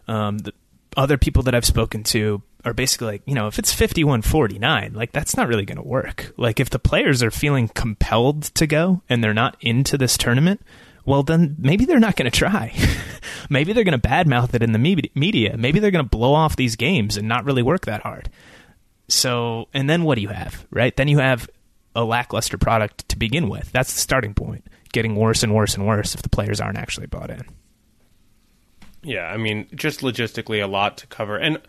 um, 0.08 0.40
the 0.40 0.54
other 0.96 1.18
people 1.18 1.44
that 1.44 1.56
I've 1.56 1.66
spoken 1.66 2.04
to 2.04 2.42
are 2.64 2.74
basically 2.74 3.08
like, 3.08 3.22
you 3.26 3.36
know, 3.36 3.48
if 3.48 3.60
it's 3.60 3.74
51 3.74 4.24
49, 4.24 4.94
like 4.94 5.12
that's 5.12 5.38
not 5.38 5.48
really 5.48 5.66
going 5.66 5.78
to 5.78 5.88
work. 5.88 6.34
Like 6.38 6.60
if 6.60 6.70
the 6.70 6.80
players 6.80 7.22
are 7.22 7.32
feeling 7.32 7.68
compelled 7.68 8.44
to 8.56 8.66
go 8.66 9.02
and 9.08 9.24
they're 9.24 9.34
not 9.34 9.58
into 9.62 9.98
this 9.98 10.18
tournament, 10.18 10.62
well, 11.06 11.22
then 11.22 11.56
maybe 11.60 11.86
they're 11.86 12.00
not 12.00 12.16
going 12.16 12.30
to 12.30 12.38
try. 12.38 12.74
maybe 13.50 13.74
they're 13.74 13.84
going 13.84 14.00
to 14.00 14.08
badmouth 14.08 14.56
it 14.56 14.64
in 14.64 14.72
the 14.72 15.10
media. 15.14 15.56
Maybe 15.56 15.80
they're 15.80 15.92
going 15.92 16.06
to 16.06 16.10
blow 16.10 16.34
off 16.34 16.56
these 16.56 16.76
games 16.76 17.16
and 17.16 17.28
not 17.28 17.46
really 17.46 17.62
work 17.62 17.86
that 17.86 18.02
hard. 18.02 18.30
So, 19.08 19.68
and 19.74 19.90
then 19.90 20.04
what 20.04 20.16
do 20.16 20.22
you 20.22 20.30
have, 20.30 20.66
right? 20.72 20.96
Then 20.96 21.08
you 21.08 21.20
have 21.20 21.50
a 21.96 22.04
lackluster 22.04 22.58
product 22.58 23.08
to 23.10 23.18
begin 23.18 23.50
with. 23.50 23.72
That's 23.72 23.94
the 23.94 24.00
starting 24.00 24.34
point. 24.34 24.66
Getting 24.92 25.16
worse 25.16 25.44
and 25.44 25.54
worse 25.54 25.76
and 25.76 25.86
worse 25.86 26.16
if 26.16 26.22
the 26.22 26.30
players 26.30 26.60
aren't 26.60 26.78
actually 26.78 27.08
bought 27.08 27.30
in. 27.30 27.46
Yeah, 29.04 29.28
I 29.28 29.38
mean, 29.38 29.68
just 29.76 30.02
logistically, 30.02 30.64
a 30.64 30.68
lot 30.68 30.98
to 30.98 31.08
cover. 31.08 31.38
And 31.38 31.60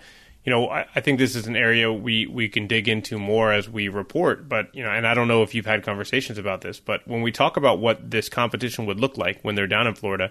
you 0.47 0.51
know, 0.51 0.69
I, 0.69 0.87
I, 0.95 1.01
think 1.01 1.19
this 1.19 1.35
is 1.35 1.49
an 1.49 1.57
area 1.57 1.93
we, 1.93 2.29
we 2.29 2.49
can 2.49 2.69
dig 2.69 2.87
into 2.89 3.19
more 3.19 3.53
as 3.53 3.69
we 3.69 3.89
report. 3.89 4.49
But, 4.49 4.73
you 4.73 4.85
know, 4.85 4.91
and 4.91 5.05
I 5.05 5.13
don't 5.13 5.27
know 5.27 5.43
if 5.43 5.57
you've 5.57 5.67
had 5.67 5.83
conversations 5.83 6.39
about 6.39 6.61
this, 6.61 6.79
but 6.79 7.07
when 7.07 7.21
we 7.21 7.33
talk 7.33 7.57
about 7.57 7.81
what 7.81 8.13
this 8.13 8.29
competition 8.29 8.87
would 8.87 9.01
look 9.01 9.19
like 9.19 9.43
when 9.43 9.57
they're 9.57 9.67
down 9.67 9.89
in 9.89 9.97
Florida, 9.97 10.31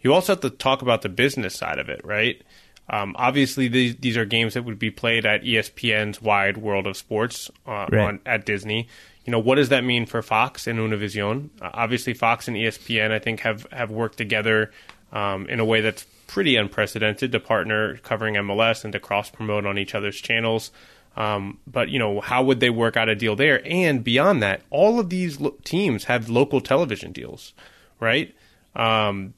you 0.00 0.12
also 0.12 0.32
have 0.32 0.40
to 0.40 0.50
talk 0.50 0.82
about 0.82 1.02
the 1.02 1.08
business 1.08 1.54
side 1.54 1.78
of 1.78 1.88
it, 1.88 2.04
right? 2.04 2.42
Um, 2.90 3.14
obviously, 3.18 3.68
these, 3.68 3.96
these 3.96 4.16
are 4.16 4.24
games 4.24 4.54
that 4.54 4.64
would 4.64 4.78
be 4.78 4.90
played 4.90 5.24
at 5.24 5.42
ESPN's 5.42 6.20
wide 6.20 6.58
world 6.58 6.86
of 6.86 6.96
sports 6.96 7.50
uh, 7.66 7.86
right. 7.90 8.00
on, 8.00 8.20
at 8.26 8.44
Disney. 8.44 8.88
You 9.24 9.30
know, 9.30 9.38
what 9.38 9.54
does 9.54 9.68
that 9.68 9.84
mean 9.84 10.04
for 10.04 10.20
Fox 10.20 10.66
and 10.66 10.78
Univision? 10.78 11.50
Uh, 11.60 11.70
obviously, 11.72 12.12
Fox 12.12 12.48
and 12.48 12.56
ESPN, 12.56 13.12
I 13.12 13.18
think, 13.18 13.40
have, 13.40 13.66
have 13.70 13.90
worked 13.90 14.18
together 14.18 14.72
um, 15.12 15.46
in 15.48 15.60
a 15.60 15.64
way 15.64 15.80
that's 15.80 16.04
pretty 16.26 16.56
unprecedented 16.56 17.30
to 17.30 17.38
partner 17.38 17.98
covering 17.98 18.34
MLS 18.34 18.84
and 18.84 18.92
to 18.94 19.00
cross 19.00 19.30
promote 19.30 19.66
on 19.66 19.78
each 19.78 19.94
other's 19.94 20.20
channels. 20.20 20.70
Um, 21.16 21.58
but 21.66 21.90
you 21.90 21.98
know, 21.98 22.20
how 22.20 22.42
would 22.42 22.60
they 22.60 22.70
work 22.70 22.96
out 22.96 23.08
a 23.08 23.14
deal 23.14 23.36
there? 23.36 23.60
And 23.66 24.02
beyond 24.02 24.42
that, 24.42 24.62
all 24.70 24.98
of 24.98 25.10
these 25.10 25.40
lo- 25.40 25.56
teams 25.62 26.04
have 26.04 26.30
local 26.30 26.60
television 26.60 27.12
deals, 27.12 27.52
right? 28.00 28.34
Um, 28.74 29.34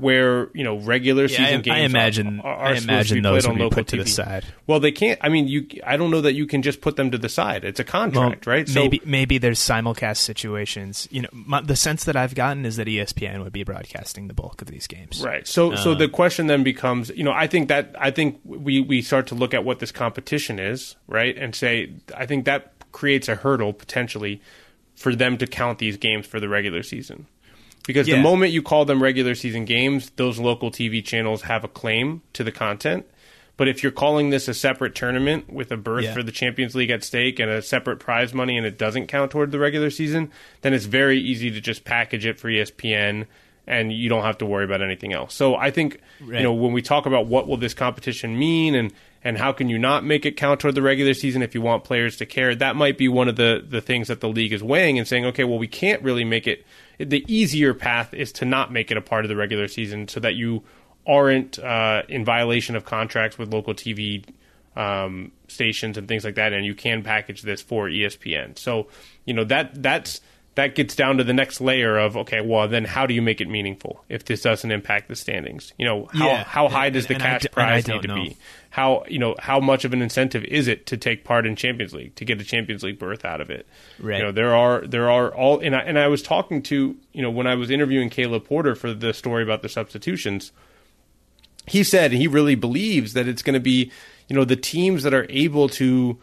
where 0.00 0.48
you 0.54 0.64
know 0.64 0.78
regular 0.78 1.22
yeah, 1.24 1.36
season 1.36 1.60
I, 1.60 1.62
games. 1.62 1.76
I 1.76 1.78
imagine. 1.80 2.40
Are, 2.40 2.54
are 2.54 2.66
I 2.66 2.74
imagine 2.74 3.22
those 3.22 3.46
would 3.46 3.58
be 3.58 3.70
put 3.70 3.88
to 3.88 3.96
the 3.96 4.06
side. 4.06 4.44
Well, 4.66 4.80
they 4.80 4.92
can't. 4.92 5.18
I 5.22 5.28
mean, 5.28 5.48
you. 5.48 5.66
I 5.86 5.96
don't 5.96 6.10
know 6.10 6.20
that 6.20 6.34
you 6.34 6.46
can 6.46 6.62
just 6.62 6.80
put 6.80 6.96
them 6.96 7.10
to 7.10 7.18
the 7.18 7.28
side. 7.28 7.64
It's 7.64 7.80
a 7.80 7.84
contract, 7.84 8.46
well, 8.46 8.56
right? 8.56 8.68
So, 8.68 8.80
maybe 8.80 9.00
maybe 9.04 9.38
there's 9.38 9.58
simulcast 9.58 10.18
situations. 10.18 11.08
You 11.10 11.22
know, 11.22 11.28
my, 11.32 11.60
the 11.60 11.76
sense 11.76 12.04
that 12.04 12.16
I've 12.16 12.34
gotten 12.34 12.64
is 12.64 12.76
that 12.76 12.86
ESPN 12.86 13.42
would 13.42 13.52
be 13.52 13.64
broadcasting 13.64 14.28
the 14.28 14.34
bulk 14.34 14.62
of 14.62 14.68
these 14.68 14.86
games. 14.86 15.22
Right. 15.22 15.46
So 15.46 15.72
um, 15.72 15.76
so 15.78 15.94
the 15.94 16.08
question 16.08 16.46
then 16.46 16.62
becomes, 16.62 17.10
you 17.10 17.24
know, 17.24 17.32
I 17.32 17.46
think 17.46 17.68
that 17.68 17.94
I 17.98 18.10
think 18.10 18.40
we 18.44 18.80
we 18.80 19.02
start 19.02 19.26
to 19.28 19.34
look 19.34 19.54
at 19.54 19.64
what 19.64 19.78
this 19.78 19.92
competition 19.92 20.58
is, 20.58 20.96
right, 21.06 21.36
and 21.36 21.54
say 21.54 21.92
I 22.16 22.26
think 22.26 22.44
that 22.44 22.72
creates 22.92 23.28
a 23.28 23.34
hurdle 23.34 23.72
potentially 23.72 24.40
for 24.94 25.14
them 25.14 25.36
to 25.38 25.46
count 25.46 25.78
these 25.78 25.96
games 25.96 26.26
for 26.26 26.38
the 26.38 26.48
regular 26.48 26.82
season 26.82 27.26
because 27.86 28.08
yeah. 28.08 28.16
the 28.16 28.22
moment 28.22 28.52
you 28.52 28.62
call 28.62 28.84
them 28.84 29.02
regular 29.02 29.34
season 29.34 29.64
games, 29.64 30.10
those 30.16 30.38
local 30.38 30.70
TV 30.70 31.04
channels 31.04 31.42
have 31.42 31.64
a 31.64 31.68
claim 31.68 32.22
to 32.32 32.44
the 32.44 32.52
content. 32.52 33.06
But 33.56 33.68
if 33.68 33.82
you're 33.82 33.92
calling 33.92 34.30
this 34.30 34.48
a 34.48 34.54
separate 34.54 34.96
tournament 34.96 35.52
with 35.52 35.70
a 35.70 35.76
berth 35.76 36.04
yeah. 36.04 36.14
for 36.14 36.24
the 36.24 36.32
Champions 36.32 36.74
League 36.74 36.90
at 36.90 37.04
stake 37.04 37.38
and 37.38 37.48
a 37.48 37.62
separate 37.62 38.00
prize 38.00 38.34
money 38.34 38.56
and 38.56 38.66
it 38.66 38.78
doesn't 38.78 39.06
count 39.06 39.30
toward 39.30 39.52
the 39.52 39.60
regular 39.60 39.90
season, 39.90 40.32
then 40.62 40.74
it's 40.74 40.86
very 40.86 41.20
easy 41.20 41.52
to 41.52 41.60
just 41.60 41.84
package 41.84 42.26
it 42.26 42.40
for 42.40 42.48
ESPN 42.48 43.26
and 43.66 43.92
you 43.92 44.08
don't 44.08 44.24
have 44.24 44.38
to 44.38 44.46
worry 44.46 44.64
about 44.64 44.82
anything 44.82 45.12
else. 45.12 45.34
So 45.34 45.54
I 45.54 45.70
think 45.70 46.00
right. 46.20 46.38
you 46.38 46.42
know 46.42 46.52
when 46.52 46.72
we 46.72 46.82
talk 46.82 47.06
about 47.06 47.26
what 47.26 47.46
will 47.46 47.56
this 47.56 47.74
competition 47.74 48.38
mean 48.38 48.74
and 48.74 48.92
and 49.22 49.38
how 49.38 49.52
can 49.52 49.68
you 49.68 49.78
not 49.78 50.04
make 50.04 50.26
it 50.26 50.36
count 50.36 50.60
toward 50.60 50.74
the 50.74 50.82
regular 50.82 51.14
season 51.14 51.40
if 51.40 51.54
you 51.54 51.62
want 51.62 51.84
players 51.84 52.18
to 52.18 52.26
care, 52.26 52.54
that 52.54 52.76
might 52.76 52.98
be 52.98 53.08
one 53.08 53.28
of 53.28 53.36
the 53.36 53.64
the 53.66 53.80
things 53.80 54.08
that 54.08 54.20
the 54.20 54.28
league 54.28 54.52
is 54.52 54.62
weighing 54.62 54.98
and 54.98 55.08
saying, 55.08 55.24
okay, 55.26 55.44
well 55.44 55.58
we 55.58 55.68
can't 55.68 56.02
really 56.02 56.24
make 56.24 56.46
it 56.46 56.66
the 56.98 57.24
easier 57.32 57.74
path 57.74 58.14
is 58.14 58.32
to 58.32 58.44
not 58.44 58.72
make 58.72 58.90
it 58.90 58.96
a 58.96 59.00
part 59.00 59.24
of 59.24 59.28
the 59.28 59.36
regular 59.36 59.68
season 59.68 60.08
so 60.08 60.20
that 60.20 60.34
you 60.34 60.62
aren't 61.06 61.58
uh, 61.58 62.02
in 62.08 62.24
violation 62.24 62.76
of 62.76 62.84
contracts 62.84 63.38
with 63.38 63.52
local 63.52 63.74
TV 63.74 64.24
um, 64.76 65.30
stations 65.48 65.96
and 65.96 66.08
things 66.08 66.24
like 66.24 66.34
that, 66.34 66.52
and 66.52 66.64
you 66.64 66.74
can 66.74 67.02
package 67.02 67.42
this 67.42 67.62
for 67.62 67.88
ESPN. 67.88 68.58
So 68.58 68.88
you 69.24 69.34
know 69.34 69.44
that 69.44 69.82
that's 69.82 70.20
that 70.54 70.74
gets 70.76 70.94
down 70.94 71.18
to 71.18 71.24
the 71.24 71.32
next 71.32 71.60
layer 71.60 71.98
of 71.98 72.16
okay, 72.16 72.40
well 72.40 72.68
then 72.68 72.84
how 72.84 73.06
do 73.06 73.14
you 73.14 73.22
make 73.22 73.40
it 73.40 73.48
meaningful 73.48 74.04
if 74.08 74.24
this 74.24 74.42
doesn't 74.42 74.70
impact 74.70 75.08
the 75.08 75.16
standings? 75.16 75.72
You 75.78 75.86
know 75.86 76.08
how 76.12 76.26
yeah. 76.26 76.44
how 76.44 76.68
high 76.68 76.90
does 76.90 77.06
the 77.06 77.16
cash 77.16 77.42
d- 77.42 77.48
prize 77.48 77.88
need 77.88 78.02
to 78.02 78.08
know. 78.08 78.14
be? 78.14 78.36
How 78.70 79.04
you 79.08 79.18
know 79.18 79.34
how 79.38 79.60
much 79.60 79.84
of 79.84 79.92
an 79.92 80.02
incentive 80.02 80.44
is 80.44 80.68
it 80.68 80.86
to 80.86 80.96
take 80.96 81.24
part 81.24 81.46
in 81.46 81.56
Champions 81.56 81.92
League 81.92 82.14
to 82.16 82.24
get 82.24 82.40
a 82.40 82.44
Champions 82.44 82.82
League 82.82 82.98
berth 82.98 83.24
out 83.24 83.40
of 83.40 83.50
it? 83.50 83.66
Right. 83.98 84.18
You 84.18 84.24
know 84.24 84.32
there 84.32 84.54
are 84.54 84.86
there 84.86 85.10
are 85.10 85.34
all 85.34 85.58
and 85.58 85.74
I, 85.74 85.80
and 85.80 85.98
I 85.98 86.08
was 86.08 86.22
talking 86.22 86.62
to 86.64 86.96
you 87.12 87.22
know 87.22 87.30
when 87.30 87.46
I 87.46 87.56
was 87.56 87.70
interviewing 87.70 88.10
Caleb 88.10 88.44
Porter 88.44 88.74
for 88.74 88.94
the 88.94 89.12
story 89.12 89.42
about 89.42 89.62
the 89.62 89.68
substitutions. 89.68 90.52
He 91.66 91.82
said 91.82 92.12
he 92.12 92.28
really 92.28 92.54
believes 92.54 93.14
that 93.14 93.26
it's 93.26 93.42
going 93.42 93.54
to 93.54 93.60
be 93.60 93.90
you 94.28 94.36
know 94.36 94.44
the 94.44 94.56
teams 94.56 95.02
that 95.02 95.14
are 95.14 95.26
able 95.28 95.68
to 95.70 96.18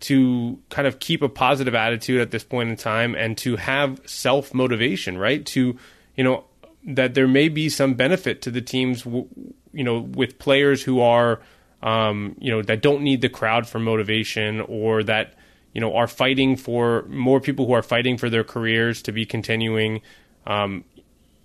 to 0.00 0.58
kind 0.70 0.88
of 0.88 0.98
keep 0.98 1.22
a 1.22 1.28
positive 1.28 1.74
attitude 1.74 2.20
at 2.20 2.30
this 2.30 2.42
point 2.42 2.70
in 2.70 2.76
time 2.76 3.14
and 3.14 3.36
to 3.38 3.56
have 3.56 4.00
self 4.06 4.54
motivation, 4.54 5.18
right? 5.18 5.44
To, 5.46 5.76
you 6.16 6.24
know, 6.24 6.44
that 6.84 7.14
there 7.14 7.28
may 7.28 7.48
be 7.48 7.68
some 7.68 7.94
benefit 7.94 8.42
to 8.42 8.50
the 8.50 8.62
teams, 8.62 9.04
you 9.04 9.84
know, 9.84 10.00
with 10.00 10.38
players 10.38 10.82
who 10.82 11.00
are, 11.00 11.40
um, 11.82 12.34
you 12.38 12.50
know, 12.50 12.62
that 12.62 12.80
don't 12.80 13.02
need 13.02 13.20
the 13.20 13.28
crowd 13.28 13.68
for 13.68 13.78
motivation 13.78 14.62
or 14.62 15.02
that, 15.02 15.34
you 15.74 15.80
know, 15.80 15.94
are 15.94 16.08
fighting 16.08 16.56
for 16.56 17.04
more 17.08 17.40
people 17.40 17.66
who 17.66 17.72
are 17.72 17.82
fighting 17.82 18.16
for 18.16 18.30
their 18.30 18.44
careers 18.44 19.02
to 19.02 19.12
be 19.12 19.26
continuing. 19.26 20.00
Um, 20.46 20.84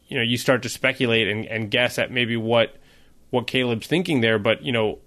you 0.07 0.17
know, 0.17 0.23
you 0.23 0.37
start 0.37 0.63
to 0.63 0.69
speculate 0.69 1.27
and, 1.27 1.45
and 1.45 1.69
guess 1.69 1.99
at 1.99 2.11
maybe 2.11 2.37
what 2.37 2.77
what 3.31 3.47
Caleb's 3.47 3.87
thinking 3.87 4.21
there, 4.21 4.39
but 4.39 4.63
you 4.63 4.71
know, 4.71 4.99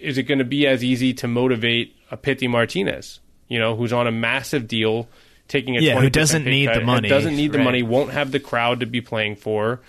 is 0.00 0.18
it 0.18 0.24
going 0.24 0.38
to 0.38 0.44
be 0.44 0.66
as 0.66 0.84
easy 0.84 1.12
to 1.14 1.28
motivate 1.28 1.96
a 2.10 2.16
Pity 2.16 2.48
Martinez, 2.48 3.20
you 3.48 3.58
know, 3.58 3.76
who's 3.76 3.92
on 3.92 4.06
a 4.06 4.12
massive 4.12 4.68
deal, 4.68 5.08
taking 5.48 5.76
a 5.76 5.80
yeah, 5.80 6.00
who 6.00 6.10
doesn't 6.10 6.44
need 6.44 6.68
the 6.72 6.80
money, 6.80 7.08
doesn't 7.08 7.36
need 7.36 7.52
the 7.52 7.58
right. 7.58 7.64
money, 7.64 7.82
won't 7.82 8.10
have 8.10 8.32
the 8.32 8.40
crowd 8.40 8.80
to 8.80 8.86
be 8.86 9.00
playing 9.00 9.36
for, 9.36 9.80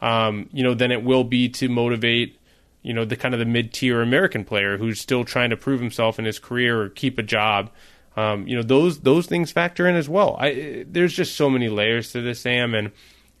um, 0.00 0.48
you 0.52 0.62
know, 0.62 0.74
then 0.74 0.92
it 0.92 1.02
will 1.02 1.24
be 1.24 1.48
to 1.48 1.68
motivate, 1.68 2.38
you 2.82 2.92
know, 2.92 3.04
the 3.04 3.16
kind 3.16 3.34
of 3.34 3.40
the 3.40 3.46
mid 3.46 3.72
tier 3.72 4.02
American 4.02 4.44
player 4.44 4.76
who's 4.76 5.00
still 5.00 5.24
trying 5.24 5.50
to 5.50 5.56
prove 5.56 5.80
himself 5.80 6.18
in 6.18 6.24
his 6.24 6.38
career 6.38 6.80
or 6.80 6.88
keep 6.88 7.18
a 7.18 7.22
job. 7.22 7.70
Um, 8.16 8.46
you 8.46 8.56
know, 8.56 8.62
those 8.62 9.00
those 9.00 9.26
things 9.26 9.52
factor 9.52 9.86
in 9.86 9.94
as 9.94 10.08
well. 10.08 10.36
I, 10.38 10.84
there's 10.88 11.12
just 11.12 11.36
so 11.36 11.50
many 11.50 11.68
layers 11.68 12.12
to 12.12 12.22
this, 12.22 12.40
Sam, 12.40 12.74
and 12.74 12.92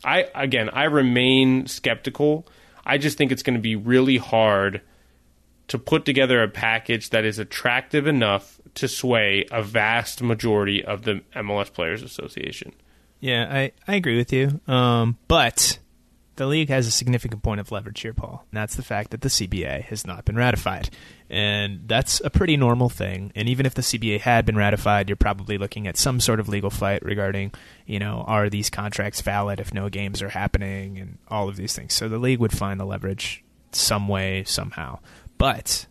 I 0.04 0.28
again 0.34 0.68
I 0.70 0.84
remain 0.84 1.66
skeptical. 1.66 2.46
I 2.84 2.98
just 2.98 3.16
think 3.16 3.32
it's 3.32 3.42
going 3.42 3.56
to 3.56 3.62
be 3.62 3.74
really 3.74 4.18
hard 4.18 4.82
to 5.68 5.78
put 5.78 6.04
together 6.04 6.42
a 6.42 6.48
package 6.48 7.10
that 7.10 7.24
is 7.24 7.38
attractive 7.38 8.06
enough 8.06 8.60
to 8.74 8.88
sway 8.88 9.46
a 9.50 9.62
vast 9.62 10.22
majority 10.22 10.84
of 10.84 11.02
the 11.02 11.22
MLS 11.34 11.72
Players 11.72 12.02
Association. 12.02 12.72
Yeah, 13.20 13.48
I, 13.50 13.72
I 13.88 13.94
agree 13.94 14.16
with 14.16 14.32
you. 14.32 14.60
Um, 14.68 15.16
but 15.26 15.78
the 16.36 16.46
league 16.46 16.68
has 16.68 16.86
a 16.86 16.90
significant 16.90 17.42
point 17.42 17.60
of 17.60 17.72
leverage 17.72 18.00
here, 18.02 18.12
Paul, 18.12 18.44
and 18.50 18.58
that's 18.58 18.76
the 18.76 18.82
fact 18.82 19.10
that 19.10 19.22
the 19.22 19.28
CBA 19.28 19.84
has 19.84 20.06
not 20.06 20.24
been 20.24 20.36
ratified. 20.36 20.90
And 21.28 21.88
that's 21.88 22.20
a 22.20 22.30
pretty 22.30 22.56
normal 22.56 22.88
thing. 22.88 23.32
And 23.34 23.48
even 23.48 23.66
if 23.66 23.74
the 23.74 23.82
CBA 23.82 24.20
had 24.20 24.44
been 24.44 24.56
ratified, 24.56 25.08
you're 25.08 25.16
probably 25.16 25.58
looking 25.58 25.86
at 25.86 25.96
some 25.96 26.20
sort 26.20 26.38
of 26.38 26.48
legal 26.48 26.70
fight 26.70 27.02
regarding, 27.02 27.52
you 27.86 27.98
know, 27.98 28.22
are 28.26 28.48
these 28.50 28.70
contracts 28.70 29.22
valid 29.22 29.58
if 29.58 29.74
no 29.74 29.88
games 29.88 30.22
are 30.22 30.28
happening 30.28 30.98
and 30.98 31.18
all 31.28 31.48
of 31.48 31.56
these 31.56 31.74
things. 31.74 31.94
So 31.94 32.08
the 32.08 32.18
league 32.18 32.38
would 32.38 32.56
find 32.56 32.78
the 32.78 32.84
leverage 32.84 33.42
some 33.72 34.06
way, 34.06 34.44
somehow. 34.44 34.98
But 35.38 35.86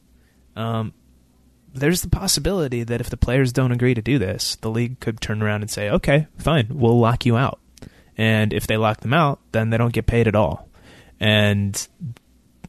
um, 0.55 0.93
there's 1.73 2.01
the 2.01 2.09
possibility 2.09 2.83
that 2.83 3.01
if 3.01 3.09
the 3.09 3.17
players 3.17 3.51
don't 3.51 3.71
agree 3.71 3.93
to 3.93 4.01
do 4.01 4.17
this, 4.17 4.55
the 4.57 4.69
league 4.69 4.99
could 4.99 5.21
turn 5.21 5.41
around 5.41 5.61
and 5.61 5.69
say, 5.69 5.89
okay, 5.89 6.27
fine, 6.37 6.67
we'll 6.69 6.99
lock 6.99 7.25
you 7.25 7.37
out. 7.37 7.59
And 8.17 8.53
if 8.53 8.65
they 8.65 8.77
lock 8.77 9.01
them 9.01 9.13
out, 9.13 9.39
then 9.51 9.69
they 9.69 9.77
don't 9.77 9.93
get 9.93 10.05
paid 10.05 10.27
at 10.27 10.35
all. 10.35 10.69
And 11.19 11.87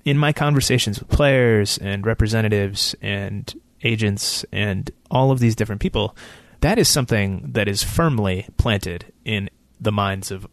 in 0.04 0.18
my 0.18 0.32
conversations 0.32 0.98
with 0.98 1.08
players 1.08 1.78
and 1.78 2.04
representatives 2.04 2.94
and 3.00 3.52
agents 3.82 4.44
and 4.52 4.90
all 5.10 5.30
of 5.30 5.38
these 5.38 5.56
different 5.56 5.80
people, 5.80 6.16
that 6.60 6.78
is 6.78 6.88
something 6.88 7.50
that 7.52 7.68
is 7.68 7.82
firmly 7.82 8.48
planted 8.56 9.12
in 9.24 9.48
the 9.80 9.92
minds 9.92 10.30
of 10.30 10.46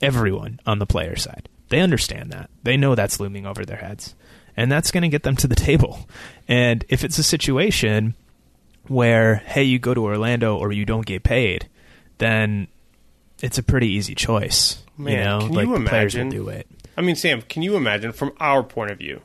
everyone 0.00 0.58
on 0.64 0.78
the 0.78 0.86
player 0.86 1.16
side. 1.16 1.48
They 1.68 1.80
understand 1.80 2.30
that. 2.32 2.50
They 2.62 2.76
know 2.76 2.94
that's 2.94 3.20
looming 3.20 3.46
over 3.46 3.64
their 3.64 3.76
heads 3.76 4.14
and 4.60 4.70
that's 4.70 4.90
going 4.90 5.02
to 5.02 5.08
get 5.08 5.22
them 5.22 5.36
to 5.36 5.46
the 5.46 5.54
table. 5.54 6.06
And 6.46 6.84
if 6.90 7.02
it's 7.02 7.16
a 7.16 7.22
situation 7.22 8.14
where 8.88 9.36
hey, 9.36 9.62
you 9.62 9.78
go 9.78 9.94
to 9.94 10.04
Orlando 10.04 10.58
or 10.58 10.70
you 10.70 10.84
don't 10.84 11.06
get 11.06 11.22
paid, 11.22 11.66
then 12.18 12.68
it's 13.40 13.56
a 13.56 13.62
pretty 13.62 13.88
easy 13.88 14.14
choice. 14.14 14.82
Man, 14.98 15.12
you 15.12 15.24
know, 15.24 15.38
can 15.46 15.52
like 15.52 15.66
you 15.66 15.78
the 15.78 15.88
players 15.88 16.14
will 16.14 16.20
imagine? 16.20 16.44
do 16.44 16.48
it. 16.50 16.66
I 16.94 17.00
mean, 17.00 17.16
Sam, 17.16 17.40
can 17.40 17.62
you 17.62 17.74
imagine 17.76 18.12
from 18.12 18.32
our 18.38 18.62
point 18.62 18.90
of 18.90 18.98
view? 18.98 19.22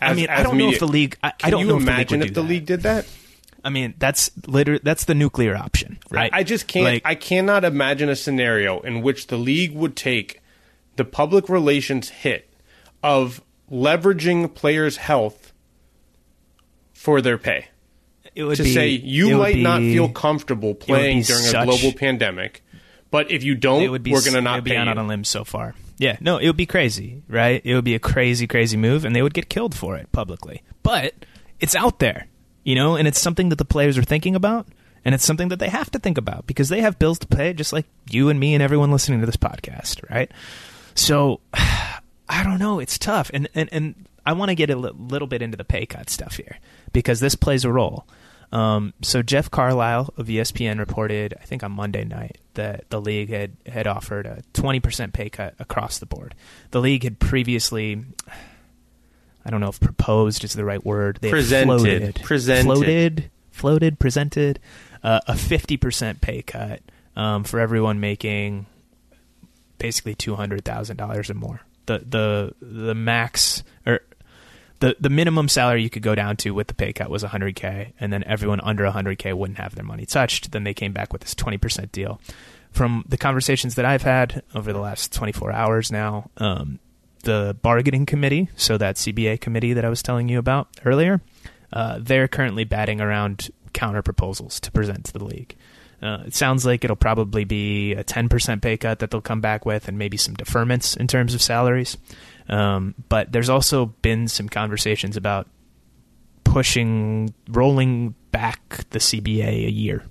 I 0.00 0.12
as- 0.12 0.16
mean, 0.16 0.30
I 0.30 0.42
don't 0.42 0.56
know 0.56 0.70
if 0.70 0.78
the 0.80 0.88
league. 0.88 1.18
I, 1.22 1.34
I 1.42 1.50
don't 1.50 1.60
you 1.60 1.66
know 1.66 1.76
if 1.76 1.84
the 1.84 1.92
league 1.92 2.10
would 2.10 2.20
if 2.22 2.28
do 2.28 2.34
the 2.34 2.40
that. 2.40 2.48
league 2.48 2.66
did 2.66 2.80
that? 2.84 3.06
I 3.62 3.68
mean, 3.68 3.94
that's 3.98 4.30
literally 4.46 4.80
that's 4.82 5.04
the 5.04 5.14
nuclear 5.14 5.56
option, 5.56 5.98
right? 6.10 6.30
I 6.32 6.42
just 6.42 6.68
can't. 6.68 6.84
Like, 6.86 7.02
I 7.04 7.16
cannot 7.16 7.64
imagine 7.64 8.08
a 8.08 8.16
scenario 8.16 8.80
in 8.80 9.02
which 9.02 9.26
the 9.26 9.36
league 9.36 9.74
would 9.74 9.94
take 9.94 10.40
the 10.96 11.04
public 11.04 11.50
relations 11.50 12.08
hit 12.08 12.48
of 13.02 13.42
leveraging 13.70 14.54
players' 14.54 14.96
health 14.96 15.52
for 16.92 17.20
their 17.20 17.38
pay. 17.38 17.66
it 18.34 18.44
would 18.44 18.56
to 18.56 18.62
be, 18.64 18.72
say 18.74 18.88
you 18.88 19.36
might 19.38 19.56
not 19.56 19.80
feel 19.80 20.08
comfortable 20.08 20.74
playing 20.74 21.22
during 21.22 21.42
such- 21.44 21.62
a 21.62 21.70
global 21.70 21.92
pandemic, 21.96 22.64
but 23.10 23.30
if 23.30 23.44
you 23.44 23.54
don't, 23.54 23.82
it 23.82 23.88
would 23.88 24.02
be 24.02 24.12
we're 24.12 24.20
going 24.20 24.32
to 24.32 24.38
it 24.38 24.42
not 24.42 24.56
would 24.56 24.64
be 24.64 24.76
out 24.76 24.88
on 24.88 24.98
a 24.98 25.06
limb 25.06 25.24
so 25.24 25.44
far. 25.44 25.74
Yeah, 25.98 26.16
no, 26.20 26.38
it 26.38 26.46
would 26.48 26.56
be 26.56 26.66
crazy, 26.66 27.22
right? 27.28 27.60
It 27.64 27.74
would 27.76 27.84
be 27.84 27.94
a 27.94 28.00
crazy, 28.00 28.46
crazy 28.48 28.76
move, 28.76 29.04
and 29.04 29.14
they 29.14 29.22
would 29.22 29.34
get 29.34 29.48
killed 29.48 29.76
for 29.76 29.96
it 29.96 30.10
publicly. 30.10 30.62
But 30.82 31.14
it's 31.60 31.76
out 31.76 32.00
there, 32.00 32.26
you 32.64 32.74
know, 32.74 32.96
and 32.96 33.06
it's 33.06 33.20
something 33.20 33.48
that 33.50 33.56
the 33.56 33.64
players 33.64 33.96
are 33.96 34.02
thinking 34.02 34.34
about, 34.34 34.66
and 35.04 35.14
it's 35.14 35.24
something 35.24 35.48
that 35.48 35.60
they 35.60 35.68
have 35.68 35.90
to 35.92 36.00
think 36.00 36.18
about 36.18 36.48
because 36.48 36.68
they 36.68 36.80
have 36.80 36.98
bills 36.98 37.20
to 37.20 37.28
pay, 37.28 37.52
just 37.52 37.72
like 37.72 37.86
you 38.10 38.28
and 38.28 38.40
me 38.40 38.54
and 38.54 38.62
everyone 38.62 38.90
listening 38.90 39.20
to 39.20 39.26
this 39.26 39.36
podcast, 39.36 40.08
right? 40.10 40.32
So 40.96 41.40
I 42.28 42.42
don't 42.42 42.58
know. 42.58 42.78
It's 42.80 42.98
tough, 42.98 43.30
and 43.34 43.48
and 43.54 43.68
and 43.72 44.06
I 44.24 44.32
want 44.32 44.48
to 44.50 44.54
get 44.54 44.70
a 44.70 44.76
li- 44.76 44.90
little 44.96 45.28
bit 45.28 45.42
into 45.42 45.56
the 45.56 45.64
pay 45.64 45.86
cut 45.86 46.08
stuff 46.10 46.36
here 46.36 46.58
because 46.92 47.20
this 47.20 47.34
plays 47.34 47.64
a 47.64 47.72
role. 47.72 48.06
Um, 48.52 48.94
so 49.02 49.20
Jeff 49.20 49.50
Carlisle 49.50 50.14
of 50.16 50.28
ESPN 50.28 50.78
reported, 50.78 51.34
I 51.40 51.44
think 51.44 51.64
on 51.64 51.72
Monday 51.72 52.04
night, 52.04 52.38
that 52.54 52.88
the 52.88 53.00
league 53.00 53.28
had 53.30 53.52
had 53.66 53.86
offered 53.88 54.26
a 54.26 54.42
20% 54.54 55.12
pay 55.12 55.28
cut 55.28 55.54
across 55.58 55.98
the 55.98 56.06
board. 56.06 56.34
The 56.70 56.80
league 56.80 57.02
had 57.02 57.18
previously, 57.18 58.04
I 59.44 59.50
don't 59.50 59.60
know 59.60 59.68
if 59.70 59.80
proposed 59.80 60.44
is 60.44 60.52
the 60.52 60.64
right 60.64 60.84
word. 60.84 61.18
They 61.20 61.30
Presented. 61.30 61.66
floated, 61.66 62.14
Presented. 62.22 62.64
floated, 62.64 63.30
floated, 63.50 63.98
presented 63.98 64.60
uh, 65.02 65.20
a 65.26 65.32
50% 65.32 66.20
pay 66.20 66.42
cut 66.42 66.80
um, 67.16 67.42
for 67.42 67.58
everyone 67.58 67.98
making 67.98 68.66
basically 69.78 70.14
two 70.14 70.36
hundred 70.36 70.64
thousand 70.64 70.96
dollars 70.96 71.28
or 71.28 71.34
more. 71.34 71.60
The 71.86 71.98
the 71.98 72.54
the 72.60 72.94
max 72.94 73.62
or 73.86 74.00
the 74.80 74.96
the 75.00 75.10
minimum 75.10 75.48
salary 75.48 75.82
you 75.82 75.90
could 75.90 76.02
go 76.02 76.14
down 76.14 76.36
to 76.38 76.50
with 76.50 76.68
the 76.68 76.74
pay 76.74 76.92
cut 76.92 77.10
was 77.10 77.22
hundred 77.22 77.56
k, 77.56 77.92
and 78.00 78.12
then 78.12 78.24
everyone 78.24 78.60
under 78.60 78.86
hundred 78.90 79.18
k 79.18 79.32
wouldn't 79.32 79.58
have 79.58 79.74
their 79.74 79.84
money 79.84 80.06
touched. 80.06 80.52
Then 80.52 80.64
they 80.64 80.74
came 80.74 80.92
back 80.92 81.12
with 81.12 81.22
this 81.22 81.34
twenty 81.34 81.58
percent 81.58 81.92
deal. 81.92 82.20
From 82.70 83.04
the 83.08 83.16
conversations 83.16 83.76
that 83.76 83.84
I've 83.84 84.02
had 84.02 84.42
over 84.54 84.72
the 84.72 84.80
last 84.80 85.12
twenty 85.12 85.32
four 85.32 85.52
hours 85.52 85.92
now, 85.92 86.30
um, 86.38 86.80
the 87.22 87.56
bargaining 87.62 88.06
committee, 88.06 88.48
so 88.56 88.76
that 88.78 88.96
CBA 88.96 89.40
committee 89.40 89.72
that 89.72 89.84
I 89.84 89.88
was 89.88 90.02
telling 90.02 90.28
you 90.28 90.38
about 90.38 90.68
earlier, 90.84 91.20
uh, 91.72 91.98
they're 92.00 92.28
currently 92.28 92.64
batting 92.64 93.00
around 93.00 93.50
counter 93.72 94.02
proposals 94.02 94.60
to 94.60 94.70
present 94.70 95.04
to 95.06 95.12
the 95.12 95.24
league. 95.24 95.56
Uh, 96.02 96.24
it 96.26 96.34
sounds 96.34 96.66
like 96.66 96.84
it'll 96.84 96.96
probably 96.96 97.44
be 97.44 97.92
a 97.92 98.04
10% 98.04 98.60
pay 98.60 98.76
cut 98.76 98.98
that 98.98 99.10
they'll 99.10 99.20
come 99.20 99.40
back 99.40 99.64
with 99.64 99.88
and 99.88 99.98
maybe 99.98 100.16
some 100.16 100.34
deferments 100.34 100.96
in 100.96 101.06
terms 101.06 101.34
of 101.34 101.42
salaries. 101.42 101.96
Um, 102.48 102.94
but 103.08 103.32
there's 103.32 103.48
also 103.48 103.86
been 103.86 104.28
some 104.28 104.48
conversations 104.48 105.16
about 105.16 105.48
pushing, 106.44 107.32
rolling 107.48 108.14
back 108.30 108.84
the 108.90 108.98
CBA 108.98 109.66
a 109.66 109.70
year. 109.70 110.04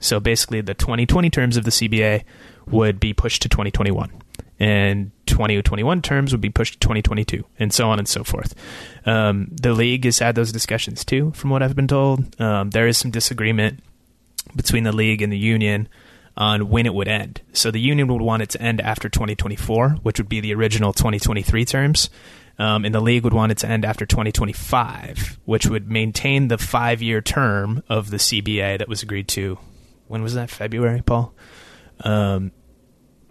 So 0.00 0.20
basically, 0.20 0.60
the 0.60 0.74
2020 0.74 1.30
terms 1.30 1.56
of 1.56 1.64
the 1.64 1.70
CBA 1.70 2.24
would 2.66 3.00
be 3.00 3.12
pushed 3.12 3.42
to 3.42 3.48
2021, 3.48 4.10
and 4.58 5.10
2021 5.26 6.02
terms 6.02 6.32
would 6.32 6.40
be 6.40 6.50
pushed 6.50 6.74
to 6.74 6.78
2022, 6.80 7.44
and 7.58 7.72
so 7.72 7.88
on 7.88 7.98
and 7.98 8.08
so 8.08 8.22
forth. 8.22 8.54
Um, 9.06 9.48
the 9.50 9.72
league 9.72 10.04
has 10.04 10.18
had 10.18 10.34
those 10.34 10.52
discussions 10.52 11.04
too, 11.04 11.32
from 11.32 11.50
what 11.50 11.62
I've 11.62 11.76
been 11.76 11.88
told. 11.88 12.38
Um, 12.40 12.70
there 12.70 12.86
is 12.86 12.98
some 12.98 13.10
disagreement 13.10 13.80
between 14.54 14.84
the 14.84 14.92
league 14.92 15.22
and 15.22 15.32
the 15.32 15.38
union 15.38 15.88
on 16.36 16.68
when 16.68 16.86
it 16.86 16.94
would 16.94 17.08
end. 17.08 17.40
So 17.52 17.70
the 17.70 17.80
union 17.80 18.08
would 18.08 18.22
want 18.22 18.42
it 18.42 18.50
to 18.50 18.62
end 18.62 18.80
after 18.80 19.08
2024, 19.08 19.90
which 20.02 20.18
would 20.18 20.28
be 20.28 20.40
the 20.40 20.54
original 20.54 20.92
2023 20.92 21.64
terms. 21.64 22.10
Um, 22.58 22.84
and 22.84 22.94
the 22.94 23.00
league 23.00 23.24
would 23.24 23.34
want 23.34 23.52
it 23.52 23.58
to 23.58 23.68
end 23.68 23.84
after 23.84 24.06
2025, 24.06 25.40
which 25.44 25.66
would 25.66 25.90
maintain 25.90 26.48
the 26.48 26.58
five 26.58 27.02
year 27.02 27.20
term 27.20 27.82
of 27.88 28.10
the 28.10 28.18
CBA 28.18 28.78
that 28.78 28.88
was 28.88 29.02
agreed 29.02 29.28
to. 29.28 29.58
When 30.06 30.22
was 30.22 30.34
that? 30.34 30.50
February, 30.50 31.02
Paul? 31.02 31.34
Um, 32.00 32.52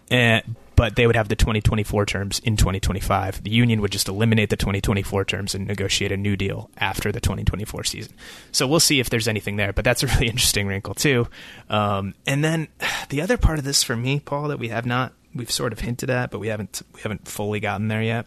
and, 0.09 0.55
but 0.75 0.95
they 0.95 1.07
would 1.07 1.15
have 1.15 1.29
the 1.29 1.35
2024 1.35 2.05
terms 2.05 2.39
in 2.39 2.57
2025. 2.57 3.43
The 3.43 3.51
union 3.51 3.81
would 3.81 3.91
just 3.91 4.07
eliminate 4.07 4.49
the 4.49 4.57
2024 4.57 5.25
terms 5.25 5.55
and 5.55 5.67
negotiate 5.67 6.11
a 6.11 6.17
new 6.17 6.35
deal 6.35 6.69
after 6.77 7.11
the 7.11 7.21
2024 7.21 7.83
season. 7.83 8.13
So 8.51 8.67
we'll 8.67 8.79
see 8.79 8.99
if 8.99 9.09
there's 9.09 9.27
anything 9.27 9.55
there, 9.55 9.73
but 9.73 9.85
that's 9.85 10.03
a 10.03 10.07
really 10.07 10.27
interesting 10.29 10.67
wrinkle 10.67 10.93
too. 10.93 11.27
Um, 11.69 12.13
and 12.25 12.43
then 12.43 12.67
the 13.09 13.21
other 13.21 13.37
part 13.37 13.59
of 13.59 13.65
this 13.65 13.83
for 13.83 13.95
me, 13.95 14.19
Paul, 14.19 14.49
that 14.49 14.59
we 14.59 14.69
have 14.69 14.85
not 14.85 15.13
we've 15.35 15.51
sort 15.51 15.73
of 15.73 15.79
hinted 15.79 16.09
at, 16.09 16.31
but 16.31 16.39
we 16.39 16.47
haven't 16.47 16.81
we 16.93 17.01
haven't 17.01 17.27
fully 17.27 17.59
gotten 17.59 17.87
there 17.87 18.03
yet, 18.03 18.25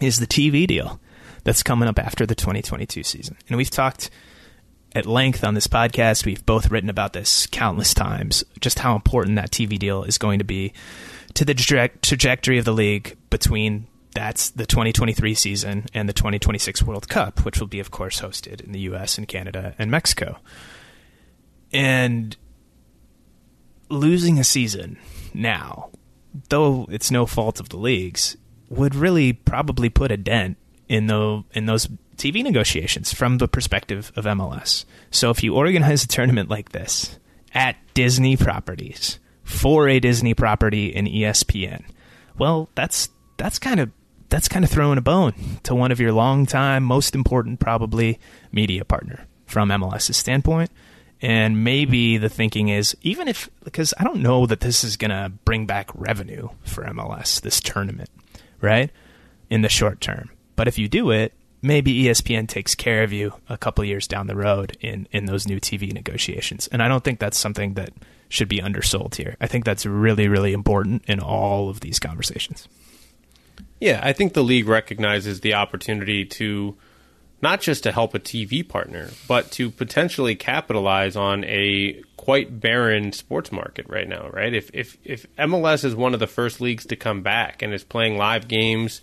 is 0.00 0.18
the 0.18 0.26
TV 0.26 0.66
deal 0.66 1.00
that's 1.44 1.62
coming 1.62 1.88
up 1.88 1.98
after 1.98 2.26
the 2.26 2.34
2022 2.34 3.02
season. 3.02 3.36
And 3.48 3.56
we've 3.56 3.70
talked 3.70 4.10
at 4.94 5.06
length 5.06 5.44
on 5.44 5.54
this 5.54 5.66
podcast. 5.66 6.24
We've 6.24 6.44
both 6.44 6.70
written 6.70 6.90
about 6.90 7.12
this 7.12 7.46
countless 7.46 7.94
times, 7.94 8.44
just 8.60 8.78
how 8.80 8.96
important 8.96 9.36
that 9.36 9.50
TV 9.50 9.78
deal 9.78 10.02
is 10.02 10.18
going 10.18 10.38
to 10.38 10.44
be 10.44 10.72
to 11.36 11.44
the 11.44 11.54
traje- 11.54 12.00
trajectory 12.00 12.58
of 12.58 12.64
the 12.64 12.72
league 12.72 13.16
between 13.30 13.86
that's 14.14 14.50
the 14.50 14.64
2023 14.64 15.34
season 15.34 15.84
and 15.92 16.08
the 16.08 16.14
2026 16.14 16.82
World 16.82 17.06
Cup, 17.08 17.44
which 17.44 17.60
will 17.60 17.66
be, 17.66 17.80
of 17.80 17.90
course, 17.90 18.20
hosted 18.22 18.62
in 18.62 18.72
the 18.72 18.80
U.S. 18.80 19.18
and 19.18 19.28
Canada 19.28 19.74
and 19.78 19.90
Mexico. 19.90 20.38
And 21.70 22.34
losing 23.90 24.38
a 24.38 24.44
season 24.44 24.98
now, 25.34 25.90
though 26.48 26.86
it's 26.90 27.10
no 27.10 27.26
fault 27.26 27.60
of 27.60 27.68
the 27.68 27.76
leagues, 27.76 28.38
would 28.70 28.94
really 28.94 29.34
probably 29.34 29.90
put 29.90 30.10
a 30.10 30.16
dent 30.16 30.56
in 30.88 31.06
the 31.06 31.44
in 31.52 31.66
those 31.66 31.86
TV 32.16 32.42
negotiations 32.42 33.12
from 33.12 33.36
the 33.36 33.48
perspective 33.48 34.10
of 34.16 34.24
MLS. 34.24 34.86
So 35.10 35.28
if 35.28 35.42
you 35.42 35.54
organize 35.54 36.02
a 36.02 36.08
tournament 36.08 36.48
like 36.48 36.72
this 36.72 37.18
at 37.52 37.76
Disney 37.92 38.38
properties 38.38 39.18
for 39.46 39.88
a 39.88 40.00
Disney 40.00 40.34
property 40.34 40.88
in 40.88 41.06
ESPN, 41.06 41.84
well, 42.36 42.68
that's 42.74 43.08
that's 43.38 43.58
kind 43.58 43.80
of 43.80 43.90
that's 44.28 44.48
kind 44.48 44.64
of 44.64 44.70
throwing 44.70 44.98
a 44.98 45.02
bone 45.02 45.34
to 45.62 45.74
one 45.74 45.92
of 45.92 46.00
your 46.00 46.12
longtime, 46.12 46.82
most 46.82 47.14
important, 47.14 47.60
probably 47.60 48.18
media 48.50 48.84
partner 48.84 49.26
from 49.46 49.68
MLS's 49.68 50.16
standpoint. 50.16 50.70
And 51.22 51.64
maybe 51.64 52.18
the 52.18 52.28
thinking 52.28 52.68
is, 52.68 52.96
even 53.02 53.28
if, 53.28 53.48
because 53.64 53.94
I 53.98 54.04
don't 54.04 54.20
know 54.20 54.44
that 54.46 54.60
this 54.60 54.84
is 54.84 54.96
going 54.96 55.12
to 55.12 55.32
bring 55.44 55.64
back 55.64 55.88
revenue 55.94 56.48
for 56.64 56.84
MLS, 56.84 57.40
this 57.40 57.60
tournament, 57.60 58.10
right? 58.60 58.90
In 59.48 59.62
the 59.62 59.68
short 59.68 60.00
term. 60.00 60.30
But 60.56 60.68
if 60.68 60.76
you 60.76 60.88
do 60.88 61.10
it, 61.12 61.32
maybe 61.62 62.02
ESPN 62.02 62.48
takes 62.48 62.74
care 62.74 63.02
of 63.02 63.12
you 63.12 63.32
a 63.48 63.56
couple 63.56 63.84
years 63.84 64.06
down 64.08 64.26
the 64.26 64.36
road 64.36 64.76
in, 64.80 65.08
in 65.12 65.24
those 65.24 65.46
new 65.46 65.60
TV 65.60 65.92
negotiations. 65.92 66.66
And 66.66 66.82
I 66.82 66.88
don't 66.88 67.04
think 67.04 67.20
that's 67.20 67.38
something 67.38 67.74
that 67.74 67.92
should 68.28 68.48
be 68.48 68.60
undersold 68.60 69.14
here. 69.16 69.36
I 69.40 69.46
think 69.46 69.64
that's 69.64 69.86
really, 69.86 70.28
really 70.28 70.52
important 70.52 71.04
in 71.06 71.20
all 71.20 71.68
of 71.68 71.80
these 71.80 71.98
conversations. 71.98 72.68
Yeah, 73.80 74.00
I 74.02 74.12
think 74.12 74.32
the 74.32 74.42
league 74.42 74.68
recognizes 74.68 75.40
the 75.40 75.54
opportunity 75.54 76.24
to 76.24 76.76
not 77.42 77.60
just 77.60 77.82
to 77.82 77.92
help 77.92 78.14
a 78.14 78.18
TV 78.18 78.66
partner, 78.66 79.10
but 79.28 79.50
to 79.52 79.70
potentially 79.70 80.34
capitalize 80.34 81.16
on 81.16 81.44
a 81.44 82.02
quite 82.16 82.60
barren 82.60 83.12
sports 83.12 83.52
market 83.52 83.86
right 83.88 84.08
now, 84.08 84.28
right? 84.30 84.54
If 84.54 84.70
if 84.72 84.96
if 85.04 85.26
MLS 85.36 85.84
is 85.84 85.94
one 85.94 86.14
of 86.14 86.20
the 86.20 86.26
first 86.26 86.60
leagues 86.60 86.86
to 86.86 86.96
come 86.96 87.22
back 87.22 87.62
and 87.62 87.74
is 87.74 87.84
playing 87.84 88.16
live 88.16 88.48
games 88.48 89.02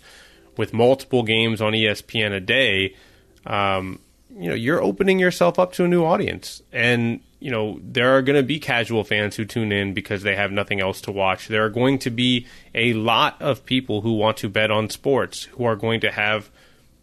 with 0.56 0.72
multiple 0.72 1.22
games 1.22 1.62
on 1.62 1.72
ESPN 1.72 2.32
a 2.32 2.40
day, 2.40 2.96
um, 3.46 4.00
you 4.36 4.48
know, 4.48 4.54
you're 4.54 4.82
opening 4.82 5.18
yourself 5.18 5.58
up 5.58 5.72
to 5.74 5.84
a 5.84 5.88
new 5.88 6.04
audience. 6.04 6.62
And, 6.72 7.20
you 7.44 7.50
know, 7.50 7.78
there 7.82 8.16
are 8.16 8.22
going 8.22 8.38
to 8.38 8.42
be 8.42 8.58
casual 8.58 9.04
fans 9.04 9.36
who 9.36 9.44
tune 9.44 9.70
in 9.70 9.92
because 9.92 10.22
they 10.22 10.34
have 10.34 10.50
nothing 10.50 10.80
else 10.80 11.02
to 11.02 11.12
watch. 11.12 11.48
There 11.48 11.62
are 11.62 11.68
going 11.68 11.98
to 11.98 12.08
be 12.08 12.46
a 12.74 12.94
lot 12.94 13.36
of 13.42 13.66
people 13.66 14.00
who 14.00 14.14
want 14.14 14.38
to 14.38 14.48
bet 14.48 14.70
on 14.70 14.88
sports 14.88 15.44
who 15.44 15.64
are 15.64 15.76
going 15.76 16.00
to 16.00 16.10
have 16.10 16.48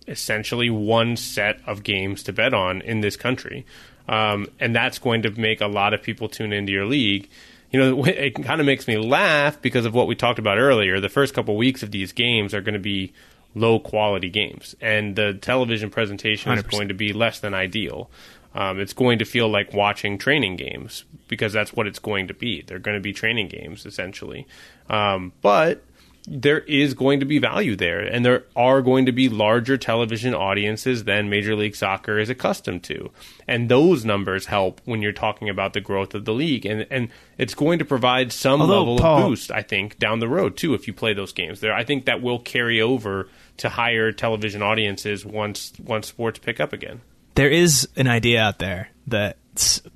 essentially 0.07 0.71
one 0.71 1.15
set 1.15 1.59
of 1.67 1.83
games 1.83 2.23
to 2.23 2.33
bet 2.33 2.55
on 2.55 2.81
in 2.81 3.01
this 3.01 3.15
country. 3.15 3.67
Um, 4.09 4.47
and 4.59 4.75
that's 4.75 4.97
going 4.97 5.21
to 5.21 5.29
make 5.39 5.61
a 5.61 5.67
lot 5.67 5.93
of 5.93 6.01
people 6.01 6.27
tune 6.27 6.53
into 6.53 6.71
your 6.71 6.87
league. 6.87 7.29
You 7.69 7.79
know, 7.79 8.03
it 8.05 8.33
kind 8.43 8.59
of 8.59 8.65
makes 8.65 8.87
me 8.87 8.97
laugh 8.97 9.61
because 9.61 9.85
of 9.85 9.93
what 9.93 10.07
we 10.07 10.15
talked 10.15 10.39
about 10.39 10.57
earlier. 10.57 10.99
The 10.99 11.07
first 11.07 11.35
couple 11.35 11.55
weeks 11.55 11.83
of 11.83 11.91
these 11.91 12.13
games 12.13 12.55
are 12.55 12.61
going 12.61 12.73
to 12.73 12.79
be 12.79 13.13
low 13.53 13.77
quality 13.79 14.29
games, 14.29 14.75
and 14.81 15.15
the 15.15 15.33
television 15.35 15.91
presentation 15.91 16.51
is 16.53 16.63
100%. 16.63 16.71
going 16.71 16.87
to 16.87 16.93
be 16.95 17.13
less 17.13 17.41
than 17.41 17.53
ideal. 17.53 18.09
Um, 18.53 18.79
it's 18.79 18.93
going 18.93 19.19
to 19.19 19.25
feel 19.25 19.47
like 19.47 19.73
watching 19.73 20.17
training 20.17 20.57
games 20.57 21.05
because 21.27 21.53
that's 21.53 21.73
what 21.73 21.87
it's 21.87 21.99
going 21.99 22.27
to 22.27 22.33
be. 22.33 22.61
They're 22.61 22.79
going 22.79 22.97
to 22.97 23.01
be 23.01 23.13
training 23.13 23.47
games 23.47 23.85
essentially, 23.85 24.45
um, 24.89 25.31
but 25.41 25.83
there 26.27 26.59
is 26.59 26.93
going 26.93 27.19
to 27.19 27.25
be 27.25 27.39
value 27.39 27.75
there, 27.75 27.99
and 27.99 28.23
there 28.23 28.43
are 28.55 28.81
going 28.81 29.05
to 29.07 29.11
be 29.11 29.27
larger 29.27 29.77
television 29.77 30.35
audiences 30.35 31.05
than 31.05 31.29
Major 31.29 31.55
League 31.55 31.75
Soccer 31.75 32.19
is 32.19 32.29
accustomed 32.29 32.83
to, 32.83 33.11
and 33.47 33.69
those 33.69 34.05
numbers 34.05 34.45
help 34.45 34.81
when 34.85 35.01
you're 35.01 35.13
talking 35.13 35.49
about 35.49 35.73
the 35.73 35.81
growth 35.81 36.13
of 36.13 36.25
the 36.25 36.33
league, 36.33 36.65
and 36.65 36.85
and 36.91 37.09
it's 37.37 37.55
going 37.55 37.79
to 37.79 37.85
provide 37.85 38.31
some 38.31 38.61
Although, 38.61 38.79
level 38.79 38.97
Paul- 38.99 39.17
of 39.17 39.29
boost, 39.29 39.51
I 39.51 39.63
think, 39.63 39.97
down 39.97 40.19
the 40.19 40.27
road 40.27 40.57
too 40.57 40.73
if 40.73 40.87
you 40.87 40.93
play 40.93 41.13
those 41.13 41.33
games. 41.33 41.59
There, 41.59 41.73
I 41.73 41.83
think 41.83 42.05
that 42.05 42.21
will 42.21 42.39
carry 42.39 42.81
over 42.81 43.27
to 43.57 43.69
higher 43.69 44.11
television 44.11 44.61
audiences 44.61 45.25
once 45.25 45.73
once 45.83 46.07
sports 46.07 46.39
pick 46.39 46.59
up 46.59 46.71
again. 46.71 47.01
There 47.35 47.49
is 47.49 47.87
an 47.95 48.07
idea 48.07 48.41
out 48.41 48.59
there 48.59 48.89
that 49.07 49.37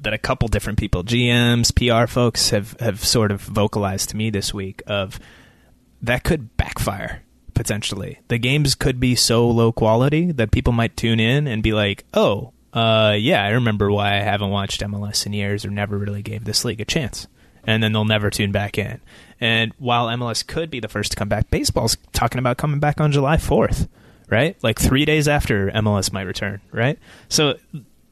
that 0.01 0.13
a 0.13 0.17
couple 0.17 0.47
different 0.47 0.77
people, 0.77 1.03
GMs, 1.03 1.73
PR 1.73 2.11
folks, 2.11 2.49
have 2.49 2.79
have 2.79 3.03
sort 3.03 3.31
of 3.31 3.41
vocalized 3.41 4.09
to 4.09 4.17
me 4.17 4.29
this 4.29 4.53
week 4.53 4.81
of 4.87 5.19
that 6.01 6.23
could 6.23 6.55
backfire 6.57 7.23
potentially. 7.53 8.19
The 8.27 8.37
games 8.37 8.75
could 8.75 8.99
be 8.99 9.15
so 9.15 9.49
low 9.49 9.71
quality 9.71 10.31
that 10.33 10.51
people 10.51 10.73
might 10.73 10.97
tune 10.97 11.19
in 11.19 11.47
and 11.47 11.63
be 11.63 11.73
like, 11.73 12.03
"Oh, 12.13 12.51
uh, 12.73 13.15
yeah, 13.17 13.43
I 13.43 13.49
remember 13.49 13.89
why 13.91 14.17
I 14.17 14.21
haven't 14.21 14.49
watched 14.49 14.81
MLS 14.81 15.25
in 15.25 15.33
years 15.33 15.65
or 15.65 15.69
never 15.69 15.97
really 15.97 16.21
gave 16.21 16.43
this 16.43 16.65
league 16.65 16.81
a 16.81 16.85
chance." 16.85 17.27
And 17.65 17.81
then 17.81 17.93
they'll 17.93 18.05
never 18.05 18.29
tune 18.29 18.51
back 18.51 18.77
in. 18.77 18.99
And 19.41 19.73
while 19.79 20.07
MLS 20.07 20.45
could 20.45 20.69
be 20.69 20.79
the 20.79 20.87
first 20.87 21.11
to 21.11 21.17
come 21.17 21.29
back, 21.29 21.49
baseball's 21.49 21.97
talking 22.13 22.37
about 22.39 22.57
coming 22.57 22.79
back 22.79 23.01
on 23.01 23.11
July 23.11 23.37
4th, 23.37 23.87
right? 24.29 24.55
Like 24.63 24.79
3 24.79 25.05
days 25.05 25.27
after 25.27 25.69
MLS 25.71 26.11
might 26.11 26.23
return, 26.23 26.61
right? 26.71 26.99
So 27.29 27.55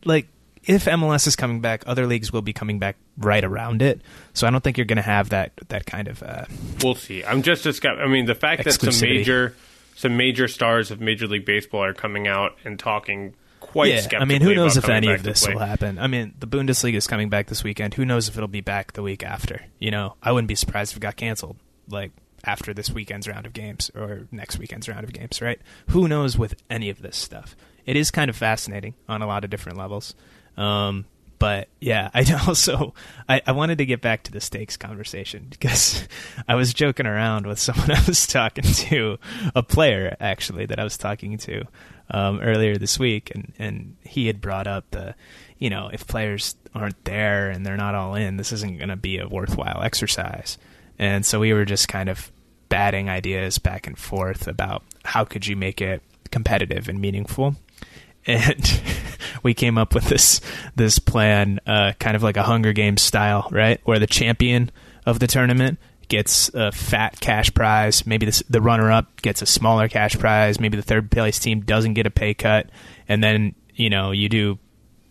like 0.06 0.28
if 0.66 0.86
MLS 0.86 1.28
is 1.28 1.36
coming 1.36 1.62
back, 1.62 1.84
other 1.86 2.08
leagues 2.08 2.32
will 2.32 2.42
be 2.42 2.54
coming 2.54 2.80
back 2.80 2.96
right 3.18 3.44
around 3.44 3.82
it. 3.82 4.02
So 4.34 4.48
I 4.48 4.50
don't 4.50 4.64
think 4.64 4.78
you're 4.78 4.86
going 4.86 4.98
to 4.98 5.02
have 5.02 5.30
that 5.30 5.52
that 5.70 5.86
kind 5.86 6.08
of 6.08 6.24
uh, 6.24 6.46
We'll 6.84 6.96
see. 6.96 7.24
I'm 7.24 7.42
just 7.42 7.66
as 7.66 7.80
I 7.84 8.08
mean, 8.08 8.26
the 8.26 8.36
fact 8.36 8.64
that 8.64 8.74
some 8.74 9.08
major 9.08 9.56
some 9.96 10.18
major 10.18 10.48
stars 10.48 10.92
of 10.92 11.00
Major 11.00 11.28
League 11.28 11.46
Baseball 11.46 11.84
are 11.84 11.94
coming 11.94 12.28
out 12.28 12.58
and 12.64 12.80
talking 12.80 13.36
quite 13.60 13.92
yeah. 13.92 14.20
I 14.20 14.26
mean, 14.26 14.42
who 14.42 14.56
knows 14.56 14.78
if 14.78 14.90
any 14.90 15.12
of 15.12 15.24
this 15.24 15.48
will 15.48 15.60
happen? 15.60 16.00
I 16.00 16.08
mean, 16.08 16.34
the 16.40 16.48
Bundesliga 16.48 16.96
is 16.96 17.08
coming 17.08 17.30
back 17.30 17.48
this 17.48 17.64
weekend. 17.64 17.94
Who 17.94 18.06
knows 18.06 18.28
if 18.28 18.38
it'll 18.38 18.48
be 18.48 18.62
back 18.62 18.94
the 18.94 19.04
week 19.04 19.24
after? 19.24 19.62
You 19.80 19.92
know, 19.92 20.16
I 20.22 20.32
wouldn't 20.32 20.48
be 20.48 20.56
surprised 20.56 20.94
if 20.94 20.98
it 20.98 21.02
got 21.02 21.16
canceled 21.16 21.58
like 21.90 22.12
after 22.44 22.74
this 22.74 22.90
weekend's 22.90 23.28
round 23.28 23.46
of 23.46 23.54
games 23.54 23.90
or 23.96 24.28
next 24.32 24.58
weekend's 24.58 24.90
round 24.90 25.04
of 25.04 25.14
games, 25.14 25.42
right? 25.42 25.60
Who 25.90 26.08
knows 26.08 26.38
with 26.38 26.56
any 26.70 26.90
of 26.90 27.02
this 27.02 27.18
stuff? 27.18 27.56
It 27.86 27.96
is 27.96 28.12
kind 28.12 28.30
of 28.30 28.36
fascinating 28.36 28.96
on 29.08 29.22
a 29.22 29.28
lot 29.28 29.44
of 29.44 29.50
different 29.50 29.78
levels. 29.78 30.16
Um, 30.58 31.06
but 31.44 31.68
yeah, 31.82 32.10
I 32.14 32.26
also 32.48 32.94
I, 33.28 33.42
I 33.46 33.52
wanted 33.52 33.78
to 33.80 33.86
get 33.86 34.02
back 34.02 34.24
to 34.24 34.32
the 34.32 34.40
stakes 34.40 34.78
conversation 34.78 35.48
because 35.50 36.08
I 36.48 36.56
was 36.56 36.74
joking 36.74 37.06
around 37.06 37.46
with 37.46 37.60
someone 37.60 37.92
I 37.96 38.02
was 38.08 38.26
talking 38.26 38.64
to, 38.64 39.20
a 39.54 39.62
player 39.62 40.16
actually 40.22 40.66
that 40.68 40.80
I 40.80 40.84
was 40.86 40.98
talking 40.98 41.38
to 41.40 41.66
um, 42.10 42.40
earlier 42.42 42.78
this 42.78 42.98
week, 42.98 43.32
and 43.36 43.52
and 43.60 43.98
he 44.04 44.28
had 44.28 44.40
brought 44.40 44.68
up 44.68 44.92
the, 44.92 45.16
you 45.58 45.70
know, 45.70 45.90
if 45.92 46.08
players 46.08 46.56
aren't 46.74 47.04
there 47.04 47.50
and 47.50 47.66
they're 47.66 47.78
not 47.78 47.96
all 47.96 48.16
in, 48.16 48.38
this 48.38 48.54
isn't 48.54 48.78
going 48.78 48.90
to 48.90 48.96
be 48.96 49.18
a 49.18 49.28
worthwhile 49.28 49.82
exercise, 49.84 50.58
and 51.00 51.26
so 51.26 51.40
we 51.40 51.54
were 51.54 51.66
just 51.66 51.88
kind 51.88 52.10
of 52.10 52.32
batting 52.70 53.10
ideas 53.10 53.60
back 53.60 53.88
and 53.88 53.98
forth 53.98 54.48
about 54.48 54.84
how 55.04 55.24
could 55.24 55.46
you 55.46 55.56
make 55.56 55.82
it 55.82 56.02
competitive 56.32 56.90
and 56.90 57.00
meaningful 57.00 57.56
and 58.26 58.82
we 59.44 59.54
came 59.54 59.78
up 59.78 59.94
with 59.94 60.06
this 60.06 60.40
this 60.76 60.98
plan, 60.98 61.60
uh, 61.68 61.92
kind 62.00 62.16
of 62.16 62.24
like 62.24 62.38
a 62.38 62.44
Hunger 62.44 62.72
Games 62.72 63.02
style, 63.02 63.48
right? 63.52 63.82
Where 63.84 64.00
the 64.00 64.08
champion 64.08 64.72
of 65.06 65.20
the 65.20 65.28
tournament 65.28 65.78
gets 66.08 66.50
a 66.54 66.72
fat 66.72 67.20
cash 67.20 67.54
prize. 67.54 68.06
Maybe 68.06 68.26
the, 68.26 68.44
the 68.50 68.62
runner 68.62 68.92
up 68.92 69.22
gets 69.22 69.42
a 69.42 69.46
smaller 69.46 69.90
cash 69.90 70.18
prize. 70.18 70.60
Maybe 70.60 70.78
the 70.78 70.84
third 70.84 71.12
place 71.12 71.40
team 71.40 71.62
doesn't 71.62 71.96
get 71.96 72.08
a 72.08 72.12
pay 72.12 72.34
cut, 72.34 72.70
and 73.10 73.22
then 73.22 73.56
you 73.76 73.90
know 73.90 74.12
you 74.12 74.30
do 74.30 74.58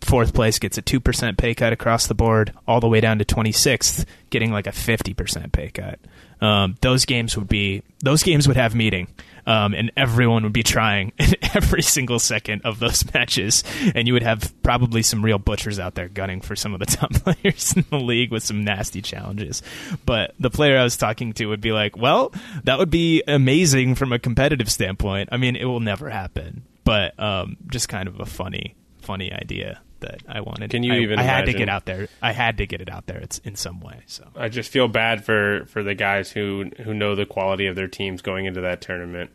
fourth 0.05 0.35
place 0.35 0.59
gets 0.59 0.79
a 0.79 0.83
two 0.83 1.01
percent 1.01 1.39
pay 1.39 1.55
cut 1.55 1.73
across 1.73 2.07
the 2.07 2.15
board, 2.15 2.53
all 2.67 2.81
the 2.81 2.89
way 2.89 3.01
down 3.01 3.19
to 3.19 3.25
twenty 3.25 3.53
sixth, 3.53 4.05
getting 4.31 4.53
like 4.53 4.67
a 4.67 4.73
fifty 4.73 5.15
percent 5.15 5.53
pay 5.53 5.71
cut. 5.71 5.99
Um, 6.43 6.77
those 6.81 7.05
games 7.05 7.37
would 7.37 7.49
be 7.49 7.85
those 8.01 8.25
games 8.25 8.49
would 8.49 8.57
have 8.57 8.75
meeting, 8.75 9.07
um, 9.47 9.75
and 9.75 9.93
everyone 9.97 10.43
would 10.43 10.53
be 10.53 10.65
trying 10.65 11.13
in 11.19 11.35
every 11.55 11.83
single 11.83 12.19
second 12.19 12.63
of 12.65 12.81
those 12.81 13.05
matches, 13.15 13.63
and 13.95 14.09
you 14.09 14.15
would 14.15 14.25
have 14.25 14.53
probably 14.65 15.03
some 15.03 15.25
real 15.25 15.39
butchers 15.39 15.79
out 15.79 15.95
there 15.95 16.09
gunning 16.09 16.41
for 16.41 16.57
some 16.57 16.75
of 16.75 16.81
the 16.81 16.87
top 16.97 17.13
players 17.13 17.75
in 17.77 17.85
the 17.91 17.99
league 17.99 18.33
with 18.33 18.43
some 18.43 18.65
nasty 18.65 19.01
challenges. 19.01 19.63
But 20.05 20.35
the 20.41 20.51
player 20.51 20.77
I 20.77 20.83
was 20.83 20.97
talking 20.97 21.33
to 21.35 21.47
would 21.47 21.61
be 21.61 21.71
like, 21.71 21.97
"Well, 21.97 22.33
that 22.65 22.77
would 22.77 22.91
be 22.91 23.23
amazing 23.29 23.95
from 23.95 24.13
a 24.13 24.19
competitive 24.19 24.71
standpoint. 24.71 25.29
I 25.31 25.37
mean, 25.37 25.55
it 25.55 25.67
will 25.67 25.81
never 25.81 26.11
happen, 26.11 26.65
but 26.83 27.19
um, 27.21 27.57
just 27.69 27.89
kind 27.89 28.09
of 28.09 28.19
a 28.19 28.27
funny, 28.27 28.75
funny 29.01 29.33
idea." 29.33 29.81
That 30.03 30.21
I 30.29 30.41
wanted. 30.41 30.71
Can 30.71 30.83
you 30.83 30.95
I, 30.95 30.99
even 30.99 31.19
I 31.19 31.23
had 31.23 31.47
to 31.47 31.53
get 31.53 31.69
out 31.69 31.87
there. 31.87 32.09
I 32.21 32.33
had 32.33 32.59
to 32.59 32.67
get 32.67 32.81
it 32.81 32.91
out 32.91 33.07
there. 33.07 33.19
It's 33.19 33.39
in 33.39 33.57
some 33.57 33.81
way. 33.81 34.03
So 34.07 34.29
I 34.37 34.49
just 34.49 34.71
feel 34.71 34.89
bad 34.89 35.25
for 35.25 35.65
for 35.67 35.83
the 35.83 35.95
guys 35.95 36.31
who 36.31 36.71
who 36.83 36.95
know 36.95 37.15
the 37.15 37.27
quality 37.27 37.67
of 37.67 37.77
their 37.77 37.89
teams 37.89 38.23
going 38.23 38.47
into 38.47 38.61
that 38.61 38.81
tournament. 38.81 39.31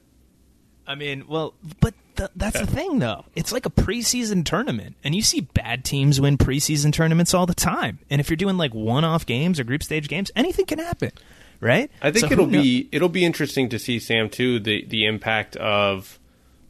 I 0.87 0.95
mean, 0.95 1.25
well, 1.27 1.53
but 1.81 1.93
th- 2.15 2.29
that's 2.35 2.59
the 2.59 2.65
thing, 2.65 2.99
though. 2.99 3.25
It's 3.35 3.51
like 3.51 3.65
a 3.65 3.69
preseason 3.69 4.45
tournament, 4.45 4.95
and 5.03 5.13
you 5.13 5.21
see 5.21 5.41
bad 5.41 5.83
teams 5.83 6.21
win 6.21 6.37
preseason 6.37 6.93
tournaments 6.93 7.33
all 7.33 7.45
the 7.45 7.53
time. 7.53 7.99
And 8.09 8.21
if 8.21 8.29
you're 8.29 8.37
doing 8.37 8.57
like 8.57 8.73
one-off 8.73 9.25
games 9.25 9.59
or 9.59 9.65
group 9.65 9.83
stage 9.83 10.07
games, 10.07 10.31
anything 10.33 10.65
can 10.65 10.79
happen, 10.79 11.11
right? 11.59 11.91
I 12.01 12.11
think 12.11 12.27
So 12.27 12.31
it'll 12.31 12.45
be 12.47 12.87
it'll 12.93 13.09
be 13.09 13.25
interesting 13.25 13.67
to 13.69 13.79
see 13.79 13.99
Sam 13.99 14.29
too 14.29 14.59
the 14.59 14.85
the 14.85 15.05
impact 15.05 15.57
of 15.57 16.19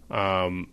um 0.09 0.69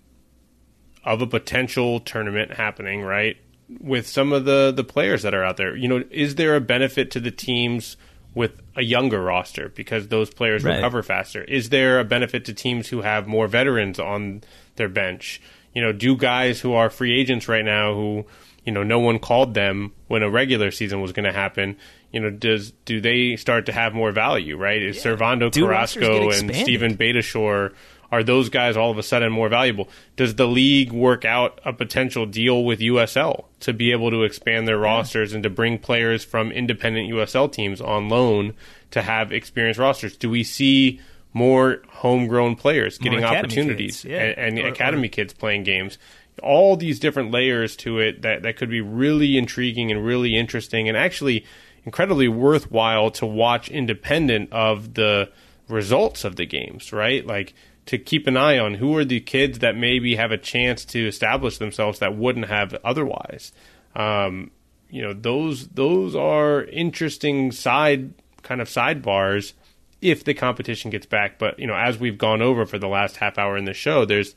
of 1.04 1.20
a 1.22 1.26
potential 1.26 2.00
tournament 2.00 2.52
happening 2.54 3.02
right 3.02 3.36
with 3.80 4.06
some 4.06 4.32
of 4.32 4.44
the 4.44 4.72
the 4.74 4.84
players 4.84 5.22
that 5.22 5.34
are 5.34 5.44
out 5.44 5.56
there. 5.56 5.76
You 5.76 5.88
know, 5.88 6.04
is 6.10 6.34
there 6.36 6.54
a 6.56 6.60
benefit 6.60 7.10
to 7.12 7.20
the 7.20 7.30
teams 7.30 7.96
with 8.34 8.60
a 8.76 8.82
younger 8.82 9.22
roster 9.22 9.68
because 9.68 10.08
those 10.08 10.28
players 10.30 10.64
Right. 10.64 10.76
recover 10.76 11.02
faster? 11.02 11.42
Is 11.44 11.68
there 11.70 12.00
a 12.00 12.04
benefit 12.04 12.44
to 12.46 12.52
teams 12.52 12.88
who 12.88 13.02
have 13.02 13.26
more 13.26 13.46
veterans 13.46 13.98
on 14.00 14.42
their 14.76 14.88
bench? 14.88 15.40
You 15.74 15.82
know, 15.82 15.92
do 15.92 16.16
guys 16.16 16.60
who 16.60 16.72
are 16.74 16.90
free 16.90 17.18
agents 17.18 17.48
right 17.48 17.64
now 17.64 17.94
who 17.94 18.24
you 18.64 18.72
know 18.72 18.82
no 18.82 18.98
one 18.98 19.18
called 19.18 19.54
them 19.54 19.92
when 20.08 20.22
a 20.22 20.30
regular 20.30 20.70
season 20.70 21.00
was 21.00 21.12
going 21.12 21.26
to 21.26 21.32
happen? 21.32 21.76
You 22.12 22.20
know, 22.20 22.30
does 22.30 22.72
do 22.84 23.00
they 23.00 23.36
start 23.36 23.66
to 23.66 23.72
have 23.72 23.92
more 23.94 24.12
value? 24.12 24.56
Right? 24.56 24.82
Is 24.82 24.98
Servando 25.02 25.50
Do 25.50 25.62
Carrasco 25.66 26.30
and? 26.30 26.54
Steven 26.54 26.96
Beitashour 26.96 27.72
are 28.10 28.22
those 28.22 28.48
guys 28.48 28.76
all 28.76 28.90
of 28.90 28.98
a 28.98 29.02
sudden 29.02 29.32
more 29.32 29.48
valuable? 29.48 29.88
Does 30.16 30.34
the 30.34 30.46
league 30.46 30.92
work 30.92 31.24
out 31.24 31.60
a 31.64 31.72
potential 31.72 32.26
deal 32.26 32.64
with 32.64 32.80
USL 32.80 33.44
to 33.60 33.72
be 33.72 33.92
able 33.92 34.10
to 34.10 34.22
expand 34.22 34.68
their 34.68 34.78
rosters 34.78 35.32
and 35.32 35.42
to 35.42 35.50
bring 35.50 35.78
players 35.78 36.24
from 36.24 36.52
independent 36.52 37.10
USL 37.10 37.50
teams 37.50 37.80
on 37.80 38.08
loan 38.08 38.54
to 38.90 39.02
have 39.02 39.32
experienced 39.32 39.80
rosters? 39.80 40.16
Do 40.16 40.30
we 40.30 40.44
see 40.44 41.00
more 41.32 41.82
homegrown 41.88 42.56
players 42.56 42.98
getting 42.98 43.24
opportunities 43.24 44.02
kids, 44.02 44.04
yeah. 44.04 44.22
and, 44.22 44.58
and 44.58 44.66
Or- 44.66 44.68
academy 44.68 45.08
kids 45.08 45.32
playing 45.32 45.64
games? 45.64 45.98
All 46.42 46.76
these 46.76 46.98
different 46.98 47.30
layers 47.30 47.76
to 47.76 48.00
it 48.00 48.22
that, 48.22 48.42
that 48.42 48.56
could 48.56 48.68
be 48.68 48.80
really 48.80 49.36
intriguing 49.36 49.90
and 49.90 50.04
really 50.04 50.36
interesting 50.36 50.88
and 50.88 50.96
actually 50.96 51.44
incredibly 51.84 52.28
worthwhile 52.28 53.10
to 53.12 53.26
watch 53.26 53.68
independent 53.68 54.52
of 54.52 54.94
the 54.94 55.30
results 55.68 56.24
of 56.24 56.36
the 56.36 56.46
games, 56.46 56.92
right? 56.92 57.26
Like 57.26 57.54
to 57.86 57.98
keep 57.98 58.26
an 58.26 58.36
eye 58.36 58.58
on 58.58 58.74
who 58.74 58.96
are 58.96 59.04
the 59.04 59.20
kids 59.20 59.58
that 59.58 59.76
maybe 59.76 60.16
have 60.16 60.32
a 60.32 60.38
chance 60.38 60.84
to 60.86 61.06
establish 61.06 61.58
themselves 61.58 61.98
that 61.98 62.16
wouldn't 62.16 62.48
have 62.48 62.74
otherwise. 62.84 63.52
Um, 63.94 64.50
you 64.88 65.02
know, 65.02 65.12
those 65.12 65.68
those 65.68 66.14
are 66.14 66.62
interesting 66.64 67.52
side 67.52 68.14
kind 68.42 68.60
of 68.60 68.68
sidebars 68.68 69.52
if 70.00 70.22
the 70.22 70.34
competition 70.34 70.90
gets 70.90 71.06
back. 71.06 71.38
But 71.38 71.58
you 71.58 71.66
know, 71.66 71.76
as 71.76 71.98
we've 71.98 72.18
gone 72.18 72.42
over 72.42 72.66
for 72.66 72.78
the 72.78 72.88
last 72.88 73.16
half 73.16 73.38
hour 73.38 73.56
in 73.56 73.64
the 73.64 73.74
show, 73.74 74.04
there's 74.04 74.34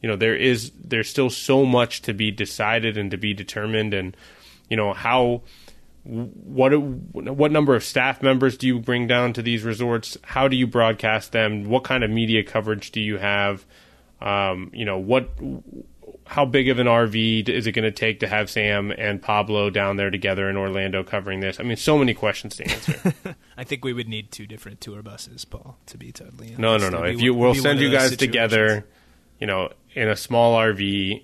you 0.00 0.08
know 0.08 0.16
there 0.16 0.36
is 0.36 0.72
there's 0.82 1.10
still 1.10 1.30
so 1.30 1.64
much 1.64 2.02
to 2.02 2.14
be 2.14 2.30
decided 2.30 2.96
and 2.96 3.10
to 3.10 3.16
be 3.16 3.34
determined, 3.34 3.94
and 3.94 4.16
you 4.70 4.76
know 4.76 4.92
how 4.92 5.42
what 6.06 6.70
what 6.78 7.50
number 7.50 7.74
of 7.74 7.82
staff 7.82 8.22
members 8.22 8.56
do 8.56 8.66
you 8.66 8.78
bring 8.78 9.06
down 9.06 9.32
to 9.34 9.42
these 9.42 9.64
resorts? 9.64 10.16
How 10.22 10.46
do 10.48 10.56
you 10.56 10.66
broadcast 10.66 11.32
them? 11.32 11.64
What 11.68 11.84
kind 11.84 12.04
of 12.04 12.10
media 12.10 12.44
coverage 12.44 12.92
do 12.92 13.00
you 13.00 13.18
have? 13.18 13.64
Um, 14.20 14.70
you 14.72 14.84
know 14.84 14.98
what? 14.98 15.30
How 16.28 16.44
big 16.44 16.68
of 16.68 16.78
an 16.78 16.86
RV 16.86 17.48
is 17.48 17.66
it 17.66 17.72
going 17.72 17.84
to 17.84 17.90
take 17.92 18.20
to 18.20 18.26
have 18.28 18.50
Sam 18.50 18.90
and 18.90 19.20
Pablo 19.22 19.70
down 19.70 19.96
there 19.96 20.10
together 20.10 20.48
in 20.50 20.56
Orlando 20.56 21.04
covering 21.04 21.40
this? 21.40 21.60
I 21.60 21.62
mean, 21.62 21.76
so 21.76 21.98
many 21.98 22.14
questions 22.14 22.56
to 22.56 22.64
answer. 22.68 23.14
I 23.56 23.64
think 23.64 23.84
we 23.84 23.92
would 23.92 24.08
need 24.08 24.32
two 24.32 24.46
different 24.46 24.80
tour 24.80 25.02
buses, 25.02 25.44
Paul. 25.44 25.76
To 25.86 25.98
be 25.98 26.12
totally 26.12 26.46
honest. 26.54 26.60
no, 26.60 26.76
no, 26.78 26.88
no. 26.88 27.04
It'd 27.04 27.14
If 27.14 27.18
be 27.18 27.24
you 27.24 27.34
we'll 27.34 27.54
send 27.54 27.80
you 27.80 27.90
guys 27.90 28.10
situations. 28.10 28.16
together, 28.18 28.86
you 29.40 29.46
know, 29.46 29.70
in 29.94 30.08
a 30.08 30.16
small 30.16 30.56
RV, 30.56 31.22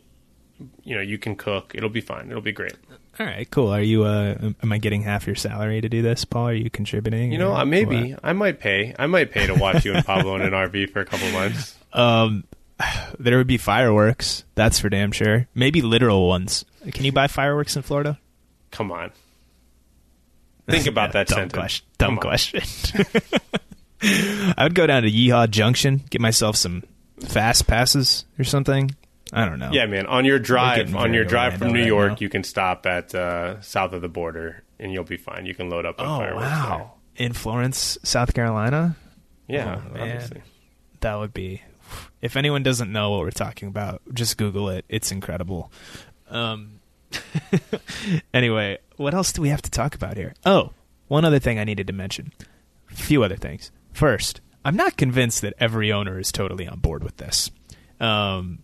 you 0.84 0.94
know, 0.94 1.00
you 1.02 1.18
can 1.18 1.34
cook. 1.36 1.72
It'll 1.74 1.88
be 1.90 2.00
fine. 2.00 2.28
It'll 2.30 2.40
be 2.42 2.52
great. 2.52 2.74
All 3.20 3.26
right, 3.26 3.48
cool. 3.50 3.68
Are 3.68 3.82
you? 3.82 4.04
Uh, 4.04 4.52
am 4.62 4.72
I 4.72 4.78
getting 4.78 5.02
half 5.02 5.26
your 5.26 5.36
salary 5.36 5.80
to 5.82 5.88
do 5.88 6.00
this, 6.00 6.24
Paul? 6.24 6.48
Are 6.48 6.54
you 6.54 6.70
contributing? 6.70 7.30
You 7.30 7.38
know, 7.38 7.54
or 7.54 7.66
maybe 7.66 8.12
what? 8.12 8.20
I 8.24 8.32
might 8.32 8.58
pay. 8.58 8.94
I 8.98 9.06
might 9.06 9.30
pay 9.30 9.46
to 9.46 9.54
watch 9.54 9.84
you 9.84 9.92
and 9.92 10.04
Pablo 10.04 10.34
in 10.36 10.42
an 10.42 10.52
RV 10.52 10.90
for 10.90 11.00
a 11.00 11.04
couple 11.04 11.30
months. 11.32 11.76
Um, 11.94 12.44
there 13.18 13.36
would 13.36 13.46
be 13.46 13.58
fireworks. 13.58 14.44
That's 14.54 14.78
for 14.80 14.88
damn 14.88 15.12
sure. 15.12 15.46
Maybe 15.54 15.82
literal 15.82 16.26
ones. 16.26 16.64
Can 16.90 17.04
you 17.04 17.12
buy 17.12 17.26
fireworks 17.26 17.76
in 17.76 17.82
Florida? 17.82 18.18
Come 18.70 18.90
on. 18.90 19.12
Think 20.70 20.86
about 20.86 21.12
that 21.12 21.28
dumb 21.28 21.50
sentence. 21.50 21.52
question. 21.52 21.86
Dumb 21.98 22.14
on. 22.14 22.18
question. 22.18 22.62
I 24.02 24.62
would 24.62 24.74
go 24.74 24.86
down 24.86 25.02
to 25.02 25.10
Yeehaw 25.10 25.50
Junction, 25.50 26.02
get 26.08 26.22
myself 26.22 26.56
some 26.56 26.82
fast 27.20 27.66
passes 27.66 28.24
or 28.38 28.44
something. 28.44 28.96
I 29.32 29.46
don't 29.46 29.58
know. 29.58 29.70
Yeah, 29.72 29.86
man. 29.86 30.06
On 30.06 30.24
your 30.24 30.38
drive, 30.38 30.94
on 30.94 31.14
your 31.14 31.24
drive 31.24 31.56
from 31.58 31.72
New 31.72 31.78
right 31.80 31.86
York, 31.86 32.10
now. 32.10 32.16
you 32.20 32.28
can 32.28 32.44
stop 32.44 32.84
at 32.86 33.14
uh, 33.14 33.60
south 33.62 33.92
of 33.94 34.02
the 34.02 34.08
border, 34.08 34.62
and 34.78 34.92
you'll 34.92 35.04
be 35.04 35.16
fine. 35.16 35.46
You 35.46 35.54
can 35.54 35.70
load 35.70 35.86
up 35.86 35.98
on 36.00 36.06
Oh 36.06 36.36
wow! 36.36 36.92
In 37.16 37.32
Florence, 37.32 37.96
South 38.02 38.34
Carolina. 38.34 38.96
Yeah, 39.48 39.80
Oh, 39.84 40.00
obviously. 40.00 40.42
that 41.00 41.14
would 41.16 41.32
be. 41.32 41.62
If 42.20 42.36
anyone 42.36 42.62
doesn't 42.62 42.90
know 42.92 43.10
what 43.10 43.20
we're 43.20 43.30
talking 43.30 43.68
about, 43.68 44.00
just 44.14 44.36
Google 44.38 44.68
it. 44.68 44.84
It's 44.88 45.10
incredible. 45.12 45.72
Um. 46.28 46.80
anyway, 48.34 48.78
what 48.96 49.14
else 49.14 49.32
do 49.32 49.42
we 49.42 49.48
have 49.48 49.62
to 49.62 49.70
talk 49.70 49.94
about 49.94 50.16
here? 50.16 50.34
Oh, 50.44 50.70
one 51.08 51.24
other 51.24 51.38
thing 51.38 51.58
I 51.58 51.64
needed 51.64 51.86
to 51.88 51.92
mention. 51.92 52.32
A 52.90 52.94
few 52.94 53.22
other 53.22 53.36
things. 53.36 53.70
First, 53.92 54.40
I'm 54.64 54.76
not 54.76 54.96
convinced 54.96 55.42
that 55.42 55.54
every 55.58 55.92
owner 55.92 56.18
is 56.18 56.32
totally 56.32 56.66
on 56.66 56.78
board 56.78 57.02
with 57.04 57.16
this. 57.18 57.50
Um, 58.00 58.60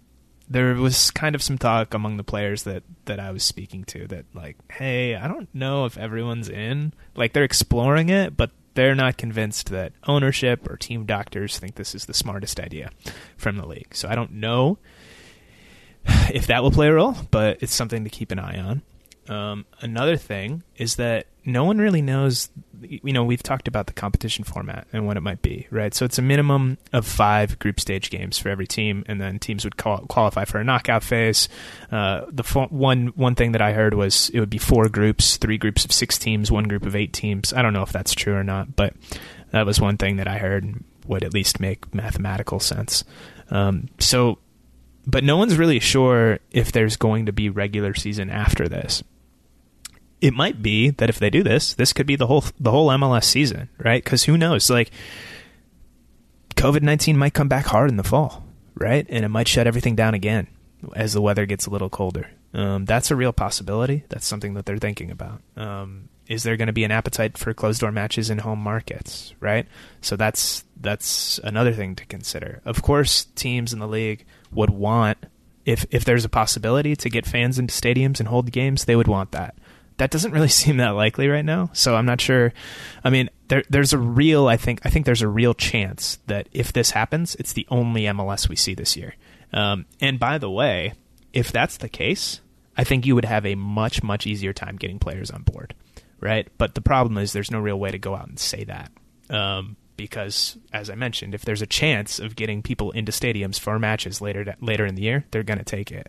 there 0.50 0.74
was 0.74 1.10
kind 1.10 1.34
of 1.34 1.42
some 1.42 1.58
talk 1.58 1.94
among 1.94 2.16
the 2.16 2.24
players 2.24 2.62
that 2.62 2.82
that 3.04 3.20
I 3.20 3.30
was 3.30 3.42
speaking 3.42 3.84
to 3.84 4.06
that 4.08 4.24
like, 4.34 4.56
hey, 4.72 5.14
I 5.14 5.28
don't 5.28 5.52
know 5.54 5.84
if 5.84 5.98
everyone's 5.98 6.48
in. 6.48 6.94
Like 7.14 7.32
they're 7.32 7.44
exploring 7.44 8.08
it, 8.08 8.36
but 8.36 8.50
they're 8.74 8.94
not 8.94 9.18
convinced 9.18 9.70
that 9.70 9.92
ownership 10.06 10.68
or 10.70 10.76
team 10.76 11.04
doctors 11.04 11.58
think 11.58 11.74
this 11.74 11.94
is 11.94 12.06
the 12.06 12.14
smartest 12.14 12.60
idea 12.60 12.90
from 13.36 13.56
the 13.56 13.66
league. 13.66 13.94
So 13.94 14.08
I 14.08 14.14
don't 14.14 14.34
know 14.34 14.78
if 16.32 16.46
that 16.46 16.62
will 16.62 16.70
play 16.70 16.88
a 16.88 16.94
role, 16.94 17.16
but 17.30 17.62
it's 17.62 17.74
something 17.74 18.04
to 18.04 18.10
keep 18.10 18.30
an 18.32 18.38
eye 18.38 18.58
on. 18.58 18.82
Um, 19.28 19.66
another 19.80 20.16
thing 20.16 20.62
is 20.76 20.96
that 20.96 21.26
no 21.48 21.64
one 21.64 21.78
really 21.78 22.02
knows. 22.02 22.50
You 22.80 23.12
know, 23.12 23.24
we've 23.24 23.42
talked 23.42 23.66
about 23.66 23.86
the 23.88 23.92
competition 23.92 24.44
format 24.44 24.86
and 24.92 25.06
what 25.06 25.16
it 25.16 25.22
might 25.22 25.42
be, 25.42 25.66
right? 25.70 25.92
So 25.92 26.04
it's 26.04 26.18
a 26.18 26.22
minimum 26.22 26.78
of 26.92 27.06
five 27.06 27.58
group 27.58 27.80
stage 27.80 28.10
games 28.10 28.38
for 28.38 28.50
every 28.50 28.66
team, 28.66 29.04
and 29.08 29.20
then 29.20 29.38
teams 29.38 29.64
would 29.64 29.76
qual- 29.76 30.06
qualify 30.06 30.44
for 30.44 30.58
a 30.58 30.64
knockout 30.64 31.02
phase. 31.02 31.48
Uh, 31.90 32.26
the 32.28 32.44
fo- 32.44 32.68
one 32.68 33.08
one 33.08 33.34
thing 33.34 33.52
that 33.52 33.62
I 33.62 33.72
heard 33.72 33.94
was 33.94 34.30
it 34.30 34.40
would 34.40 34.50
be 34.50 34.58
four 34.58 34.88
groups, 34.88 35.38
three 35.38 35.58
groups 35.58 35.84
of 35.84 35.92
six 35.92 36.18
teams, 36.18 36.52
one 36.52 36.64
group 36.64 36.86
of 36.86 36.94
eight 36.94 37.12
teams. 37.12 37.52
I 37.52 37.62
don't 37.62 37.72
know 37.72 37.82
if 37.82 37.92
that's 37.92 38.14
true 38.14 38.34
or 38.34 38.44
not, 38.44 38.76
but 38.76 38.94
that 39.50 39.66
was 39.66 39.80
one 39.80 39.96
thing 39.96 40.16
that 40.16 40.28
I 40.28 40.38
heard 40.38 40.84
would 41.06 41.24
at 41.24 41.34
least 41.34 41.58
make 41.58 41.92
mathematical 41.94 42.60
sense. 42.60 43.02
Um, 43.50 43.88
so 43.98 44.38
but 45.06 45.24
no 45.24 45.38
one's 45.38 45.56
really 45.56 45.80
sure 45.80 46.38
if 46.50 46.70
there's 46.70 46.96
going 46.96 47.26
to 47.26 47.32
be 47.32 47.48
regular 47.48 47.94
season 47.94 48.28
after 48.28 48.68
this. 48.68 49.02
It 50.20 50.34
might 50.34 50.62
be 50.62 50.90
that 50.90 51.08
if 51.08 51.18
they 51.18 51.30
do 51.30 51.42
this, 51.42 51.74
this 51.74 51.92
could 51.92 52.06
be 52.06 52.16
the 52.16 52.26
whole 52.26 52.44
the 52.58 52.70
whole 52.70 52.88
MLS 52.88 53.24
season, 53.24 53.68
right? 53.78 54.02
Because 54.02 54.24
who 54.24 54.36
knows? 54.36 54.68
Like, 54.68 54.90
COVID 56.56 56.82
nineteen 56.82 57.16
might 57.16 57.34
come 57.34 57.48
back 57.48 57.66
hard 57.66 57.90
in 57.90 57.96
the 57.96 58.04
fall, 58.04 58.44
right? 58.74 59.06
And 59.08 59.24
it 59.24 59.28
might 59.28 59.48
shut 59.48 59.66
everything 59.66 59.94
down 59.94 60.14
again 60.14 60.48
as 60.94 61.12
the 61.12 61.20
weather 61.22 61.46
gets 61.46 61.66
a 61.66 61.70
little 61.70 61.88
colder. 61.88 62.30
Um, 62.54 62.84
that's 62.84 63.10
a 63.10 63.16
real 63.16 63.32
possibility. 63.32 64.04
That's 64.08 64.26
something 64.26 64.54
that 64.54 64.66
they're 64.66 64.78
thinking 64.78 65.10
about. 65.10 65.42
Um, 65.56 66.08
is 66.26 66.42
there 66.42 66.56
going 66.56 66.66
to 66.66 66.72
be 66.72 66.84
an 66.84 66.90
appetite 66.90 67.38
for 67.38 67.54
closed 67.54 67.80
door 67.80 67.90
matches 67.90 68.30
in 68.30 68.38
home 68.38 68.58
markets, 68.58 69.34
right? 69.40 69.66
So 70.00 70.16
that's 70.16 70.64
that's 70.80 71.38
another 71.42 71.72
thing 71.72 71.96
to 71.96 72.06
consider. 72.06 72.60
Of 72.64 72.82
course, 72.82 73.24
teams 73.34 73.72
in 73.72 73.78
the 73.78 73.88
league 73.88 74.24
would 74.52 74.70
want 74.70 75.18
if 75.64 75.86
if 75.90 76.04
there's 76.04 76.24
a 76.24 76.28
possibility 76.28 76.96
to 76.96 77.10
get 77.10 77.26
fans 77.26 77.58
into 77.58 77.74
stadiums 77.74 78.20
and 78.20 78.28
hold 78.28 78.50
games, 78.52 78.84
they 78.84 78.96
would 78.96 79.08
want 79.08 79.32
that. 79.32 79.54
That 79.98 80.10
doesn't 80.10 80.32
really 80.32 80.48
seem 80.62 80.78
that 80.78 80.90
likely 80.90 81.28
right 81.28 81.44
now, 81.44 81.70
so 81.72 81.94
I'm 81.94 82.06
not 82.06 82.20
sure. 82.20 82.52
I 83.04 83.10
mean, 83.10 83.30
there 83.48 83.62
there's 83.68 83.92
a 83.92 83.98
real 83.98 84.48
I 84.48 84.56
think 84.56 84.80
I 84.84 84.90
think 84.90 85.06
there's 85.06 85.22
a 85.22 85.28
real 85.28 85.54
chance 85.54 86.18
that 86.26 86.48
if 86.52 86.72
this 86.72 86.92
happens, 86.92 87.34
it's 87.36 87.52
the 87.52 87.66
only 87.70 88.02
MLS 88.02 88.48
we 88.48 88.56
see 88.56 88.74
this 88.74 88.96
year. 88.96 89.14
Um, 89.52 89.86
and 90.00 90.18
by 90.18 90.38
the 90.38 90.50
way, 90.50 90.94
if 91.32 91.52
that's 91.52 91.76
the 91.76 91.88
case, 91.88 92.40
I 92.76 92.84
think 92.84 93.06
you 93.06 93.14
would 93.14 93.24
have 93.24 93.44
a 93.44 93.54
much 93.54 94.02
much 94.02 94.26
easier 94.26 94.52
time 94.52 94.76
getting 94.76 94.98
players 94.98 95.30
on 95.30 95.42
board, 95.42 95.74
right? 96.20 96.48
But 96.58 96.74
the 96.74 96.80
problem 96.80 97.18
is 97.18 97.32
there's 97.32 97.50
no 97.50 97.60
real 97.60 97.78
way 97.78 97.90
to 97.90 97.98
go 97.98 98.14
out 98.14 98.28
and 98.28 98.38
say 98.38 98.64
that. 98.64 98.92
Um, 99.30 99.76
because, 99.96 100.56
as 100.72 100.88
I 100.88 100.94
mentioned, 100.94 101.34
if 101.34 101.44
there's 101.44 101.60
a 101.60 101.66
chance 101.66 102.20
of 102.20 102.36
getting 102.36 102.62
people 102.62 102.92
into 102.92 103.10
stadiums 103.10 103.58
for 103.58 103.78
matches 103.78 104.20
later 104.20 104.54
later 104.60 104.86
in 104.86 104.94
the 104.94 105.02
year, 105.02 105.24
they're 105.30 105.42
going 105.42 105.58
to 105.58 105.64
take 105.64 105.90
it. 105.90 106.08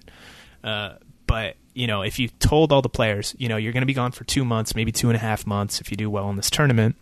Uh, 0.64 0.94
but 1.26 1.56
you 1.80 1.88
know, 1.88 2.01
if 2.01 2.19
you 2.19 2.27
told 2.27 2.73
all 2.73 2.82
the 2.82 2.89
players, 2.89 3.34
you 3.38 3.47
know, 3.47 3.55
you're 3.55 3.71
going 3.71 3.84
to 3.84 3.88
be 3.88 3.93
gone 3.93 4.11
for 4.11 4.25
two 4.25 4.43
months, 4.43 4.75
maybe 4.75 4.91
two 4.91 5.07
and 5.07 5.15
a 5.15 5.19
half 5.19 5.47
months 5.47 5.80
if 5.80 5.89
you 5.89 5.95
do 5.95 6.09
well 6.09 6.30
in 6.30 6.36
this 6.36 6.49
tournament, 6.49 6.97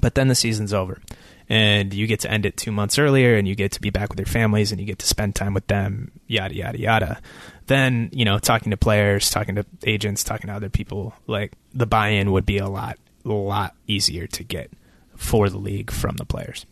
but 0.00 0.16
then 0.16 0.26
the 0.26 0.34
season's 0.34 0.72
over, 0.72 1.00
and 1.48 1.94
you 1.94 2.08
get 2.08 2.18
to 2.20 2.30
end 2.30 2.44
it 2.44 2.56
two 2.56 2.72
months 2.72 2.98
earlier, 2.98 3.36
and 3.36 3.46
you 3.46 3.54
get 3.54 3.70
to 3.70 3.80
be 3.80 3.90
back 3.90 4.08
with 4.08 4.18
your 4.18 4.26
families, 4.26 4.72
and 4.72 4.80
you 4.80 4.86
get 4.86 4.98
to 4.98 5.06
spend 5.06 5.36
time 5.36 5.54
with 5.54 5.68
them, 5.68 6.10
yada 6.26 6.54
yada 6.56 6.78
yada. 6.78 7.20
Then 7.68 8.10
you 8.12 8.24
know, 8.24 8.40
talking 8.40 8.70
to 8.70 8.76
players, 8.76 9.30
talking 9.30 9.54
to 9.54 9.64
agents, 9.84 10.24
talking 10.24 10.48
to 10.48 10.54
other 10.54 10.70
people, 10.70 11.14
like 11.28 11.52
the 11.72 11.86
buy-in 11.86 12.32
would 12.32 12.44
be 12.44 12.58
a 12.58 12.68
lot, 12.68 12.98
a 13.24 13.28
lot 13.28 13.76
easier 13.86 14.26
to 14.26 14.42
get 14.42 14.72
for 15.14 15.48
the 15.48 15.58
league 15.58 15.92
from 15.92 16.16
the 16.16 16.24
players. 16.24 16.66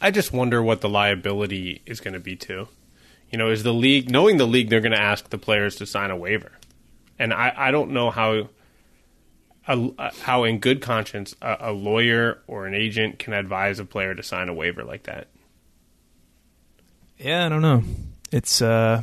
I 0.00 0.10
just 0.10 0.32
wonder 0.32 0.60
what 0.60 0.80
the 0.80 0.88
liability 0.88 1.80
is 1.86 2.00
going 2.00 2.14
to 2.14 2.20
be 2.20 2.34
too. 2.34 2.66
You 3.34 3.38
know, 3.38 3.50
is 3.50 3.64
the 3.64 3.74
league 3.74 4.12
knowing 4.12 4.36
the 4.36 4.46
league 4.46 4.70
they're 4.70 4.80
going 4.80 4.92
to 4.92 5.00
ask 5.00 5.30
the 5.30 5.38
players 5.38 5.74
to 5.76 5.86
sign 5.86 6.12
a 6.12 6.16
waiver, 6.16 6.52
and 7.18 7.34
I, 7.34 7.52
I 7.56 7.70
don't 7.72 7.90
know 7.90 8.12
how 8.12 8.48
a, 9.66 10.12
how 10.20 10.44
in 10.44 10.60
good 10.60 10.80
conscience 10.80 11.34
a, 11.42 11.56
a 11.58 11.72
lawyer 11.72 12.38
or 12.46 12.68
an 12.68 12.74
agent 12.74 13.18
can 13.18 13.32
advise 13.32 13.80
a 13.80 13.84
player 13.84 14.14
to 14.14 14.22
sign 14.22 14.48
a 14.48 14.54
waiver 14.54 14.84
like 14.84 15.02
that. 15.04 15.26
Yeah, 17.18 17.44
I 17.44 17.48
don't 17.48 17.60
know. 17.60 17.82
It's 18.30 18.62
uh, 18.62 19.02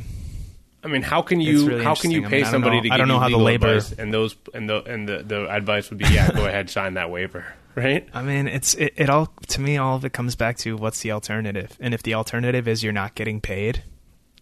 I 0.82 0.88
mean, 0.88 1.02
how 1.02 1.20
can 1.20 1.42
you 1.42 1.66
really 1.66 1.84
how 1.84 1.94
can 1.94 2.10
you 2.10 2.24
interesting. 2.24 2.24
I 2.24 2.30
pay 2.30 2.42
mean, 2.44 2.50
somebody 2.50 2.76
know- 2.78 2.82
to 2.88 2.94
I 2.94 2.96
don't 2.96 3.08
know 3.08 3.14
you 3.16 3.20
how 3.20 3.28
the 3.28 3.36
labor- 3.36 3.66
advice 3.68 3.92
and 3.92 4.14
those 4.14 4.34
and 4.54 4.66
the 4.66 4.82
and 4.84 5.06
the, 5.06 5.22
the 5.22 5.54
advice 5.54 5.90
would 5.90 5.98
be 5.98 6.06
yeah, 6.06 6.30
go 6.32 6.46
ahead, 6.46 6.70
sign 6.70 6.94
that 6.94 7.10
waiver, 7.10 7.52
right? 7.74 8.08
I 8.14 8.22
mean, 8.22 8.48
it's 8.48 8.72
it, 8.72 8.94
it 8.96 9.10
all 9.10 9.30
to 9.48 9.60
me. 9.60 9.76
All 9.76 9.96
of 9.96 10.06
it 10.06 10.14
comes 10.14 10.36
back 10.36 10.56
to 10.58 10.78
what's 10.78 11.00
the 11.02 11.12
alternative, 11.12 11.76
and 11.80 11.92
if 11.92 12.02
the 12.02 12.14
alternative 12.14 12.66
is 12.66 12.82
you're 12.82 12.94
not 12.94 13.14
getting 13.14 13.42
paid, 13.42 13.82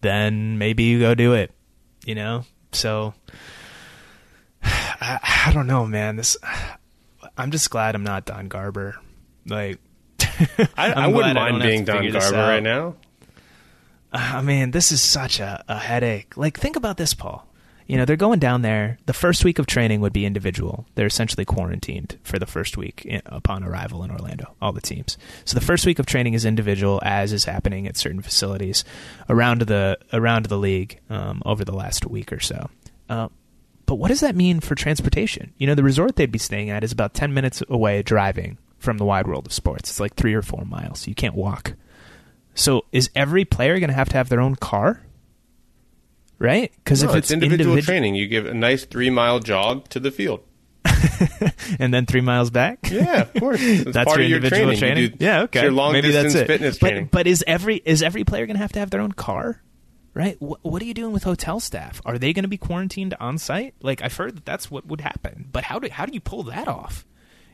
then 0.01 0.57
maybe 0.57 0.83
you 0.83 0.99
go 0.99 1.15
do 1.15 1.33
it. 1.33 1.51
You 2.05 2.15
know, 2.15 2.45
so 2.71 3.13
I, 4.63 5.19
I 5.47 5.51
don't 5.53 5.67
know, 5.67 5.85
man. 5.85 6.15
This 6.15 6.37
I'm 7.37 7.51
just 7.51 7.69
glad 7.69 7.95
I'm 7.95 8.03
not 8.03 8.25
Don 8.25 8.47
Garber. 8.47 8.95
Like, 9.47 9.79
I, 10.77 10.93
I'm 10.93 11.13
wouldn't 11.13 11.33
glad 11.33 11.37
I 11.37 11.51
mind 11.51 11.63
being 11.63 11.85
Don 11.85 12.11
Garber 12.11 12.37
right 12.37 12.63
now. 12.63 12.95
Uh, 14.13 14.33
I 14.35 14.41
mean, 14.41 14.71
this 14.71 14.91
is 14.91 15.01
such 15.01 15.39
a, 15.39 15.63
a 15.67 15.79
headache. 15.79 16.35
Like, 16.37 16.59
think 16.59 16.75
about 16.75 16.97
this, 16.97 17.13
Paul. 17.13 17.47
You 17.91 17.97
know, 17.97 18.05
they're 18.05 18.15
going 18.15 18.39
down 18.39 18.61
there. 18.61 18.97
The 19.05 19.11
first 19.11 19.43
week 19.43 19.59
of 19.59 19.65
training 19.65 19.99
would 19.99 20.13
be 20.13 20.25
individual. 20.25 20.85
They're 20.95 21.07
essentially 21.07 21.43
quarantined 21.43 22.17
for 22.23 22.39
the 22.39 22.45
first 22.45 22.77
week 22.77 23.03
in, 23.03 23.21
upon 23.25 23.65
arrival 23.65 24.01
in 24.05 24.11
Orlando, 24.11 24.55
all 24.61 24.71
the 24.71 24.79
teams. 24.79 25.17
So 25.43 25.59
the 25.59 25.65
first 25.65 25.85
week 25.85 25.99
of 25.99 26.05
training 26.05 26.33
is 26.33 26.45
individual, 26.45 27.01
as 27.03 27.33
is 27.33 27.43
happening 27.43 27.87
at 27.87 27.97
certain 27.97 28.21
facilities 28.21 28.85
around 29.27 29.63
the 29.63 29.97
around 30.13 30.45
the 30.45 30.57
league 30.57 31.01
um, 31.09 31.41
over 31.45 31.65
the 31.65 31.75
last 31.75 32.05
week 32.05 32.31
or 32.31 32.39
so. 32.39 32.69
Uh, 33.09 33.27
but 33.85 33.95
what 33.95 34.07
does 34.07 34.21
that 34.21 34.37
mean 34.37 34.61
for 34.61 34.73
transportation? 34.73 35.51
You 35.57 35.67
know, 35.67 35.75
the 35.75 35.83
resort 35.83 36.15
they'd 36.15 36.31
be 36.31 36.39
staying 36.39 36.69
at 36.69 36.85
is 36.85 36.93
about 36.93 37.13
ten 37.13 37.33
minutes 37.33 37.61
away 37.67 38.03
driving 38.03 38.57
from 38.79 38.99
the 38.99 39.05
wide 39.05 39.27
world 39.27 39.47
of 39.47 39.51
sports. 39.51 39.89
It's 39.89 39.99
like 39.99 40.15
three 40.15 40.33
or 40.33 40.41
four 40.41 40.63
miles. 40.63 41.07
You 41.07 41.13
can't 41.13 41.35
walk. 41.35 41.73
So 42.55 42.85
is 42.93 43.09
every 43.17 43.43
player 43.43 43.79
going 43.79 43.89
to 43.89 43.95
have 43.95 44.07
to 44.07 44.17
have 44.17 44.29
their 44.29 44.39
own 44.39 44.55
car? 44.55 45.01
Right? 46.41 46.71
Because 46.83 47.03
No, 47.03 47.11
if 47.11 47.17
it's, 47.17 47.25
it's, 47.29 47.31
individual 47.33 47.75
individ- 47.75 47.85
training, 47.85 48.15
you 48.15 48.27
give 48.27 48.47
a 48.47 48.53
nice 48.53 48.83
three 48.85 49.11
mile 49.11 49.39
jog 49.39 49.87
to 49.89 49.99
the 49.99 50.09
field. 50.09 50.41
and 51.79 51.93
then 51.93 52.07
three 52.07 52.21
miles 52.21 52.49
back, 52.49 52.79
Yeah, 52.89 53.21
of 53.21 53.33
course. 53.35 53.59
It's 53.63 53.91
that's 53.91 54.07
part 54.07 54.17
your 54.17 54.23
of 54.25 54.29
your 54.29 54.37
individual 54.37 54.75
training. 54.75 55.03
You 55.03 55.09
do- 55.09 55.23
yeah, 55.25 55.41
okay. 55.43 55.61
your 55.61 55.71
long 55.71 55.93
Maybe 55.93 56.07
distance 56.07 56.33
that's 56.33 56.43
it. 56.43 56.47
fitness 56.47 56.77
but, 56.79 56.87
training. 56.89 57.09
But 57.11 57.27
is 57.27 57.43
every 57.45 57.77
is 57.85 58.01
every 58.01 58.23
player 58.23 58.47
going 58.47 58.55
to 58.55 58.61
have 58.61 58.71
to 58.73 58.79
have 58.79 58.89
their 58.89 59.01
own 59.01 59.11
car? 59.11 59.61
Right? 60.15 60.35
Wh- 60.39 60.65
what 60.65 60.81
are 60.81 60.85
you 60.85 60.95
doing 60.95 61.13
with 61.13 61.23
hotel 61.23 61.59
staff? 61.59 62.01
Are 62.05 62.17
they 62.17 62.33
going 62.33 62.43
to 62.43 62.49
be 62.49 62.57
quarantined 62.57 63.13
on 63.19 63.37
site? 63.37 63.75
Like 63.81 64.01
I've 64.01 64.15
heard 64.17 64.35
that 64.35 64.45
that's 64.45 64.71
what 64.71 64.87
would 64.87 65.01
happen. 65.01 65.47
But 65.51 65.65
how 65.65 65.77
do 65.79 65.89
how 65.91 66.07
do 66.07 66.13
you 66.13 66.19
pull 66.21 66.41
that 66.43 66.67
off? 66.67 67.05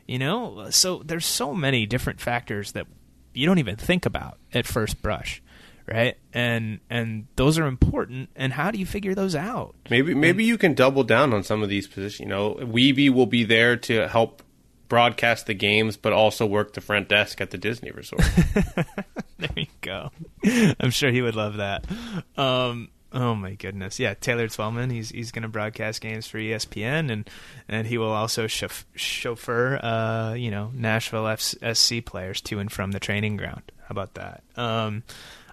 You 0.06 0.18
know, 0.18 0.70
so 0.70 1.02
there's 1.04 1.26
so 1.26 1.52
many 1.54 1.84
different 1.84 2.20
factors 2.22 2.72
that 2.72 2.86
you 3.34 3.44
don't 3.46 3.58
even 3.58 3.76
think 3.76 4.06
about 4.06 4.38
at 4.54 4.66
first 4.66 5.02
brush, 5.02 5.42
right? 5.88 6.16
And 6.32 6.80
and 6.90 7.26
those 7.36 7.58
are 7.58 7.66
important. 7.66 8.30
And 8.36 8.52
how 8.52 8.70
do 8.70 8.78
you 8.78 8.86
figure 8.86 9.14
those 9.14 9.34
out? 9.34 9.74
Maybe 9.90 10.14
maybe 10.14 10.44
you 10.44 10.58
can 10.58 10.74
double 10.74 11.04
down 11.04 11.32
on 11.32 11.42
some 11.42 11.62
of 11.62 11.68
these 11.68 11.86
positions. 11.86 12.20
You 12.20 12.26
know, 12.26 12.54
Wiebe 12.54 13.10
will 13.10 13.26
be 13.26 13.44
there 13.44 13.76
to 13.76 14.08
help 14.08 14.42
broadcast 14.88 15.46
the 15.46 15.54
games, 15.54 15.96
but 15.96 16.12
also 16.12 16.46
work 16.46 16.72
the 16.74 16.80
front 16.80 17.08
desk 17.08 17.40
at 17.40 17.50
the 17.50 17.58
Disney 17.58 17.90
resort. 17.90 18.22
there 19.38 19.50
you 19.56 19.66
go. 19.80 20.10
I'm 20.80 20.90
sure 20.90 21.10
he 21.10 21.22
would 21.22 21.36
love 21.36 21.56
that. 21.56 21.84
Um, 22.36 22.88
oh 23.12 23.34
my 23.34 23.54
goodness, 23.54 23.98
yeah, 23.98 24.14
Taylor 24.14 24.48
Twellman. 24.48 24.90
He's 24.90 25.10
he's 25.10 25.30
going 25.30 25.42
to 25.42 25.48
broadcast 25.48 26.00
games 26.00 26.26
for 26.26 26.38
ESPN, 26.38 27.10
and 27.10 27.28
and 27.68 27.86
he 27.86 27.98
will 27.98 28.10
also 28.10 28.46
chauff- 28.46 28.84
chauffeur, 28.94 29.78
uh, 29.82 30.34
you 30.34 30.50
know, 30.50 30.70
Nashville 30.74 31.26
F- 31.26 31.54
SC 31.72 32.04
players 32.04 32.40
to 32.42 32.58
and 32.58 32.70
from 32.70 32.92
the 32.92 33.00
training 33.00 33.36
ground. 33.36 33.70
How 33.80 33.92
about 33.92 34.14
that? 34.14 34.42
Um, 34.56 35.02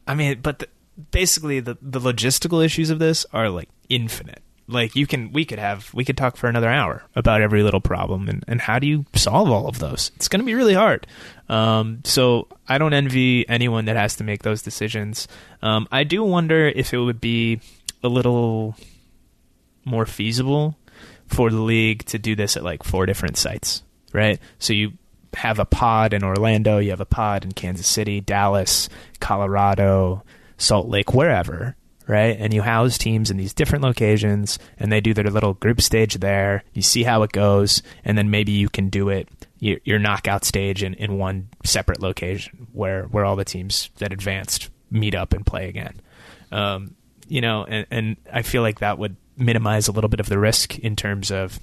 I 0.08 0.16
mean, 0.16 0.40
but 0.42 0.60
the, 0.60 0.68
basically 1.12 1.60
the 1.60 1.78
the 1.82 2.00
logistical 2.00 2.64
issues 2.64 2.90
of 2.90 3.00
this 3.00 3.26
are 3.34 3.50
like 3.50 3.70
infinite. 3.90 4.42
Like 4.68 4.96
you 4.96 5.06
can 5.06 5.32
we 5.32 5.46
could 5.46 5.60
have 5.60 5.94
we 5.94 6.04
could 6.04 6.18
talk 6.18 6.38
for 6.38 6.48
another 6.48 6.70
hour 6.70 7.04
about 7.16 7.42
every 7.42 7.62
little 7.62 7.82
problem 7.82 8.28
and, 8.28 8.44
and 8.48 8.62
how 8.62 8.80
do 8.80 8.88
you 8.88 9.06
solve 9.14 9.52
all 9.52 9.68
of 9.68 9.80
those? 9.80 10.12
It's 10.16 10.28
going 10.28 10.40
to 10.40 10.46
be 10.46 10.56
really 10.56 10.74
hard. 10.74 11.06
Um, 11.48 12.02
so 12.04 12.48
i 12.68 12.80
don't 12.80 12.94
envy 12.94 13.48
anyone 13.48 13.86
that 13.86 13.96
has 13.96 14.16
to 14.16 14.24
make 14.24 14.42
those 14.42 14.64
decisions. 14.64 15.28
Um, 15.62 15.88
i 15.92 16.04
do 16.04 16.24
wonder 16.24 16.68
if 16.68 16.94
it 16.94 16.98
would 16.98 17.22
be 17.22 17.62
a 18.04 18.08
little 18.08 18.76
more 19.84 20.08
feasible 20.08 20.78
for 21.28 21.52
the 21.52 21.62
league 21.62 22.04
to 22.06 22.18
do 22.18 22.36
this 22.36 22.58
at 22.58 22.64
like 22.64 22.84
four 22.84 23.06
different 23.06 23.38
sites 23.38 23.84
right? 24.16 24.40
So 24.60 24.74
you 24.74 24.94
have 25.36 25.60
a 25.60 25.66
pod 25.66 26.14
in 26.14 26.24
orlando 26.24 26.78
you 26.78 26.90
have 26.90 27.02
a 27.02 27.06
pod 27.06 27.44
in 27.44 27.52
kansas 27.52 27.88
city 27.88 28.22
dallas 28.22 28.90
colorado 29.20 30.24
salt 30.58 30.88
lake 30.88 31.14
wherever 31.14 31.76
right? 32.08 32.38
And 32.40 32.54
you 32.54 32.62
house 32.62 32.98
teams 32.98 33.32
in 33.32 33.38
these 33.38 33.54
different 33.54 33.84
locations 33.84 34.60
and 34.78 34.92
they 34.92 35.02
do 35.02 35.14
their 35.14 35.24
little 35.26 35.54
group 35.56 35.82
stage 35.82 36.16
there. 36.16 36.64
You 36.74 36.82
see 36.82 37.04
how 37.04 37.24
it 37.24 37.32
goes, 37.32 37.82
and 38.04 38.18
then 38.18 38.30
maybe 38.30 38.52
you 38.52 38.70
can 38.70 38.90
do 38.90 39.10
it 39.10 39.28
your 39.60 39.98
knockout 39.98 40.44
stage 40.46 40.84
in, 40.84 40.94
in 40.96 41.18
one 41.18 41.50
separate 41.64 42.00
location 42.00 42.68
where, 42.74 43.06
where 43.06 43.26
all 43.26 43.36
the 43.36 43.46
teams 43.46 43.90
that 43.98 44.14
advanced 44.14 44.70
meet 44.92 45.16
up 45.16 45.34
and 45.34 45.46
play 45.46 45.68
again. 45.70 46.00
Um, 46.52 46.96
you 47.28 47.42
know, 47.42 47.64
and, 47.64 47.88
and 47.90 48.18
I 48.32 48.44
feel 48.44 48.62
like 48.62 48.80
that 48.80 49.00
would 49.00 49.16
minimize 49.38 49.88
a 49.88 49.92
little 49.92 50.10
bit 50.10 50.20
of 50.20 50.30
the 50.30 50.38
risk 50.38 50.78
in 50.78 50.96
terms 50.96 51.32
of 51.32 51.60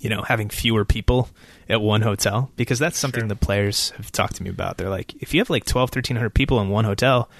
you 0.00 0.10
know 0.10 0.22
having 0.22 0.48
fewer 0.48 0.84
people 0.84 1.28
at 1.68 1.80
one 1.80 2.02
hotel 2.02 2.50
because 2.56 2.78
that's 2.78 2.98
something 2.98 3.22
sure. 3.22 3.28
the 3.28 3.36
players 3.36 3.90
have 3.90 4.10
talked 4.10 4.36
to 4.36 4.42
me 4.42 4.50
about 4.50 4.76
they're 4.76 4.90
like 4.90 5.14
if 5.22 5.32
you 5.32 5.40
have 5.40 5.50
like 5.50 5.64
12 5.64 5.90
1300 5.90 6.30
people 6.30 6.60
in 6.60 6.68
one 6.68 6.84
hotel 6.84 7.30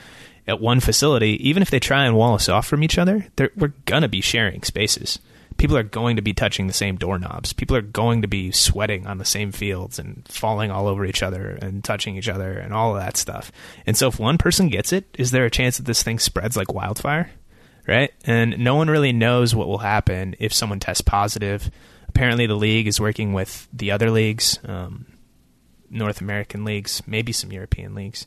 at 0.51 0.61
one 0.61 0.81
facility, 0.81 1.49
even 1.49 1.63
if 1.63 1.71
they 1.71 1.81
try 1.81 2.05
and 2.05 2.17
wall 2.17 2.35
us 2.35 2.49
off 2.49 2.67
from 2.67 2.83
each 2.83 2.99
other, 2.99 3.27
we're 3.57 3.73
going 3.85 4.03
to 4.03 4.09
be 4.09 4.21
sharing 4.21 4.63
spaces. 4.63 5.19
People 5.59 5.77
are 5.77 5.83
going 5.83 6.17
to 6.17 6.23
be 6.23 6.33
touching 6.33 6.67
the 6.67 6.73
same 6.73 6.97
doorknobs. 6.97 7.53
People 7.53 7.77
are 7.77 7.83
going 7.83 8.23
to 8.23 8.29
be 8.29 8.51
sweating 8.51 9.07
on 9.07 9.19
the 9.19 9.25
same 9.25 9.53
fields 9.53 9.99
and 9.99 10.27
falling 10.27 10.71
all 10.71 10.89
over 10.89 11.05
each 11.05 11.23
other 11.23 11.59
and 11.61 11.85
touching 11.85 12.17
each 12.17 12.29
other 12.29 12.59
and 12.59 12.73
all 12.73 12.97
of 12.97 13.03
that 13.03 13.17
stuff. 13.17 13.53
And 13.87 13.97
so, 13.97 14.09
if 14.09 14.19
one 14.19 14.39
person 14.39 14.69
gets 14.69 14.93
it, 14.93 15.05
is 15.19 15.33
there 15.33 15.45
a 15.45 15.51
chance 15.51 15.77
that 15.77 15.85
this 15.85 16.03
thing 16.03 16.19
spreads 16.19 16.57
like 16.57 16.73
wildfire? 16.73 17.31
Right? 17.87 18.13
And 18.25 18.59
no 18.59 18.75
one 18.75 18.89
really 18.89 19.13
knows 19.13 19.55
what 19.55 19.69
will 19.69 19.79
happen 19.79 20.35
if 20.39 20.53
someone 20.53 20.81
tests 20.81 21.03
positive. 21.03 21.71
Apparently, 22.11 22.47
the 22.47 22.57
league 22.57 22.89
is 22.89 23.01
working 23.01 23.33
with 23.33 23.69
the 23.73 23.93
other 23.93 24.11
leagues, 24.11 24.59
um, 24.65 25.07
North 25.89 26.21
American 26.21 26.65
leagues, 26.65 27.01
maybe 27.07 27.31
some 27.31 27.53
European 27.53 27.95
leagues, 27.95 28.27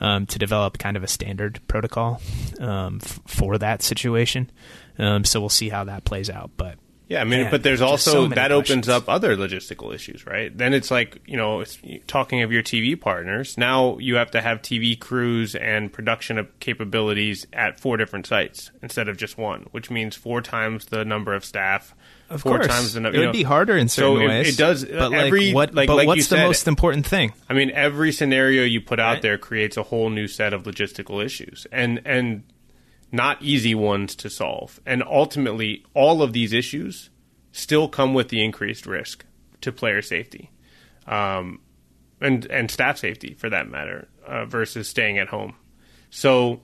um, 0.00 0.26
to 0.26 0.38
develop 0.38 0.78
kind 0.78 0.96
of 0.96 1.04
a 1.04 1.06
standard 1.06 1.60
protocol 1.68 2.20
um, 2.58 2.98
f- 3.00 3.20
for 3.28 3.56
that 3.58 3.82
situation. 3.82 4.50
Um, 4.98 5.24
so 5.24 5.38
we'll 5.38 5.48
see 5.48 5.68
how 5.68 5.84
that 5.84 6.04
plays 6.04 6.28
out. 6.28 6.50
But 6.56 6.76
yeah, 7.10 7.22
I 7.22 7.24
mean, 7.24 7.42
Man, 7.42 7.50
but 7.50 7.64
there's 7.64 7.80
also 7.80 8.12
so 8.12 8.28
that 8.28 8.52
questions. 8.52 8.70
opens 8.70 8.88
up 8.88 9.08
other 9.08 9.36
logistical 9.36 9.92
issues, 9.92 10.24
right? 10.26 10.56
Then 10.56 10.72
it's 10.72 10.92
like 10.92 11.20
you 11.26 11.36
know, 11.36 11.64
talking 12.06 12.42
of 12.42 12.52
your 12.52 12.62
TV 12.62 12.98
partners. 12.98 13.58
Now 13.58 13.98
you 13.98 14.14
have 14.14 14.30
to 14.30 14.40
have 14.40 14.62
TV 14.62 14.96
crews 14.96 15.56
and 15.56 15.92
production 15.92 16.46
capabilities 16.60 17.48
at 17.52 17.80
four 17.80 17.96
different 17.96 18.28
sites 18.28 18.70
instead 18.80 19.08
of 19.08 19.16
just 19.16 19.36
one, 19.36 19.66
which 19.72 19.90
means 19.90 20.14
four 20.14 20.40
times 20.40 20.86
the 20.86 21.04
number 21.04 21.34
of 21.34 21.44
staff 21.44 21.96
of 22.28 22.42
four 22.42 22.58
course. 22.58 22.68
times 22.68 22.92
the 22.92 23.00
number. 23.00 23.16
It 23.16 23.20
would 23.22 23.26
know. 23.26 23.32
be 23.32 23.42
harder 23.42 23.76
in 23.76 23.88
certain 23.88 24.18
so 24.18 24.28
ways. 24.28 24.46
It, 24.46 24.54
it 24.54 24.56
does. 24.56 24.84
Uh, 24.84 24.88
but 24.96 25.12
every, 25.12 25.46
like, 25.46 25.54
what? 25.56 25.74
Like, 25.74 25.86
but 25.88 25.96
like 25.96 26.06
what's 26.06 26.28
the 26.28 26.36
said, 26.36 26.46
most 26.46 26.68
important 26.68 27.08
thing? 27.08 27.32
I 27.48 27.54
mean, 27.54 27.72
every 27.72 28.12
scenario 28.12 28.62
you 28.62 28.80
put 28.80 29.00
out 29.00 29.20
there 29.20 29.36
creates 29.36 29.76
a 29.76 29.82
whole 29.82 30.10
new 30.10 30.28
set 30.28 30.52
of 30.52 30.62
logistical 30.62 31.24
issues, 31.24 31.66
and 31.72 32.00
and 32.04 32.44
not 33.12 33.42
easy 33.42 33.74
ones 33.74 34.14
to 34.16 34.30
solve. 34.30 34.80
And 34.86 35.02
ultimately, 35.02 35.84
all 35.94 36.22
of 36.22 36.32
these 36.32 36.52
issues 36.52 37.10
still 37.52 37.88
come 37.88 38.14
with 38.14 38.28
the 38.28 38.44
increased 38.44 38.86
risk 38.86 39.24
to 39.60 39.72
player 39.72 40.02
safety, 40.02 40.50
um, 41.06 41.60
and 42.20 42.46
and 42.46 42.70
staff 42.70 42.98
safety 42.98 43.34
for 43.34 43.50
that 43.50 43.68
matter, 43.68 44.08
uh, 44.26 44.44
versus 44.44 44.88
staying 44.88 45.18
at 45.18 45.28
home. 45.28 45.54
So 46.10 46.60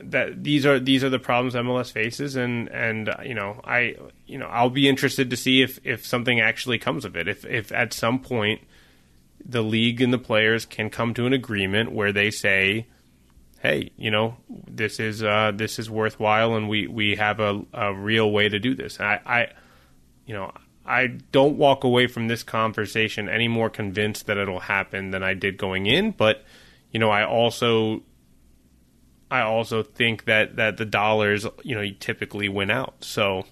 that 0.00 0.42
these 0.42 0.66
are 0.66 0.80
these 0.80 1.04
are 1.04 1.10
the 1.10 1.18
problems 1.18 1.54
MLS 1.54 1.92
faces, 1.92 2.36
and 2.36 2.68
and 2.68 3.14
you 3.24 3.34
know 3.34 3.60
I 3.64 3.96
you 4.26 4.38
know 4.38 4.46
I'll 4.46 4.70
be 4.70 4.88
interested 4.88 5.30
to 5.30 5.36
see 5.36 5.62
if 5.62 5.78
if 5.84 6.04
something 6.06 6.40
actually 6.40 6.78
comes 6.78 7.04
of 7.04 7.16
it. 7.16 7.28
If 7.28 7.44
if 7.44 7.70
at 7.72 7.92
some 7.92 8.18
point 8.18 8.60
the 9.44 9.62
league 9.62 10.00
and 10.00 10.12
the 10.12 10.18
players 10.18 10.66
can 10.66 10.90
come 10.90 11.14
to 11.14 11.26
an 11.26 11.32
agreement 11.32 11.92
where 11.92 12.12
they 12.12 12.30
say, 12.30 12.86
hey, 13.58 13.90
you 13.96 14.10
know 14.10 14.36
this 14.48 15.00
is 15.00 15.22
uh, 15.22 15.52
this 15.54 15.78
is 15.78 15.90
worthwhile, 15.90 16.54
and 16.54 16.68
we 16.68 16.86
we 16.86 17.16
have 17.16 17.40
a, 17.40 17.62
a 17.72 17.94
real 17.94 18.30
way 18.30 18.48
to 18.48 18.58
do 18.58 18.74
this. 18.74 19.00
I, 19.00 19.20
I 19.24 19.48
you 20.26 20.34
know 20.34 20.52
I 20.86 21.06
don't 21.06 21.56
walk 21.56 21.84
away 21.84 22.06
from 22.06 22.28
this 22.28 22.42
conversation 22.42 23.28
any 23.28 23.48
more 23.48 23.70
convinced 23.70 24.26
that 24.26 24.38
it'll 24.38 24.60
happen 24.60 25.10
than 25.10 25.22
I 25.22 25.34
did 25.34 25.58
going 25.58 25.86
in, 25.86 26.12
but 26.12 26.44
you 26.90 27.00
know 27.00 27.10
I 27.10 27.24
also 27.24 28.02
I 29.30 29.42
also 29.42 29.82
think 29.82 30.24
that 30.24 30.56
that 30.56 30.76
the 30.76 30.84
dollars, 30.84 31.46
you 31.62 31.74
know, 31.74 31.86
typically 32.00 32.48
win 32.48 32.70
out. 32.70 32.94
So, 33.00 33.44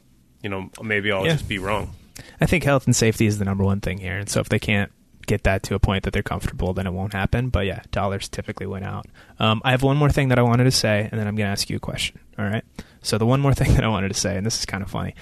you 0.42 0.48
know, 0.48 0.70
maybe 0.82 1.12
I'll 1.12 1.26
yeah. 1.26 1.32
just 1.32 1.48
be 1.48 1.58
wrong. 1.58 1.94
I 2.40 2.46
think 2.46 2.64
health 2.64 2.86
and 2.86 2.96
safety 2.96 3.26
is 3.26 3.38
the 3.38 3.44
number 3.44 3.64
one 3.64 3.80
thing 3.80 3.98
here, 3.98 4.16
and 4.16 4.28
so 4.28 4.40
if 4.40 4.48
they 4.48 4.58
can't 4.58 4.90
get 5.26 5.44
that 5.44 5.62
to 5.64 5.74
a 5.74 5.78
point 5.78 6.04
that 6.04 6.12
they're 6.12 6.22
comfortable, 6.22 6.72
then 6.72 6.86
it 6.86 6.92
won't 6.92 7.12
happen. 7.12 7.48
But 7.48 7.66
yeah, 7.66 7.82
dollars 7.90 8.28
typically 8.28 8.66
went 8.66 8.84
out. 8.84 9.06
Um, 9.38 9.60
I 9.64 9.72
have 9.72 9.82
one 9.82 9.96
more 9.96 10.10
thing 10.10 10.28
that 10.28 10.38
I 10.38 10.42
wanted 10.42 10.64
to 10.64 10.70
say, 10.70 11.08
and 11.10 11.20
then 11.20 11.26
I'm 11.26 11.36
going 11.36 11.46
to 11.46 11.52
ask 11.52 11.68
you 11.68 11.76
a 11.76 11.80
question. 11.80 12.18
All 12.38 12.44
right. 12.44 12.64
So 13.02 13.18
the 13.18 13.26
one 13.26 13.40
more 13.40 13.54
thing 13.54 13.74
that 13.74 13.84
I 13.84 13.88
wanted 13.88 14.08
to 14.08 14.18
say, 14.18 14.36
and 14.36 14.46
this 14.46 14.58
is 14.58 14.66
kind 14.66 14.82
of 14.82 14.90
funny. 14.90 15.14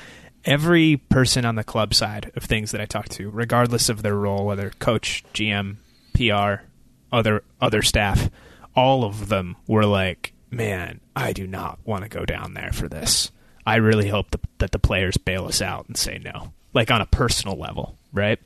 Every 0.45 0.99
person 0.99 1.45
on 1.47 1.55
the 1.55 1.65
club 1.65 1.95
side 1.95 2.31
of 2.37 2.45
things 2.45 2.71
that 2.73 2.81
I 2.81 2.85
talk 2.85 3.09
to, 3.11 3.31
regardless 3.31 3.89
of 3.89 4.03
their 4.03 4.15
role, 4.15 4.45
whether 4.45 4.71
coach, 4.79 5.25
GM, 5.33 5.77
PR, 6.15 6.65
other 7.11 7.43
other 7.61 7.81
staff, 7.81 8.29
all 8.77 9.05
of 9.05 9.29
them 9.29 9.57
were 9.67 9.87
like, 9.87 10.35
man, 10.51 11.01
I 11.17 11.33
do 11.33 11.47
not 11.47 11.79
want 11.85 12.03
to 12.03 12.11
go 12.11 12.27
down 12.27 12.55
there 12.55 12.73
for 12.73 12.89
this. 12.89 13.31
I 13.67 13.77
really 13.77 14.09
hope 14.09 14.31
the, 14.31 14.41
that 14.59 14.73
the 14.73 14.79
players 14.79 15.17
bail 15.17 15.47
us 15.47 15.63
out 15.63 15.87
and 15.87 15.97
say 15.97 16.21
no, 16.23 16.53
like 16.75 16.91
on 16.91 17.01
a 17.01 17.07
personal 17.07 17.57
level, 17.57 17.97
right? 18.13 18.39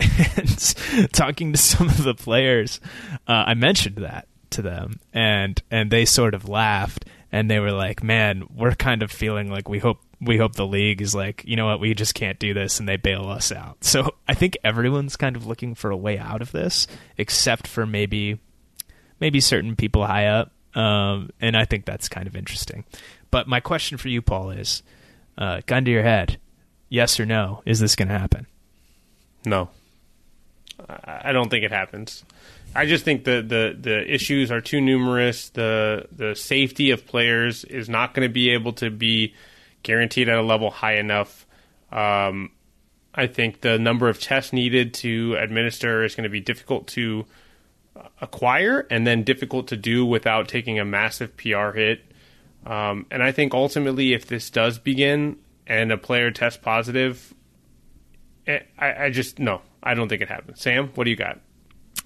And 0.00 1.12
talking 1.12 1.52
to 1.52 1.58
some 1.58 1.88
of 1.88 2.02
the 2.02 2.14
players, 2.14 2.80
uh, 3.26 3.44
I 3.46 3.54
mentioned 3.54 3.96
that 3.96 4.28
to 4.50 4.62
them, 4.62 5.00
and 5.12 5.60
and 5.70 5.90
they 5.90 6.04
sort 6.04 6.34
of 6.34 6.48
laughed, 6.48 7.04
and 7.32 7.50
they 7.50 7.58
were 7.58 7.72
like, 7.72 8.02
"Man, 8.02 8.44
we're 8.54 8.74
kind 8.74 9.02
of 9.02 9.10
feeling 9.10 9.50
like 9.50 9.68
we 9.68 9.78
hope 9.78 9.98
we 10.20 10.36
hope 10.36 10.54
the 10.54 10.66
league 10.66 11.00
is 11.00 11.14
like, 11.14 11.44
you 11.46 11.56
know 11.56 11.66
what, 11.66 11.80
we 11.80 11.94
just 11.94 12.14
can't 12.14 12.38
do 12.38 12.54
this, 12.54 12.80
and 12.80 12.88
they 12.88 12.96
bail 12.96 13.28
us 13.28 13.52
out." 13.52 13.78
So 13.84 14.14
I 14.28 14.34
think 14.34 14.56
everyone's 14.64 15.16
kind 15.16 15.36
of 15.36 15.46
looking 15.46 15.74
for 15.74 15.90
a 15.90 15.96
way 15.96 16.18
out 16.18 16.42
of 16.42 16.52
this, 16.52 16.86
except 17.16 17.66
for 17.66 17.86
maybe 17.86 18.38
maybe 19.20 19.40
certain 19.40 19.76
people 19.76 20.06
high 20.06 20.26
up 20.26 20.52
um, 20.74 21.30
and 21.40 21.56
I 21.56 21.64
think 21.64 21.84
that's 21.84 22.08
kind 22.08 22.26
of 22.26 22.36
interesting. 22.36 22.84
But 23.30 23.48
my 23.48 23.60
question 23.60 23.98
for 23.98 24.08
you, 24.08 24.22
Paul, 24.22 24.50
is 24.50 24.82
uh, 25.36 25.60
gun 25.66 25.84
to 25.84 25.90
your 25.90 26.02
head, 26.02 26.38
yes 26.88 27.18
or 27.18 27.26
no, 27.26 27.62
is 27.66 27.80
this 27.80 27.96
going 27.96 28.08
to 28.08 28.18
happen? 28.18 28.46
No. 29.44 29.70
I 30.88 31.32
don't 31.32 31.50
think 31.50 31.64
it 31.64 31.72
happens. 31.72 32.24
I 32.74 32.86
just 32.86 33.04
think 33.04 33.24
the, 33.24 33.42
the, 33.42 33.76
the 33.78 34.14
issues 34.14 34.50
are 34.50 34.60
too 34.60 34.80
numerous. 34.80 35.50
The 35.50 36.06
the 36.12 36.34
safety 36.34 36.90
of 36.90 37.06
players 37.06 37.64
is 37.64 37.88
not 37.88 38.14
going 38.14 38.28
to 38.28 38.32
be 38.32 38.50
able 38.50 38.72
to 38.74 38.90
be 38.90 39.34
guaranteed 39.82 40.28
at 40.28 40.38
a 40.38 40.42
level 40.42 40.70
high 40.70 40.96
enough. 40.96 41.46
Um, 41.90 42.50
I 43.14 43.26
think 43.26 43.62
the 43.62 43.78
number 43.78 44.08
of 44.08 44.20
tests 44.20 44.52
needed 44.52 44.94
to 44.94 45.36
administer 45.38 46.04
is 46.04 46.14
going 46.14 46.24
to 46.24 46.30
be 46.30 46.40
difficult 46.40 46.86
to 46.88 47.24
acquire 48.20 48.86
and 48.90 49.06
then 49.06 49.24
difficult 49.24 49.68
to 49.68 49.76
do 49.76 50.04
without 50.04 50.48
taking 50.48 50.78
a 50.78 50.84
massive 50.84 51.36
PR 51.36 51.70
hit. 51.70 52.02
Um, 52.66 53.06
and 53.10 53.22
I 53.22 53.32
think 53.32 53.54
ultimately, 53.54 54.12
if 54.12 54.26
this 54.26 54.50
does 54.50 54.78
begin 54.78 55.38
and 55.66 55.90
a 55.90 55.96
player 55.96 56.30
tests 56.30 56.60
positive, 56.62 57.34
eh, 58.46 58.60
I, 58.78 59.04
I 59.04 59.10
just 59.10 59.38
no, 59.38 59.62
I 59.82 59.94
don't 59.94 60.08
think 60.08 60.22
it 60.22 60.28
happens. 60.28 60.60
Sam, 60.60 60.88
what 60.94 61.04
do 61.04 61.10
you 61.10 61.16
got? 61.16 61.40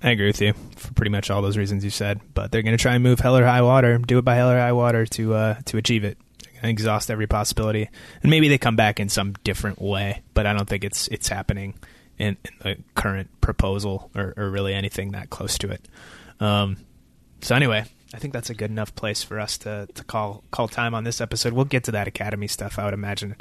I 0.02 0.10
agree 0.10 0.26
with 0.26 0.40
you 0.40 0.52
for 0.76 0.92
pretty 0.94 1.10
much 1.10 1.30
all 1.30 1.42
those 1.42 1.56
reasons 1.56 1.84
you 1.84 1.90
said. 1.90 2.20
But 2.34 2.50
they're 2.50 2.62
going 2.62 2.76
to 2.76 2.82
try 2.82 2.94
and 2.94 3.02
move 3.02 3.20
hell 3.20 3.36
or 3.36 3.44
high 3.44 3.62
water, 3.62 3.98
do 3.98 4.18
it 4.18 4.24
by 4.24 4.34
hell 4.34 4.50
or 4.50 4.58
high 4.58 4.72
water 4.72 5.06
to 5.06 5.34
uh, 5.34 5.54
to 5.66 5.76
achieve 5.76 6.04
it. 6.04 6.18
Exhaust 6.64 7.10
every 7.10 7.26
possibility, 7.26 7.88
and 8.22 8.30
maybe 8.30 8.48
they 8.48 8.56
come 8.56 8.76
back 8.76 9.00
in 9.00 9.08
some 9.08 9.32
different 9.42 9.82
way. 9.82 10.22
But 10.32 10.46
I 10.46 10.52
don't 10.52 10.68
think 10.68 10.84
it's 10.84 11.08
it's 11.08 11.26
happening 11.26 11.74
in, 12.18 12.36
in 12.44 12.52
the 12.60 12.76
current 12.94 13.28
proposal 13.40 14.10
or, 14.14 14.32
or, 14.36 14.48
really 14.48 14.72
anything 14.72 15.10
that 15.10 15.28
close 15.28 15.58
to 15.58 15.70
it. 15.70 15.84
Um, 16.38 16.76
so 17.40 17.56
anyway, 17.56 17.84
I 18.14 18.18
think 18.18 18.34
that's 18.34 18.50
a 18.50 18.54
good 18.54 18.70
enough 18.70 18.94
place 18.94 19.22
for 19.22 19.40
us 19.40 19.56
to, 19.58 19.88
to 19.94 20.04
call 20.04 20.44
call 20.50 20.68
time 20.68 20.94
on 20.94 21.04
this 21.04 21.20
episode. 21.20 21.54
We'll 21.54 21.64
get 21.64 21.84
to 21.84 21.92
that 21.92 22.06
academy 22.06 22.46
stuff. 22.46 22.78
I 22.78 22.84
would 22.84 22.94
imagine 22.94 23.36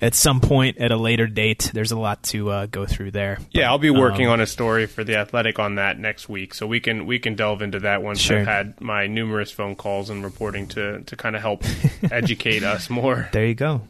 at 0.00 0.14
some 0.14 0.40
point 0.40 0.78
at 0.78 0.90
a 0.90 0.96
later 0.96 1.26
date. 1.26 1.70
There's 1.74 1.92
a 1.92 1.98
lot 1.98 2.22
to 2.24 2.50
uh, 2.50 2.66
go 2.66 2.86
through 2.86 3.10
there. 3.10 3.38
Yeah, 3.50 3.70
I'll 3.70 3.78
be 3.78 3.90
working 3.90 4.26
um, 4.26 4.34
on 4.34 4.40
a 4.40 4.46
story 4.46 4.86
for 4.86 5.04
the 5.04 5.16
Athletic 5.16 5.58
on 5.58 5.74
that 5.74 5.98
next 5.98 6.28
week, 6.28 6.54
so 6.54 6.66
we 6.66 6.80
can 6.80 7.04
we 7.04 7.18
can 7.18 7.34
delve 7.34 7.60
into 7.60 7.80
that 7.80 8.02
once 8.02 8.20
sure. 8.20 8.40
I've 8.40 8.46
had 8.46 8.80
my 8.80 9.06
numerous 9.06 9.50
phone 9.50 9.76
calls 9.76 10.08
and 10.08 10.24
reporting 10.24 10.68
to 10.68 11.02
to 11.02 11.16
kind 11.16 11.36
of 11.36 11.42
help 11.42 11.62
educate 12.10 12.62
us 12.62 12.88
more. 12.88 13.28
There 13.32 13.46
you 13.46 13.54
go. 13.54 13.82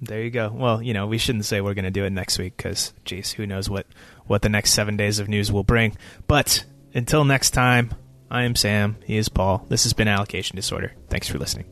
There 0.00 0.22
you 0.22 0.30
go. 0.30 0.52
Well, 0.52 0.82
you 0.82 0.94
know, 0.94 1.06
we 1.06 1.18
shouldn't 1.18 1.44
say 1.44 1.60
we're 1.60 1.74
going 1.74 1.84
to 1.84 1.90
do 1.90 2.04
it 2.04 2.10
next 2.10 2.36
week 2.38 2.56
because, 2.56 2.92
geez, 3.04 3.32
who 3.32 3.46
knows 3.46 3.68
what 3.68 3.86
what 4.26 4.42
the 4.42 4.48
next 4.48 4.72
seven 4.72 4.96
days 4.96 5.18
of 5.18 5.28
news 5.28 5.50
will 5.50 5.64
bring. 5.64 5.96
But 6.28 6.64
until 6.94 7.24
next 7.24 7.50
time. 7.50 7.92
I 8.32 8.44
am 8.44 8.56
Sam. 8.56 8.96
He 9.04 9.18
is 9.18 9.28
Paul. 9.28 9.66
This 9.68 9.82
has 9.84 9.92
been 9.92 10.08
Allocation 10.08 10.56
Disorder. 10.56 10.94
Thanks 11.10 11.28
for 11.28 11.38
listening. 11.38 11.66